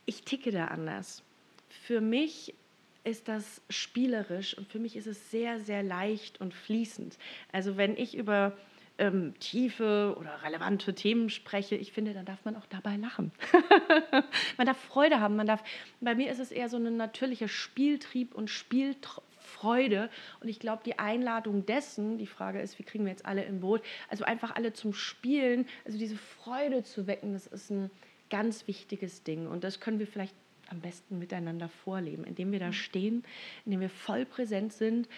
ich 0.10 0.24
ticke 0.24 0.50
da 0.50 0.66
anders. 0.66 1.24
Für 1.70 2.02
mich 2.02 2.56
ist 3.04 3.28
das 3.28 3.62
spielerisch 3.70 4.58
und 4.58 4.68
für 4.68 4.80
mich 4.80 4.96
ist 4.96 5.06
es 5.06 5.30
sehr, 5.30 5.60
sehr 5.60 5.84
leicht 5.84 6.42
und 6.42 6.56
fließend. 6.56 7.20
Also 7.52 7.78
wenn 7.78 7.96
ich 7.96 8.18
über 8.18 8.58
ähm, 8.98 9.36
tiefe 9.40 10.16
oder 10.20 10.42
relevante 10.44 10.96
Themen 10.96 11.30
spreche, 11.30 11.76
ich 11.76 11.92
finde, 11.92 12.16
dann 12.16 12.26
darf 12.26 12.44
man 12.44 12.56
auch 12.56 12.66
dabei 12.66 12.96
lachen. 12.96 13.32
man 14.58 14.66
darf 14.66 14.80
Freude 14.80 15.20
haben. 15.20 15.36
Man 15.36 15.46
darf, 15.46 15.64
bei 16.02 16.16
mir 16.16 16.32
ist 16.32 16.40
es 16.40 16.52
eher 16.52 16.70
so 16.70 16.78
ein 16.78 16.98
natürlicher 16.98 17.48
Spieltrieb 17.48 18.34
und 18.34 18.50
Spielfreude. 18.50 20.10
Und 20.42 20.50
ich 20.50 20.60
glaube, 20.60 20.82
die 20.84 20.98
Einladung 20.98 21.68
dessen, 21.68 22.18
die 22.18 22.26
Frage 22.26 22.62
ist, 22.62 22.80
wie 22.80 22.84
kriegen 22.84 23.06
wir 23.06 23.12
jetzt 23.12 23.28
alle 23.28 23.44
im 23.44 23.60
Boot, 23.60 23.84
also 24.10 24.24
einfach 24.24 24.56
alle 24.56 24.74
zum 24.74 24.92
Spielen, 24.92 25.68
also 25.86 26.00
diese 26.00 26.18
Freude 26.18 26.82
zu 26.82 27.06
wecken, 27.06 27.34
das 27.34 27.46
ist 27.46 27.70
ein 27.70 27.92
ganz 28.30 28.68
wichtiges 28.68 29.24
Ding. 29.24 29.48
Und 29.48 29.64
das 29.64 29.80
können 29.80 30.00
wir 30.00 30.08
vielleicht 30.08 30.36
am 30.70 30.82
besten 30.82 31.20
miteinander 31.20 31.70
vorleben, 31.70 32.24
indem 32.24 32.52
wir 32.52 32.60
da 32.60 32.72
stehen, 32.72 33.24
indem 33.66 33.80
wir 33.82 33.90
voll 33.90 34.26
präsent 34.26 34.74
sind, 34.74 35.10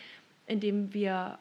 indem 0.47 0.93
wir 0.93 1.39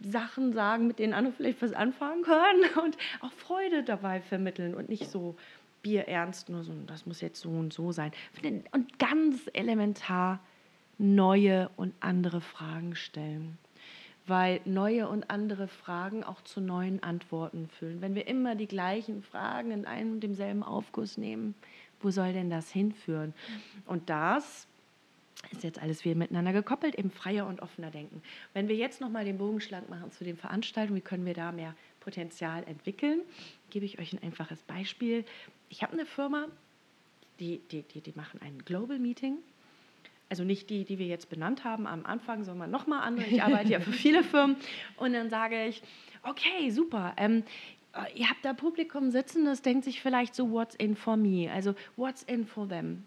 Sachen 0.00 0.52
sagen, 0.52 0.86
mit 0.86 0.98
denen 0.98 1.12
andere 1.12 1.34
vielleicht 1.34 1.62
was 1.62 1.72
anfangen 1.72 2.22
können 2.22 2.64
und 2.84 2.96
auch 3.20 3.32
Freude 3.32 3.82
dabei 3.82 4.20
vermitteln 4.20 4.74
und 4.74 4.88
nicht 4.88 5.10
so 5.10 5.36
bierernst, 5.82 6.48
nur 6.48 6.62
so, 6.62 6.72
das 6.86 7.06
muss 7.06 7.20
jetzt 7.20 7.40
so 7.40 7.50
und 7.50 7.72
so 7.72 7.92
sein. 7.92 8.12
Und 8.72 8.98
ganz 8.98 9.50
elementar 9.52 10.40
neue 10.98 11.70
und 11.76 11.94
andere 12.00 12.40
Fragen 12.40 12.94
stellen. 12.94 13.58
Weil 14.26 14.60
neue 14.64 15.08
und 15.08 15.30
andere 15.30 15.66
Fragen 15.66 16.22
auch 16.24 16.42
zu 16.42 16.60
neuen 16.60 17.02
Antworten 17.02 17.68
füllen. 17.68 18.00
Wenn 18.00 18.14
wir 18.14 18.28
immer 18.28 18.54
die 18.54 18.68
gleichen 18.68 19.22
Fragen 19.22 19.70
in 19.70 19.86
einem 19.86 20.12
und 20.12 20.20
demselben 20.20 20.62
Aufguss 20.62 21.16
nehmen, 21.16 21.54
wo 22.00 22.10
soll 22.10 22.32
denn 22.32 22.50
das 22.50 22.70
hinführen? 22.70 23.34
Und 23.86 24.08
das 24.08 24.66
ist 25.52 25.64
jetzt 25.64 25.80
alles 25.80 26.04
wieder 26.04 26.14
miteinander 26.14 26.52
gekoppelt, 26.52 26.94
eben 26.94 27.10
freier 27.10 27.46
und 27.46 27.62
offener 27.62 27.90
denken. 27.90 28.22
Wenn 28.52 28.68
wir 28.68 28.76
jetzt 28.76 29.00
nochmal 29.00 29.24
den 29.24 29.38
Bogen 29.38 29.60
schlank 29.60 29.88
machen 29.88 30.12
zu 30.12 30.24
den 30.24 30.36
Veranstaltungen, 30.36 30.98
wie 30.98 31.04
können 31.04 31.24
wir 31.24 31.34
da 31.34 31.50
mehr 31.50 31.74
Potenzial 32.00 32.64
entwickeln, 32.64 33.22
gebe 33.70 33.84
ich 33.84 33.98
euch 33.98 34.12
ein 34.12 34.22
einfaches 34.22 34.62
Beispiel. 34.62 35.24
Ich 35.68 35.82
habe 35.82 35.94
eine 35.94 36.06
Firma, 36.06 36.46
die, 37.38 37.60
die, 37.70 37.82
die, 37.82 38.00
die 38.00 38.12
machen 38.14 38.40
ein 38.42 38.58
Global 38.64 38.98
Meeting. 38.98 39.38
Also 40.30 40.44
nicht 40.44 40.70
die, 40.70 40.84
die 40.84 40.98
wir 40.98 41.06
jetzt 41.06 41.28
benannt 41.28 41.64
haben 41.64 41.86
am 41.86 42.06
Anfang, 42.06 42.44
sondern 42.44 42.70
nochmal 42.70 43.02
andere. 43.02 43.26
Ich 43.26 43.42
arbeite 43.42 43.68
ja 43.68 43.80
für 43.80 43.92
viele 43.92 44.24
Firmen. 44.24 44.56
Und 44.96 45.12
dann 45.12 45.28
sage 45.28 45.66
ich, 45.66 45.82
okay, 46.22 46.70
super. 46.70 47.12
Ähm, 47.18 47.42
ihr 48.14 48.30
habt 48.30 48.44
da 48.44 48.54
Publikum 48.54 49.10
sitzen, 49.10 49.44
das 49.44 49.60
denkt 49.60 49.84
sich 49.84 50.00
vielleicht 50.00 50.34
so, 50.34 50.50
what's 50.50 50.74
in 50.76 50.96
for 50.96 51.16
me? 51.16 51.50
Also, 51.52 51.74
what's 51.96 52.22
in 52.22 52.46
for 52.46 52.66
them? 52.68 53.04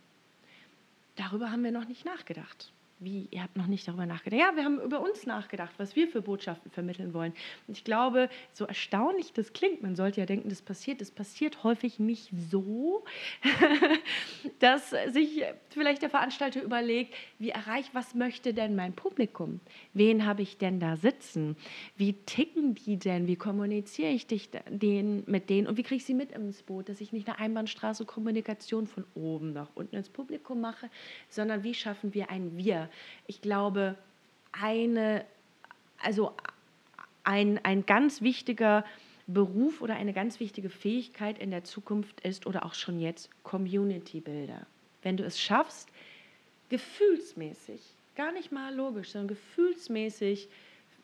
darüber 1.16 1.52
haben 1.52 1.64
wir 1.64 1.72
noch 1.72 1.88
nicht 1.88 2.06
nachgedacht. 2.06 2.73
Wie, 3.00 3.28
ihr 3.32 3.44
habt 3.44 3.58
noch 3.58 3.68
nicht 3.68 3.88
darüber 3.88 4.06
nachgedacht? 4.06 4.40
Ja, 4.40 4.56
wir 4.56 4.64
haben 4.64 4.80
über 4.80 5.02
uns 5.02 5.26
nachgedacht, 5.26 5.74
was 5.78 5.96
wir 5.96 6.08
für 6.08 6.22
Botschaften 6.22 6.72
vermitteln 6.72 7.14
wollen. 7.14 7.34
Und 7.68 7.78
ich 7.78 7.84
glaube, 7.84 8.30
so 8.54 8.66
erstaunlich 8.66 9.34
das 9.34 9.52
klingt, 9.52 9.82
man 9.82 9.96
sollte 9.96 10.22
ja 10.22 10.26
denken, 10.26 10.50
das 10.50 10.62
passiert, 10.62 11.02
das 11.02 11.12
passiert 11.12 11.64
häufig 11.64 12.00
nicht 12.00 12.30
so, 12.50 13.04
dass 14.60 14.92
sich 15.10 15.44
vielleicht 15.70 16.02
der 16.02 16.10
Veranstalter 16.10 16.62
überlegt, 16.62 17.14
wie 17.40 17.50
erreiche, 17.50 17.90
was 17.94 18.16
möchte 18.16 18.54
denn 18.54 18.76
mein 18.76 18.94
Publikum? 18.94 19.60
Wen 19.94 20.26
habe 20.26 20.42
ich 20.42 20.58
denn 20.58 20.80
da 20.80 20.96
sitzen? 20.96 21.58
Wie 21.98 22.14
ticken 22.14 22.76
die 22.76 22.98
denn? 22.98 23.28
Wie 23.28 23.36
kommuniziere 23.36 24.10
ich 24.10 24.28
dich 24.28 24.50
den, 24.70 25.24
mit 25.26 25.50
denen? 25.50 25.68
Und 25.68 25.78
wie 25.78 25.84
kriege 25.84 25.98
ich 25.98 26.06
sie 26.06 26.14
mit 26.14 26.32
ins 26.32 26.64
Boot, 26.64 26.90
dass 26.90 27.02
ich 27.02 27.12
nicht 27.12 27.28
eine 27.28 27.40
Einbahnstraße 27.40 28.06
Kommunikation 28.06 28.88
von 28.88 29.04
oben 29.14 29.52
nach 29.54 29.70
unten 29.76 29.96
ins 29.96 30.10
Publikum 30.10 30.62
mache, 30.62 30.90
sondern 31.28 31.64
wie 31.64 31.74
schaffen 31.74 32.14
wir 32.14 32.30
ein 32.30 32.56
Wir? 32.56 32.83
Ich 33.28 33.42
glaube, 33.42 33.96
eine, 34.52 35.26
also 36.02 36.34
ein, 37.24 37.60
ein 37.64 37.86
ganz 37.86 38.22
wichtiger 38.22 38.86
Beruf 39.28 39.82
oder 39.82 39.96
eine 39.96 40.14
ganz 40.14 40.40
wichtige 40.40 40.70
Fähigkeit 40.70 41.40
in 41.40 41.52
der 41.52 41.64
Zukunft 41.64 42.22
ist 42.22 42.46
oder 42.46 42.66
auch 42.66 42.74
schon 42.74 43.00
jetzt 43.00 43.30
Community 43.44 44.20
Builder. 44.20 44.66
Wenn 45.02 45.18
du 45.18 45.24
es 45.24 45.40
schaffst, 45.40 45.90
gefühlsmäßig, 46.70 47.82
gar 48.16 48.32
nicht 48.32 48.52
mal 48.52 48.74
logisch, 48.74 49.12
sondern 49.12 49.30
gefühlsmäßig 49.30 50.50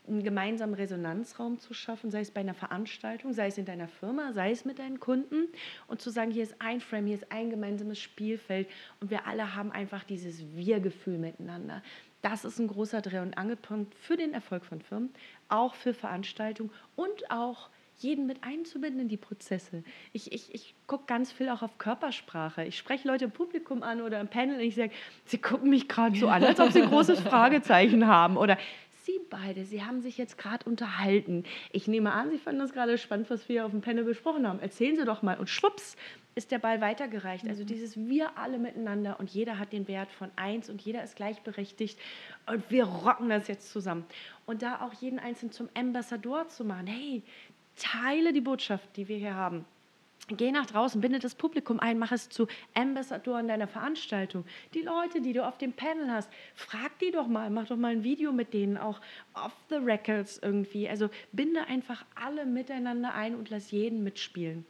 einen 0.10 0.24
gemeinsamen 0.24 0.74
Resonanzraum 0.74 1.60
zu 1.60 1.74
schaffen, 1.74 2.12
sei 2.12 2.22
es 2.22 2.32
bei 2.32 2.42
einer 2.42 2.54
Veranstaltung, 2.54 3.34
sei 3.34 3.48
es 3.48 3.58
in 3.58 3.66
deiner 3.66 3.88
Firma, 3.88 4.34
sei 4.34 4.52
es 4.52 4.66
mit 4.66 4.80
deinen 4.80 5.00
Kunden 5.00 5.48
und 5.88 6.02
zu 6.02 6.10
sagen, 6.10 6.32
hier 6.32 6.44
ist 6.44 6.56
ein 6.60 6.82
Frame, 6.82 7.08
hier 7.08 7.16
ist 7.16 7.32
ein 7.32 7.50
gemeinsames 7.50 8.00
Spielfeld 8.00 8.68
und 9.00 9.12
wir 9.12 9.28
alle 9.28 9.56
haben 9.56 9.72
einfach 9.72 10.04
dieses 10.04 10.44
Wir-Gefühl 10.56 11.18
miteinander. 11.18 11.82
Das 12.22 12.44
ist 12.44 12.60
ein 12.60 12.68
großer 12.68 13.02
Dreh- 13.02 13.20
und 13.20 13.38
Angelpunkt 13.38 13.96
für 13.96 14.18
den 14.18 14.34
Erfolg 14.34 14.66
von 14.66 14.82
Firmen, 14.82 15.14
auch 15.48 15.76
für 15.76 15.94
Veranstaltungen 15.94 16.72
und 16.96 17.32
auch 17.32 17.70
jeden 18.02 18.28
mit 18.28 18.44
einzubinden 18.44 19.02
in 19.02 19.08
die 19.10 19.18
Prozesse. 19.18 19.84
Ich, 20.14 20.32
ich, 20.32 20.54
ich 20.54 20.76
gucke 20.88 21.06
ganz 21.06 21.32
viel 21.32 21.50
auch 21.50 21.62
auf 21.62 21.78
Körpersprache. 21.78 22.64
Ich 22.66 22.78
spreche 22.78 23.08
Leute 23.08 23.26
im 23.26 23.32
Publikum 23.32 23.84
an 23.84 24.02
oder 24.02 24.22
im 24.22 24.28
Panel 24.28 24.56
und 24.56 24.62
ich 24.62 24.76
sage, 24.76 24.92
sie 25.26 25.38
gucken 25.38 25.70
mich 25.70 25.88
gerade 25.88 26.18
so 26.18 26.30
an, 26.30 26.44
als 26.44 26.60
ob 26.60 26.72
sie 26.72 26.82
ein 26.82 26.90
großes 26.90 27.20
Fragezeichen 27.20 28.08
haben. 28.08 28.38
Oder 28.38 28.58
Sie 29.10 29.20
beide, 29.30 29.66
Sie 29.66 29.84
haben 29.84 30.02
sich 30.02 30.20
jetzt 30.20 30.38
gerade 30.38 30.66
unterhalten. 30.70 31.44
Ich 31.72 31.88
nehme 31.88 32.12
an, 32.12 32.30
Sie 32.30 32.38
fanden 32.38 32.60
das 32.60 32.74
gerade 32.74 32.98
spannend, 33.00 33.30
was 33.32 33.50
wir 33.50 33.66
auf 33.66 33.72
dem 33.72 33.82
Panel 33.82 34.04
besprochen 34.04 34.48
haben. 34.48 34.60
Erzählen 34.60 34.96
Sie 34.96 35.04
doch 35.04 35.24
mal. 35.24 35.40
Und 35.40 35.50
schwupps 35.50 35.96
ist 36.36 36.52
der 36.52 36.60
Ball 36.60 36.80
weitergereicht. 36.80 37.48
Also 37.48 37.64
mhm. 37.64 37.68
dieses 37.68 37.98
Wir 37.98 38.38
alle 38.38 38.60
miteinander 38.60 39.20
und 39.20 39.32
jeder 39.32 39.58
hat 39.58 39.74
den 39.74 39.88
Wert 39.88 40.12
von 40.12 40.30
eins 40.36 40.70
und 40.70 40.82
jeder 40.82 41.04
ist 41.04 41.16
gleichberechtigt 41.16 41.98
und 42.46 42.70
wir 42.70 42.84
rocken 42.84 43.30
das 43.30 43.48
jetzt 43.48 43.72
zusammen. 43.72 44.06
Und 44.46 44.62
da 44.62 44.82
auch 44.82 44.94
jeden 44.94 45.18
Einzelnen 45.18 45.52
zum 45.54 45.70
Ambassador 45.74 46.48
zu 46.48 46.64
machen. 46.64 46.86
Hey, 46.86 47.24
teile 47.76 48.32
die 48.32 48.42
Botschaft, 48.42 48.96
die 48.96 49.08
wir 49.08 49.18
hier 49.18 49.34
haben. 49.34 49.66
Geh 50.38 50.52
nach 50.52 50.68
draußen, 50.68 51.02
binde 51.02 51.20
das 51.20 51.36
Publikum 51.36 51.80
ein, 51.80 51.98
mach 51.98 52.12
es 52.12 52.30
zu 52.30 52.48
Ambassadoren 52.74 53.48
deiner 53.48 53.68
Veranstaltung. 53.68 54.46
Die 54.74 54.82
Leute, 54.82 55.22
die 55.22 55.34
du 55.34 55.46
auf 55.46 55.58
dem 55.58 55.74
Panel 55.74 56.12
hast, 56.12 56.30
frag 56.56 56.98
die 57.00 57.12
doch 57.12 57.28
mal, 57.28 57.50
mach 57.50 57.68
doch 57.68 57.78
mal 57.78 57.92
ein 57.92 58.04
Video 58.04 58.32
mit 58.32 58.54
denen, 58.54 58.78
auch 58.78 59.02
off 59.34 59.56
the 59.70 59.76
records 59.76 60.38
irgendwie. 60.38 60.88
Also 60.88 61.10
binde 61.32 61.66
einfach 61.66 62.06
alle 62.16 62.46
miteinander 62.46 63.14
ein 63.14 63.36
und 63.36 63.50
lass 63.50 63.72
jeden 63.72 64.04
mitspielen. 64.04 64.66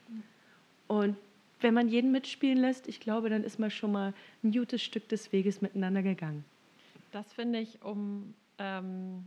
Und 0.87 1.17
wenn 1.61 1.73
man 1.73 1.89
jeden 1.89 2.11
mitspielen 2.11 2.57
lässt, 2.57 2.87
ich 2.87 2.99
glaube, 2.99 3.29
dann 3.29 3.43
ist 3.43 3.59
man 3.59 3.69
schon 3.69 3.91
mal 3.91 4.13
ein 4.43 4.51
gutes 4.51 4.81
Stück 4.81 5.09
des 5.09 5.31
Weges 5.33 5.61
miteinander 5.61 6.01
gegangen. 6.01 6.45
Das 7.11 7.33
finde 7.33 7.59
ich, 7.59 7.81
um 7.81 8.33
ähm, 8.59 9.25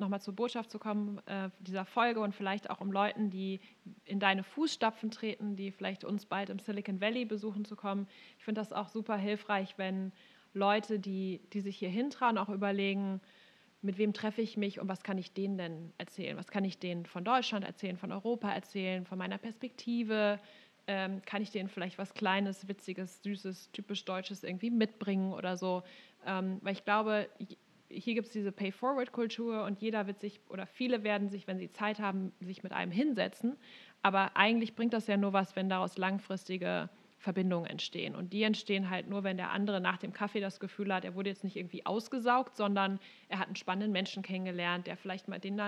nochmal 0.00 0.20
zur 0.20 0.34
Botschaft 0.34 0.70
zu 0.70 0.78
kommen, 0.78 1.20
äh, 1.26 1.50
dieser 1.60 1.84
Folge 1.84 2.20
und 2.20 2.34
vielleicht 2.34 2.70
auch 2.70 2.80
um 2.80 2.90
Leuten, 2.90 3.30
die 3.30 3.60
in 4.04 4.18
deine 4.20 4.42
Fußstapfen 4.42 5.10
treten, 5.10 5.56
die 5.56 5.70
vielleicht 5.70 6.04
uns 6.04 6.26
bald 6.26 6.50
im 6.50 6.58
Silicon 6.58 7.00
Valley 7.00 7.24
besuchen 7.24 7.64
zu 7.64 7.76
kommen. 7.76 8.06
Ich 8.38 8.44
finde 8.44 8.60
das 8.60 8.72
auch 8.72 8.88
super 8.88 9.16
hilfreich, 9.16 9.74
wenn 9.76 10.12
Leute, 10.52 10.98
die, 10.98 11.40
die 11.52 11.60
sich 11.60 11.76
hier 11.76 11.90
hintrauen, 11.90 12.38
auch 12.38 12.48
überlegen, 12.48 13.20
mit 13.82 13.96
wem 13.98 14.12
treffe 14.12 14.42
ich 14.42 14.56
mich 14.56 14.80
und 14.80 14.88
was 14.88 15.02
kann 15.02 15.16
ich 15.16 15.32
denen 15.32 15.56
denn 15.56 15.92
erzählen? 15.96 16.36
Was 16.36 16.48
kann 16.48 16.64
ich 16.64 16.78
denen 16.78 17.06
von 17.06 17.24
Deutschland 17.24 17.64
erzählen, 17.64 17.96
von 17.96 18.12
Europa 18.12 18.50
erzählen, 18.50 19.06
von 19.06 19.16
meiner 19.16 19.38
Perspektive? 19.38 20.38
Ähm, 20.86 21.22
kann 21.22 21.40
ich 21.40 21.50
denen 21.50 21.68
vielleicht 21.68 21.98
was 21.98 22.12
Kleines, 22.12 22.68
Witziges, 22.68 23.22
Süßes, 23.22 23.70
typisch 23.72 24.04
Deutsches 24.04 24.44
irgendwie 24.44 24.70
mitbringen 24.70 25.32
oder 25.32 25.56
so? 25.56 25.82
Ähm, 26.26 26.58
weil 26.62 26.72
ich 26.72 26.84
glaube, 26.84 27.28
hier 27.90 28.14
gibt 28.14 28.28
es 28.28 28.32
diese 28.32 28.52
Pay-Forward-Kultur 28.52 29.64
und 29.64 29.80
jeder 29.80 30.06
wird 30.06 30.20
sich 30.20 30.40
oder 30.48 30.66
viele 30.66 31.02
werden 31.02 31.28
sich, 31.28 31.46
wenn 31.46 31.58
sie 31.58 31.70
Zeit 31.70 31.98
haben, 31.98 32.32
sich 32.40 32.62
mit 32.62 32.72
einem 32.72 32.92
hinsetzen. 32.92 33.56
Aber 34.02 34.36
eigentlich 34.36 34.74
bringt 34.74 34.92
das 34.92 35.06
ja 35.06 35.16
nur 35.16 35.32
was, 35.32 35.56
wenn 35.56 35.68
daraus 35.68 35.98
langfristige 35.98 36.88
Verbindungen 37.18 37.68
entstehen. 37.68 38.14
Und 38.14 38.32
die 38.32 38.42
entstehen 38.44 38.88
halt 38.88 39.08
nur, 39.08 39.24
wenn 39.24 39.36
der 39.36 39.50
andere 39.50 39.78
nach 39.80 39.98
dem 39.98 40.14
Kaffee 40.14 40.40
das 40.40 40.58
Gefühl 40.58 40.92
hat, 40.94 41.04
er 41.04 41.14
wurde 41.14 41.28
jetzt 41.28 41.44
nicht 41.44 41.56
irgendwie 41.56 41.84
ausgesaugt, 41.84 42.56
sondern 42.56 42.98
er 43.28 43.38
hat 43.38 43.48
einen 43.48 43.56
spannenden 43.56 43.92
Menschen 43.92 44.22
kennengelernt, 44.22 44.86
der 44.86 44.96
vielleicht 44.96 45.28
mal 45.28 45.38
den 45.38 45.60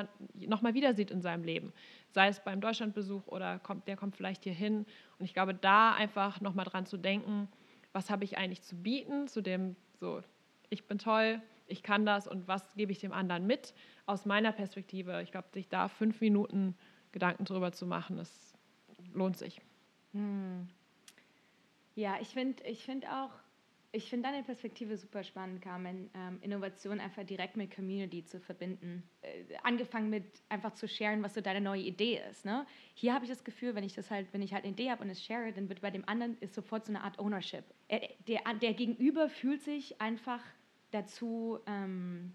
nochmal 0.47 0.73
wieder 0.73 0.95
sieht 0.95 1.11
in 1.11 1.21
seinem 1.21 1.45
Leben. 1.45 1.75
Sei 2.09 2.29
es 2.29 2.41
beim 2.41 2.63
Deutschlandbesuch 2.63 3.27
oder 3.27 3.59
kommt, 3.59 3.87
der 3.87 3.97
kommt 3.97 4.17
vielleicht 4.17 4.45
hier 4.45 4.55
hin. 4.55 4.87
Und 5.19 5.25
ich 5.27 5.35
glaube, 5.35 5.53
da 5.53 5.93
einfach 5.93 6.41
nochmal 6.41 6.65
dran 6.65 6.87
zu 6.87 6.97
denken, 6.97 7.49
was 7.93 8.09
habe 8.09 8.25
ich 8.25 8.39
eigentlich 8.39 8.63
zu 8.63 8.77
bieten, 8.77 9.29
zu 9.29 9.43
dem 9.43 9.77
so, 10.01 10.23
ich 10.71 10.87
bin 10.87 10.97
toll, 10.97 11.43
ich 11.67 11.83
kann 11.83 12.05
das 12.05 12.27
und 12.27 12.49
was 12.49 12.75
gebe 12.75 12.93
ich 12.93 12.99
dem 12.99 13.13
anderen 13.13 13.47
mit. 13.47 13.75
Aus 14.07 14.27
meiner 14.27 14.53
Perspektive, 14.53 15.23
ich 15.23 15.31
glaube, 15.31 15.49
sich 15.53 15.69
da 15.69 15.89
fünf 15.89 16.21
Minuten 16.21 16.77
Gedanken 17.13 17.45
drüber 17.45 17.73
zu 17.73 17.87
machen, 17.87 18.17
das 18.17 18.55
lohnt 19.13 19.37
sich. 19.37 19.61
Hm. 20.13 20.69
Ja, 21.95 22.17
ich 22.21 22.29
finde 22.29 22.63
ich 22.65 22.85
find 22.85 23.07
auch, 23.07 23.31
ich 23.95 24.09
finde 24.09 24.31
deine 24.31 24.43
Perspektive 24.43 24.97
super 24.97 25.23
spannend, 25.23 25.61
Carmen, 25.61 26.11
ähm, 26.15 26.39
Innovation 26.41 26.99
einfach 26.99 27.25
direkt 27.25 27.59
mit 27.59 27.75
Community 27.75 28.25
zu 28.25 28.41
verbinden. 28.41 29.03
Äh, 29.21 29.45
angefangen 29.63 30.09
mit 30.09 30.25
einfach 30.49 30.73
zu 30.73 30.89
sharen, 30.89 31.23
was 31.23 31.35
so 31.35 31.43
deine 31.43 31.61
neue 31.61 31.83
Idee 31.83 32.23
ist. 32.31 32.47
Ne? 32.47 32.67
Hier 32.95 33.13
habe 33.13 33.27
ich 33.27 33.31
das 33.31 33.45
Gefühl, 33.45 33.75
wenn 33.75 33.85
ich 33.85 33.95
das 33.95 34.11
halt, 34.11 34.33
wenn 34.33 34.41
ich 34.41 34.55
halt 34.55 34.65
eine 34.65 34.73
Idee 34.73 34.91
habe 34.91 35.05
und 35.05 35.11
es 35.11 35.23
share, 35.23 35.53
dann 35.53 35.69
wird 35.69 35.83
bei 35.83 35.91
dem 35.91 36.09
anderen 36.09 36.39
ist 36.39 36.55
sofort 36.55 36.87
so 36.87 36.93
eine 36.93 37.03
Art 37.03 37.19
Ownership. 37.19 37.65
Er, 37.89 38.09
der, 38.27 38.41
der 38.63 38.73
Gegenüber 38.73 39.29
fühlt 39.29 39.63
sich 39.63 40.01
einfach 40.01 40.41
dazu 40.93 41.59
ähm, 41.67 42.33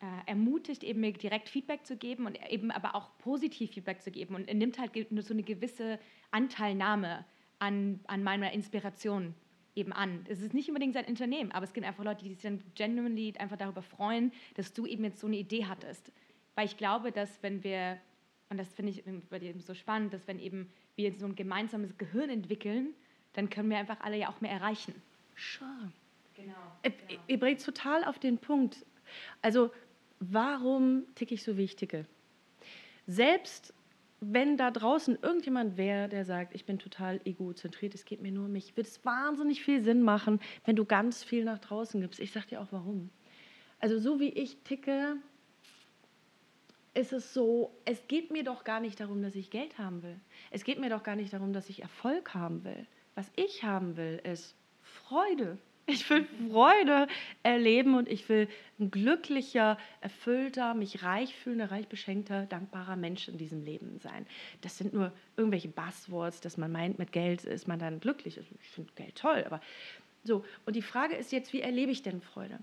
äh, 0.00 0.30
ermutigt, 0.30 0.84
eben 0.84 1.00
mir 1.00 1.12
direkt 1.12 1.48
Feedback 1.48 1.84
zu 1.84 1.96
geben 1.96 2.26
und 2.26 2.38
eben 2.50 2.70
aber 2.70 2.94
auch 2.94 3.16
positiv 3.18 3.72
Feedback 3.72 4.00
zu 4.02 4.10
geben. 4.10 4.34
Und 4.34 4.48
er 4.48 4.54
nimmt 4.54 4.78
halt 4.78 4.92
so 4.94 5.34
eine 5.34 5.42
gewisse 5.42 5.98
Anteilnahme 6.30 7.24
an, 7.58 8.00
an 8.06 8.22
meiner 8.22 8.52
Inspiration 8.52 9.34
eben 9.74 9.92
an. 9.92 10.24
Es 10.28 10.40
ist 10.40 10.54
nicht 10.54 10.68
unbedingt 10.68 10.94
sein 10.94 11.04
Unternehmen, 11.04 11.52
aber 11.52 11.64
es 11.64 11.72
gibt 11.72 11.86
einfach 11.86 12.04
Leute, 12.04 12.24
die 12.24 12.34
sich 12.34 12.42
dann 12.42 12.62
genuinely 12.74 13.34
einfach 13.38 13.56
darüber 13.56 13.82
freuen, 13.82 14.32
dass 14.54 14.72
du 14.72 14.86
eben 14.86 15.04
jetzt 15.04 15.20
so 15.20 15.26
eine 15.26 15.36
Idee 15.36 15.66
hattest. 15.66 16.12
Weil 16.54 16.66
ich 16.66 16.76
glaube, 16.76 17.12
dass 17.12 17.42
wenn 17.42 17.62
wir, 17.62 17.98
und 18.50 18.58
das 18.58 18.72
finde 18.74 18.92
ich 18.92 19.04
bei 19.30 19.38
dir 19.38 19.54
so 19.60 19.74
spannend, 19.74 20.12
dass 20.12 20.26
wenn 20.26 20.38
eben 20.38 20.70
wir 20.96 21.12
so 21.12 21.26
ein 21.26 21.36
gemeinsames 21.36 21.96
Gehirn 21.96 22.30
entwickeln, 22.30 22.94
dann 23.34 23.50
können 23.50 23.70
wir 23.70 23.78
einfach 23.78 24.00
alle 24.00 24.16
ja 24.16 24.28
auch 24.28 24.40
mehr 24.40 24.50
erreichen. 24.50 24.94
Sure. 25.36 25.92
Genau. 26.38 26.54
Ihr, 26.84 26.92
ihr 27.26 27.38
bringt 27.38 27.64
total 27.64 28.04
auf 28.04 28.18
den 28.18 28.38
Punkt. 28.38 28.86
Also, 29.42 29.70
warum 30.20 31.04
ticke 31.14 31.34
ich 31.34 31.42
so, 31.42 31.56
wie 31.56 31.64
ich 31.64 31.76
ticke? 31.76 32.06
Selbst 33.06 33.74
wenn 34.20 34.56
da 34.56 34.70
draußen 34.70 35.18
irgendjemand 35.22 35.76
wäre, 35.76 36.08
der 36.08 36.24
sagt, 36.24 36.54
ich 36.54 36.64
bin 36.64 36.78
total 36.78 37.20
egozentriert, 37.24 37.94
es 37.94 38.04
geht 38.04 38.20
mir 38.20 38.32
nur 38.32 38.46
um 38.46 38.52
mich, 38.52 38.76
würde 38.76 38.88
es 38.88 39.04
wahnsinnig 39.04 39.62
viel 39.62 39.80
Sinn 39.80 40.02
machen, 40.02 40.40
wenn 40.64 40.74
du 40.74 40.84
ganz 40.84 41.22
viel 41.22 41.44
nach 41.44 41.58
draußen 41.58 42.00
gibst. 42.00 42.18
Ich 42.18 42.32
sage 42.32 42.46
dir 42.48 42.60
auch 42.60 42.72
warum. 42.72 43.10
Also 43.78 43.98
so 43.98 44.18
wie 44.18 44.30
ich 44.30 44.56
ticke, 44.64 45.16
ist 46.94 47.12
es 47.12 47.32
so, 47.32 47.72
es 47.84 48.08
geht 48.08 48.32
mir 48.32 48.42
doch 48.42 48.64
gar 48.64 48.80
nicht 48.80 48.98
darum, 48.98 49.22
dass 49.22 49.36
ich 49.36 49.50
Geld 49.50 49.78
haben 49.78 50.02
will. 50.02 50.18
Es 50.50 50.64
geht 50.64 50.80
mir 50.80 50.90
doch 50.90 51.04
gar 51.04 51.14
nicht 51.14 51.32
darum, 51.32 51.52
dass 51.52 51.68
ich 51.68 51.82
Erfolg 51.82 52.34
haben 52.34 52.64
will. 52.64 52.86
Was 53.14 53.30
ich 53.36 53.62
haben 53.62 53.96
will, 53.96 54.20
ist 54.24 54.56
Freude. 54.82 55.58
Ich 55.90 56.08
will 56.10 56.26
Freude 56.50 57.06
erleben 57.42 57.94
und 57.94 58.10
ich 58.10 58.28
will 58.28 58.46
ein 58.78 58.90
glücklicher, 58.90 59.78
erfüllter, 60.02 60.74
mich 60.74 61.02
reich 61.02 61.34
fühlender, 61.34 61.70
reich 61.70 61.88
beschenkter, 61.88 62.44
dankbarer 62.44 62.94
Mensch 62.94 63.26
in 63.26 63.38
diesem 63.38 63.62
Leben 63.62 63.98
sein. 63.98 64.26
Das 64.60 64.76
sind 64.76 64.92
nur 64.92 65.12
irgendwelche 65.38 65.68
Buzzwords, 65.68 66.42
dass 66.42 66.58
man 66.58 66.70
meint, 66.70 66.98
mit 66.98 67.10
Geld 67.10 67.44
ist 67.44 67.68
man 67.68 67.78
dann 67.78 68.00
glücklich. 68.00 68.36
Also 68.36 68.50
ich 68.60 68.68
finde 68.68 68.92
Geld 68.96 69.16
toll, 69.16 69.42
aber 69.46 69.62
so. 70.24 70.44
Und 70.66 70.76
die 70.76 70.82
Frage 70.82 71.16
ist 71.16 71.32
jetzt, 71.32 71.54
wie 71.54 71.62
erlebe 71.62 71.90
ich 71.90 72.02
denn 72.02 72.20
Freude? 72.20 72.58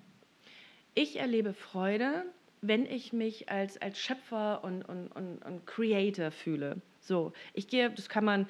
Ich 0.93 1.15
erlebe 1.15 1.53
Freude, 1.53 2.26
wenn 2.61 2.86
ich 2.86 3.11
mich 3.11 3.49
als, 3.49 3.82
als 3.82 3.99
Schöpfer 3.99 4.63
und, 4.63 4.84
und, 4.84 5.07
und, 5.07 5.43
und 5.43 5.65
Creator 5.65 6.30
fühle. 6.30 6.80
So, 7.06 7.34
ich 7.53 7.68
gehe, 7.68 7.91
das 7.91 8.10
kann 8.10 8.26
man 8.26 8.47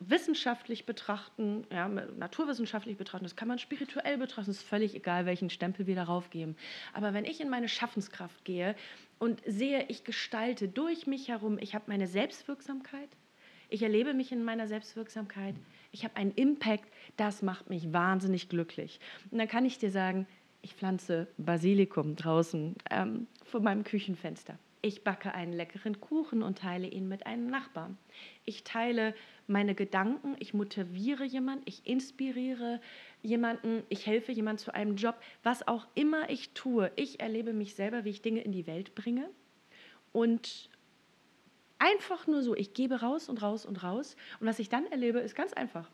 wissenschaftlich 0.00 0.84
betrachten, 0.84 1.64
ja, 1.70 1.88
naturwissenschaftlich 1.88 2.96
betrachten, 2.96 3.24
das 3.24 3.36
kann 3.36 3.46
man 3.46 3.60
spirituell 3.60 4.18
betrachten, 4.18 4.50
es 4.50 4.58
ist 4.58 4.66
völlig 4.66 4.96
egal, 4.96 5.26
welchen 5.26 5.48
Stempel 5.48 5.86
wir 5.86 5.94
darauf 5.94 6.30
geben. 6.30 6.56
Aber 6.92 7.14
wenn 7.14 7.24
ich 7.24 7.40
in 7.40 7.48
meine 7.48 7.68
Schaffenskraft 7.68 8.44
gehe 8.44 8.74
und 9.20 9.40
sehe, 9.46 9.84
ich 9.86 10.02
gestalte 10.02 10.66
durch 10.66 11.06
mich 11.06 11.28
herum, 11.28 11.56
ich 11.60 11.76
habe 11.76 11.84
meine 11.86 12.08
Selbstwirksamkeit, 12.08 13.10
ich 13.68 13.80
erlebe 13.80 14.12
mich 14.12 14.32
in 14.32 14.42
meiner 14.42 14.66
Selbstwirksamkeit, 14.66 15.54
ich 15.92 16.02
habe 16.02 16.16
einen 16.16 16.32
Impact, 16.32 16.92
das 17.16 17.42
macht 17.42 17.70
mich 17.70 17.92
wahnsinnig 17.92 18.48
glücklich. 18.48 18.98
Und 19.30 19.38
dann 19.38 19.46
kann 19.46 19.64
ich 19.64 19.78
dir 19.78 19.92
sagen, 19.92 20.26
ich 20.62 20.74
pflanze 20.74 21.28
Basilikum 21.38 22.16
draußen 22.16 22.74
ähm, 22.90 23.28
vor 23.44 23.60
meinem 23.60 23.84
Küchenfenster. 23.84 24.58
Ich 24.84 25.02
backe 25.02 25.32
einen 25.32 25.54
leckeren 25.54 25.98
Kuchen 25.98 26.42
und 26.42 26.58
teile 26.58 26.86
ihn 26.86 27.08
mit 27.08 27.24
einem 27.24 27.46
Nachbarn. 27.46 27.96
Ich 28.44 28.64
teile 28.64 29.14
meine 29.46 29.74
Gedanken, 29.74 30.36
ich 30.40 30.52
motiviere 30.52 31.24
jemanden, 31.24 31.62
ich 31.64 31.86
inspiriere 31.86 32.82
jemanden, 33.22 33.82
ich 33.88 34.04
helfe 34.06 34.32
jemandem 34.32 34.62
zu 34.62 34.74
einem 34.74 34.96
Job, 34.96 35.16
was 35.42 35.66
auch 35.66 35.86
immer 35.94 36.28
ich 36.28 36.50
tue. 36.50 36.92
Ich 36.96 37.18
erlebe 37.18 37.54
mich 37.54 37.74
selber, 37.74 38.04
wie 38.04 38.10
ich 38.10 38.20
Dinge 38.20 38.42
in 38.42 38.52
die 38.52 38.66
Welt 38.66 38.94
bringe. 38.94 39.30
Und 40.12 40.68
einfach 41.78 42.26
nur 42.26 42.42
so, 42.42 42.54
ich 42.54 42.74
gebe 42.74 43.00
raus 43.00 43.30
und 43.30 43.40
raus 43.40 43.64
und 43.64 43.82
raus. 43.82 44.16
Und 44.38 44.46
was 44.46 44.58
ich 44.58 44.68
dann 44.68 44.84
erlebe, 44.88 45.20
ist 45.20 45.34
ganz 45.34 45.54
einfach. 45.54 45.90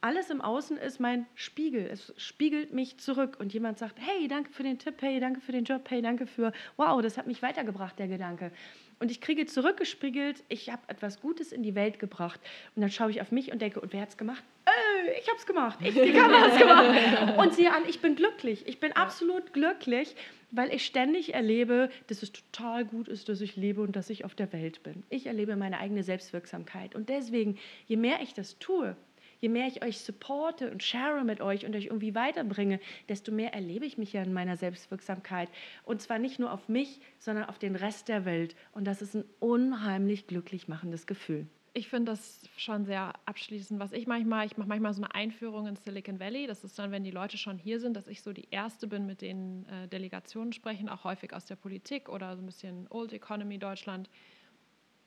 Alles 0.00 0.30
im 0.30 0.40
Außen 0.40 0.76
ist 0.76 1.00
mein 1.00 1.26
Spiegel. 1.34 1.86
Es 1.90 2.12
spiegelt 2.16 2.72
mich 2.72 2.98
zurück 2.98 3.36
und 3.40 3.52
jemand 3.52 3.78
sagt, 3.78 3.98
hey, 3.98 4.28
danke 4.28 4.52
für 4.52 4.62
den 4.62 4.78
Tipp, 4.78 4.96
hey, 5.00 5.20
danke 5.20 5.40
für 5.40 5.52
den 5.52 5.64
Job, 5.64 5.82
hey, 5.88 6.02
danke 6.02 6.26
für, 6.26 6.52
wow, 6.76 7.00
das 7.02 7.16
hat 7.16 7.26
mich 7.26 7.42
weitergebracht, 7.42 7.98
der 7.98 8.08
Gedanke. 8.08 8.52
Und 8.98 9.10
ich 9.10 9.20
kriege 9.20 9.44
zurückgespiegelt, 9.44 10.42
ich 10.48 10.70
habe 10.70 10.82
etwas 10.86 11.20
Gutes 11.20 11.52
in 11.52 11.62
die 11.62 11.74
Welt 11.74 11.98
gebracht. 11.98 12.40
Und 12.74 12.82
dann 12.82 12.90
schaue 12.90 13.10
ich 13.10 13.20
auf 13.20 13.30
mich 13.30 13.52
und 13.52 13.60
denke, 13.60 13.80
und 13.80 13.92
wer 13.92 14.00
hat 14.00 14.10
es 14.10 14.16
gemacht? 14.16 14.42
Äh, 14.64 15.20
ich 15.20 15.28
habe 15.28 15.38
es 15.38 15.46
gemacht. 15.46 15.78
Ich, 15.82 15.94
die 15.94 16.12
Kamera 16.12 16.46
es 16.46 16.58
gemacht. 16.58 17.38
Und 17.38 17.54
siehe 17.54 17.72
an, 17.72 17.82
ich 17.86 18.00
bin 18.00 18.16
glücklich. 18.16 18.66
Ich 18.66 18.80
bin 18.80 18.90
ja. 18.90 18.96
absolut 18.96 19.52
glücklich, 19.52 20.16
weil 20.50 20.72
ich 20.72 20.86
ständig 20.86 21.34
erlebe, 21.34 21.90
dass 22.06 22.22
es 22.22 22.32
total 22.32 22.84
gut 22.84 23.06
ist, 23.08 23.28
dass 23.28 23.40
ich 23.42 23.56
lebe 23.56 23.82
und 23.82 23.94
dass 23.94 24.08
ich 24.08 24.24
auf 24.24 24.34
der 24.34 24.52
Welt 24.52 24.82
bin. 24.82 25.02
Ich 25.10 25.26
erlebe 25.26 25.56
meine 25.56 25.78
eigene 25.78 26.02
Selbstwirksamkeit. 26.02 26.94
Und 26.94 27.08
deswegen, 27.10 27.58
je 27.86 27.96
mehr 27.96 28.22
ich 28.22 28.32
das 28.32 28.58
tue, 28.58 28.96
je 29.40 29.48
mehr 29.48 29.66
ich 29.66 29.84
euch 29.84 30.00
supporte 30.00 30.70
und 30.70 30.82
share 30.82 31.24
mit 31.24 31.40
euch 31.40 31.66
und 31.66 31.74
euch 31.74 31.86
irgendwie 31.86 32.14
weiterbringe, 32.14 32.80
desto 33.08 33.32
mehr 33.32 33.54
erlebe 33.54 33.86
ich 33.86 33.98
mich 33.98 34.12
ja 34.12 34.22
in 34.22 34.32
meiner 34.32 34.56
Selbstwirksamkeit. 34.56 35.48
Und 35.84 36.02
zwar 36.02 36.18
nicht 36.18 36.38
nur 36.38 36.52
auf 36.52 36.68
mich, 36.68 37.00
sondern 37.18 37.44
auf 37.44 37.58
den 37.58 37.76
Rest 37.76 38.08
der 38.08 38.24
Welt. 38.24 38.56
Und 38.72 38.84
das 38.84 39.02
ist 39.02 39.14
ein 39.14 39.24
unheimlich 39.40 40.26
glücklich 40.26 40.68
machendes 40.68 41.06
Gefühl. 41.06 41.46
Ich 41.76 41.88
finde 41.88 42.12
das 42.12 42.40
schon 42.56 42.86
sehr 42.86 43.12
abschließend. 43.26 43.78
Was 43.78 43.92
ich 43.92 44.06
manchmal, 44.06 44.46
ich 44.46 44.56
mache 44.56 44.66
manchmal 44.66 44.94
so 44.94 45.02
eine 45.02 45.14
Einführung 45.14 45.66
in 45.66 45.76
Silicon 45.76 46.18
Valley. 46.18 46.46
Das 46.46 46.64
ist 46.64 46.78
dann, 46.78 46.90
wenn 46.90 47.04
die 47.04 47.10
Leute 47.10 47.36
schon 47.36 47.58
hier 47.58 47.80
sind, 47.80 47.94
dass 47.94 48.06
ich 48.06 48.22
so 48.22 48.32
die 48.32 48.48
Erste 48.50 48.86
bin, 48.86 49.04
mit 49.04 49.20
denen 49.20 49.66
äh, 49.66 49.86
Delegationen 49.86 50.54
sprechen, 50.54 50.88
auch 50.88 51.04
häufig 51.04 51.34
aus 51.34 51.44
der 51.44 51.56
Politik 51.56 52.08
oder 52.08 52.34
so 52.34 52.42
ein 52.42 52.46
bisschen 52.46 52.86
Old 52.88 53.12
Economy 53.12 53.58
Deutschland. 53.58 54.08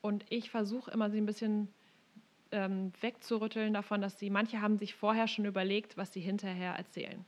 Und 0.01 0.25
ich 0.29 0.51
versuche 0.51 0.91
immer, 0.91 1.09
sie 1.09 1.17
ein 1.17 1.25
bisschen 1.25 1.69
ähm, 2.51 2.91
wegzurütteln 2.99 3.73
davon, 3.73 4.01
dass 4.01 4.19
sie, 4.19 4.29
manche 4.29 4.61
haben 4.61 4.77
sich 4.77 4.95
vorher 4.95 5.27
schon 5.27 5.45
überlegt, 5.45 5.97
was 5.97 6.13
sie 6.13 6.21
hinterher 6.21 6.73
erzählen. 6.73 7.25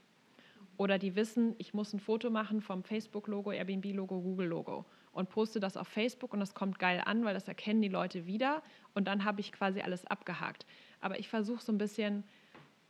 Oder 0.77 0.97
die 0.97 1.15
wissen, 1.15 1.55
ich 1.59 1.73
muss 1.73 1.93
ein 1.93 1.99
Foto 1.99 2.29
machen 2.29 2.61
vom 2.61 2.83
Facebook-Logo, 2.83 3.51
Airbnb-Logo, 3.51 4.19
Google-Logo 4.21 4.85
und 5.11 5.29
poste 5.29 5.59
das 5.59 5.77
auf 5.77 5.87
Facebook 5.87 6.33
und 6.33 6.39
das 6.39 6.55
kommt 6.55 6.79
geil 6.79 7.01
an, 7.05 7.23
weil 7.23 7.33
das 7.33 7.47
erkennen 7.47 7.81
die 7.81 7.89
Leute 7.89 8.25
wieder 8.25 8.63
und 8.93 9.07
dann 9.07 9.23
habe 9.25 9.41
ich 9.41 9.51
quasi 9.51 9.81
alles 9.81 10.05
abgehakt. 10.07 10.65
Aber 10.99 11.19
ich 11.19 11.27
versuche 11.27 11.61
so 11.61 11.71
ein 11.71 11.77
bisschen, 11.77 12.23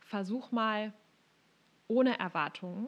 versuch 0.00 0.52
mal 0.52 0.92
ohne 1.88 2.18
Erwartungen 2.18 2.86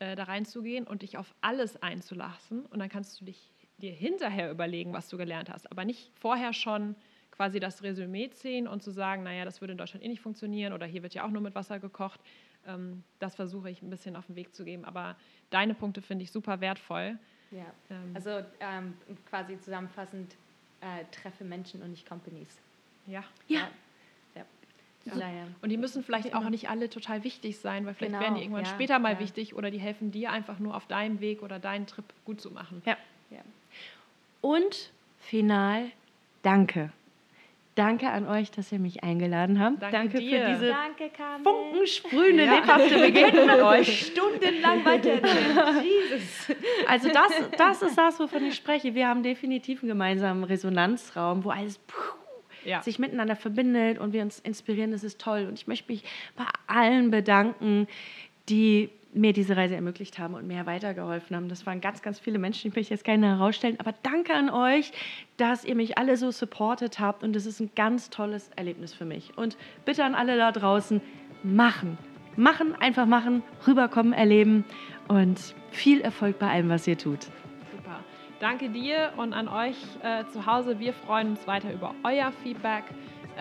äh, 0.00 0.16
da 0.16 0.24
reinzugehen 0.24 0.86
und 0.86 1.02
dich 1.02 1.16
auf 1.18 1.34
alles 1.40 1.80
einzulassen 1.82 2.66
und 2.66 2.78
dann 2.78 2.88
kannst 2.88 3.20
du 3.20 3.24
dich 3.24 3.52
dir 3.78 3.92
hinterher 3.92 4.50
überlegen, 4.50 4.92
was 4.92 5.08
du 5.08 5.16
gelernt 5.16 5.50
hast, 5.50 5.70
aber 5.70 5.84
nicht 5.84 6.10
vorher 6.18 6.52
schon 6.52 6.96
quasi 7.40 7.58
das 7.58 7.82
Resümee 7.82 8.28
ziehen 8.28 8.68
und 8.68 8.82
zu 8.82 8.90
sagen, 8.90 9.22
naja, 9.22 9.46
das 9.46 9.62
würde 9.62 9.72
in 9.72 9.78
Deutschland 9.78 10.04
eh 10.04 10.08
nicht 10.08 10.20
funktionieren 10.20 10.74
oder 10.74 10.84
hier 10.84 11.02
wird 11.02 11.14
ja 11.14 11.24
auch 11.24 11.30
nur 11.30 11.40
mit 11.40 11.54
Wasser 11.54 11.78
gekocht. 11.78 12.20
Ähm, 12.66 13.02
das 13.18 13.34
versuche 13.34 13.70
ich 13.70 13.80
ein 13.80 13.88
bisschen 13.88 14.14
auf 14.14 14.26
den 14.26 14.36
Weg 14.36 14.54
zu 14.54 14.62
geben. 14.62 14.84
Aber 14.84 15.16
deine 15.48 15.72
Punkte 15.72 16.02
finde 16.02 16.24
ich 16.24 16.32
super 16.32 16.60
wertvoll. 16.60 17.18
Ja, 17.50 17.64
ähm, 17.88 18.10
also 18.12 18.42
ähm, 18.60 18.92
quasi 19.30 19.58
zusammenfassend, 19.58 20.36
äh, 20.82 21.06
treffe 21.12 21.44
Menschen 21.44 21.80
und 21.80 21.92
nicht 21.92 22.06
Companies. 22.06 22.58
Ja. 23.06 23.24
Ja. 23.48 23.70
ja. 24.34 24.44
Ja. 25.06 25.46
Und 25.62 25.70
die 25.70 25.78
müssen 25.78 26.04
vielleicht 26.04 26.34
auch 26.34 26.50
nicht 26.50 26.68
alle 26.68 26.90
total 26.90 27.24
wichtig 27.24 27.58
sein, 27.58 27.86
weil 27.86 27.94
vielleicht 27.94 28.12
genau, 28.12 28.22
werden 28.22 28.34
die 28.34 28.42
irgendwann 28.42 28.66
ja, 28.66 28.70
später 28.70 28.98
mal 28.98 29.14
ja. 29.14 29.18
wichtig 29.18 29.54
oder 29.54 29.70
die 29.70 29.80
helfen 29.80 30.10
dir 30.10 30.30
einfach 30.30 30.58
nur 30.58 30.76
auf 30.76 30.86
deinem 30.88 31.20
Weg 31.20 31.42
oder 31.42 31.58
deinen 31.58 31.86
Trip 31.86 32.04
gut 32.26 32.38
zu 32.38 32.50
machen. 32.50 32.82
Ja. 32.84 32.98
Und 34.42 34.92
final, 35.18 35.90
danke. 36.42 36.92
Danke 37.80 38.10
an 38.10 38.28
euch, 38.28 38.50
dass 38.50 38.70
ihr 38.72 38.78
mich 38.78 39.02
eingeladen 39.02 39.58
habt. 39.58 39.82
Danke, 39.82 39.96
Danke 39.96 40.18
dir. 40.18 40.40
für 40.40 40.52
diese 40.52 40.68
Danke, 40.68 41.10
funkensprühende, 41.42 42.44
ja. 42.44 42.56
lebhafte 42.56 42.98
Begegnung 43.06 43.46
mit 43.46 43.62
euch. 43.62 44.06
Stundenlang 44.12 44.84
weiter. 44.84 45.14
Jesus. 45.82 46.56
Also 46.86 47.08
das, 47.08 47.32
das 47.56 47.80
ist 47.80 47.96
das, 47.96 48.20
wovon 48.20 48.44
ich 48.44 48.54
spreche. 48.54 48.94
Wir 48.94 49.08
haben 49.08 49.22
definitiv 49.22 49.82
einen 49.82 49.88
gemeinsamen 49.88 50.44
Resonanzraum, 50.44 51.42
wo 51.42 51.48
alles 51.48 51.78
puh, 51.78 51.96
ja. 52.66 52.82
sich 52.82 52.98
miteinander 52.98 53.34
verbindet 53.34 53.98
und 53.98 54.12
wir 54.12 54.20
uns 54.20 54.40
inspirieren. 54.40 54.92
Das 54.92 55.02
ist 55.02 55.18
toll. 55.18 55.46
Und 55.48 55.54
ich 55.54 55.66
möchte 55.66 55.90
mich 55.90 56.04
bei 56.36 56.44
allen 56.66 57.10
bedanken, 57.10 57.88
die 58.50 58.90
mir 59.12 59.32
diese 59.32 59.56
Reise 59.56 59.74
ermöglicht 59.74 60.18
haben 60.18 60.34
und 60.34 60.46
mir 60.46 60.66
weitergeholfen 60.66 61.34
haben. 61.36 61.48
Das 61.48 61.66
waren 61.66 61.80
ganz, 61.80 62.02
ganz 62.02 62.18
viele 62.18 62.38
Menschen, 62.38 62.68
ich 62.68 62.76
möchte 62.76 62.94
jetzt 62.94 63.04
keine 63.04 63.26
herausstellen, 63.26 63.76
aber 63.78 63.94
danke 64.02 64.34
an 64.34 64.50
euch, 64.50 64.92
dass 65.36 65.64
ihr 65.64 65.74
mich 65.74 65.98
alle 65.98 66.16
so 66.16 66.30
supportet 66.30 67.00
habt 67.00 67.22
und 67.22 67.34
das 67.34 67.46
ist 67.46 67.60
ein 67.60 67.70
ganz 67.74 68.10
tolles 68.10 68.50
Erlebnis 68.56 68.94
für 68.94 69.04
mich. 69.04 69.36
Und 69.36 69.56
bitte 69.84 70.04
an 70.04 70.14
alle 70.14 70.36
da 70.36 70.52
draußen, 70.52 71.00
machen. 71.42 71.98
Machen, 72.36 72.74
einfach 72.76 73.06
machen, 73.06 73.42
rüberkommen, 73.66 74.12
erleben 74.12 74.64
und 75.08 75.54
viel 75.70 76.00
Erfolg 76.00 76.38
bei 76.38 76.48
allem, 76.48 76.68
was 76.68 76.86
ihr 76.86 76.96
tut. 76.96 77.24
Super. 77.72 77.98
Danke 78.38 78.68
dir 78.70 79.12
und 79.16 79.32
an 79.32 79.48
euch 79.48 79.76
äh, 80.02 80.24
zu 80.32 80.46
Hause. 80.46 80.78
Wir 80.78 80.92
freuen 80.92 81.30
uns 81.30 81.46
weiter 81.46 81.72
über 81.72 81.94
euer 82.04 82.30
Feedback. 82.42 82.84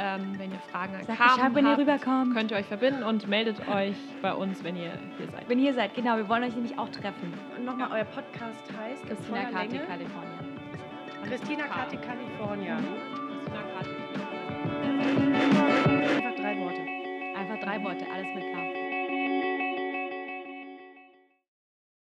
Ähm, 0.01 0.35
wenn 0.37 0.49
ihr 0.49 0.59
Fragen 0.71 0.95
an 0.95 1.03
Sag 1.03 1.17
Carmen 1.17 1.55
wenn 1.55 1.67
habt, 1.67 1.79
ihr 1.79 2.33
könnt 2.33 2.51
ihr 2.51 2.57
euch 2.57 2.67
verbinden 2.67 3.03
und 3.03 3.27
meldet 3.27 3.67
euch 3.67 3.97
bei 4.21 4.33
uns, 4.33 4.63
wenn 4.63 4.77
ihr 4.77 4.93
hier 5.17 5.27
seid. 5.27 5.49
Wenn 5.49 5.59
ihr 5.59 5.65
hier 5.65 5.73
seid, 5.73 5.93
genau. 5.93 6.15
Wir 6.15 6.29
wollen 6.29 6.43
euch 6.43 6.55
nämlich 6.55 6.79
auch 6.79 6.87
treffen. 6.87 7.33
Und 7.57 7.65
nochmal, 7.65 7.89
euer 7.91 8.05
Podcast 8.05 8.63
heißt 8.79 9.05
Christina 9.05 9.43
Kati, 9.51 9.77
California. 9.79 10.39
Christina 11.25 11.63
Kati, 11.65 11.97
California. 11.97 12.75
Mhm. 12.75 12.85
Christina 13.27 13.61
Kati. 13.75 13.89
California. 14.87 15.39
Einfach 16.15 16.35
drei 16.41 16.57
Worte. 16.59 16.81
Einfach 17.37 17.59
drei 17.61 17.83
Worte, 17.83 18.05
alles 18.13 18.27
mit 18.35 18.53
K. 18.53 18.68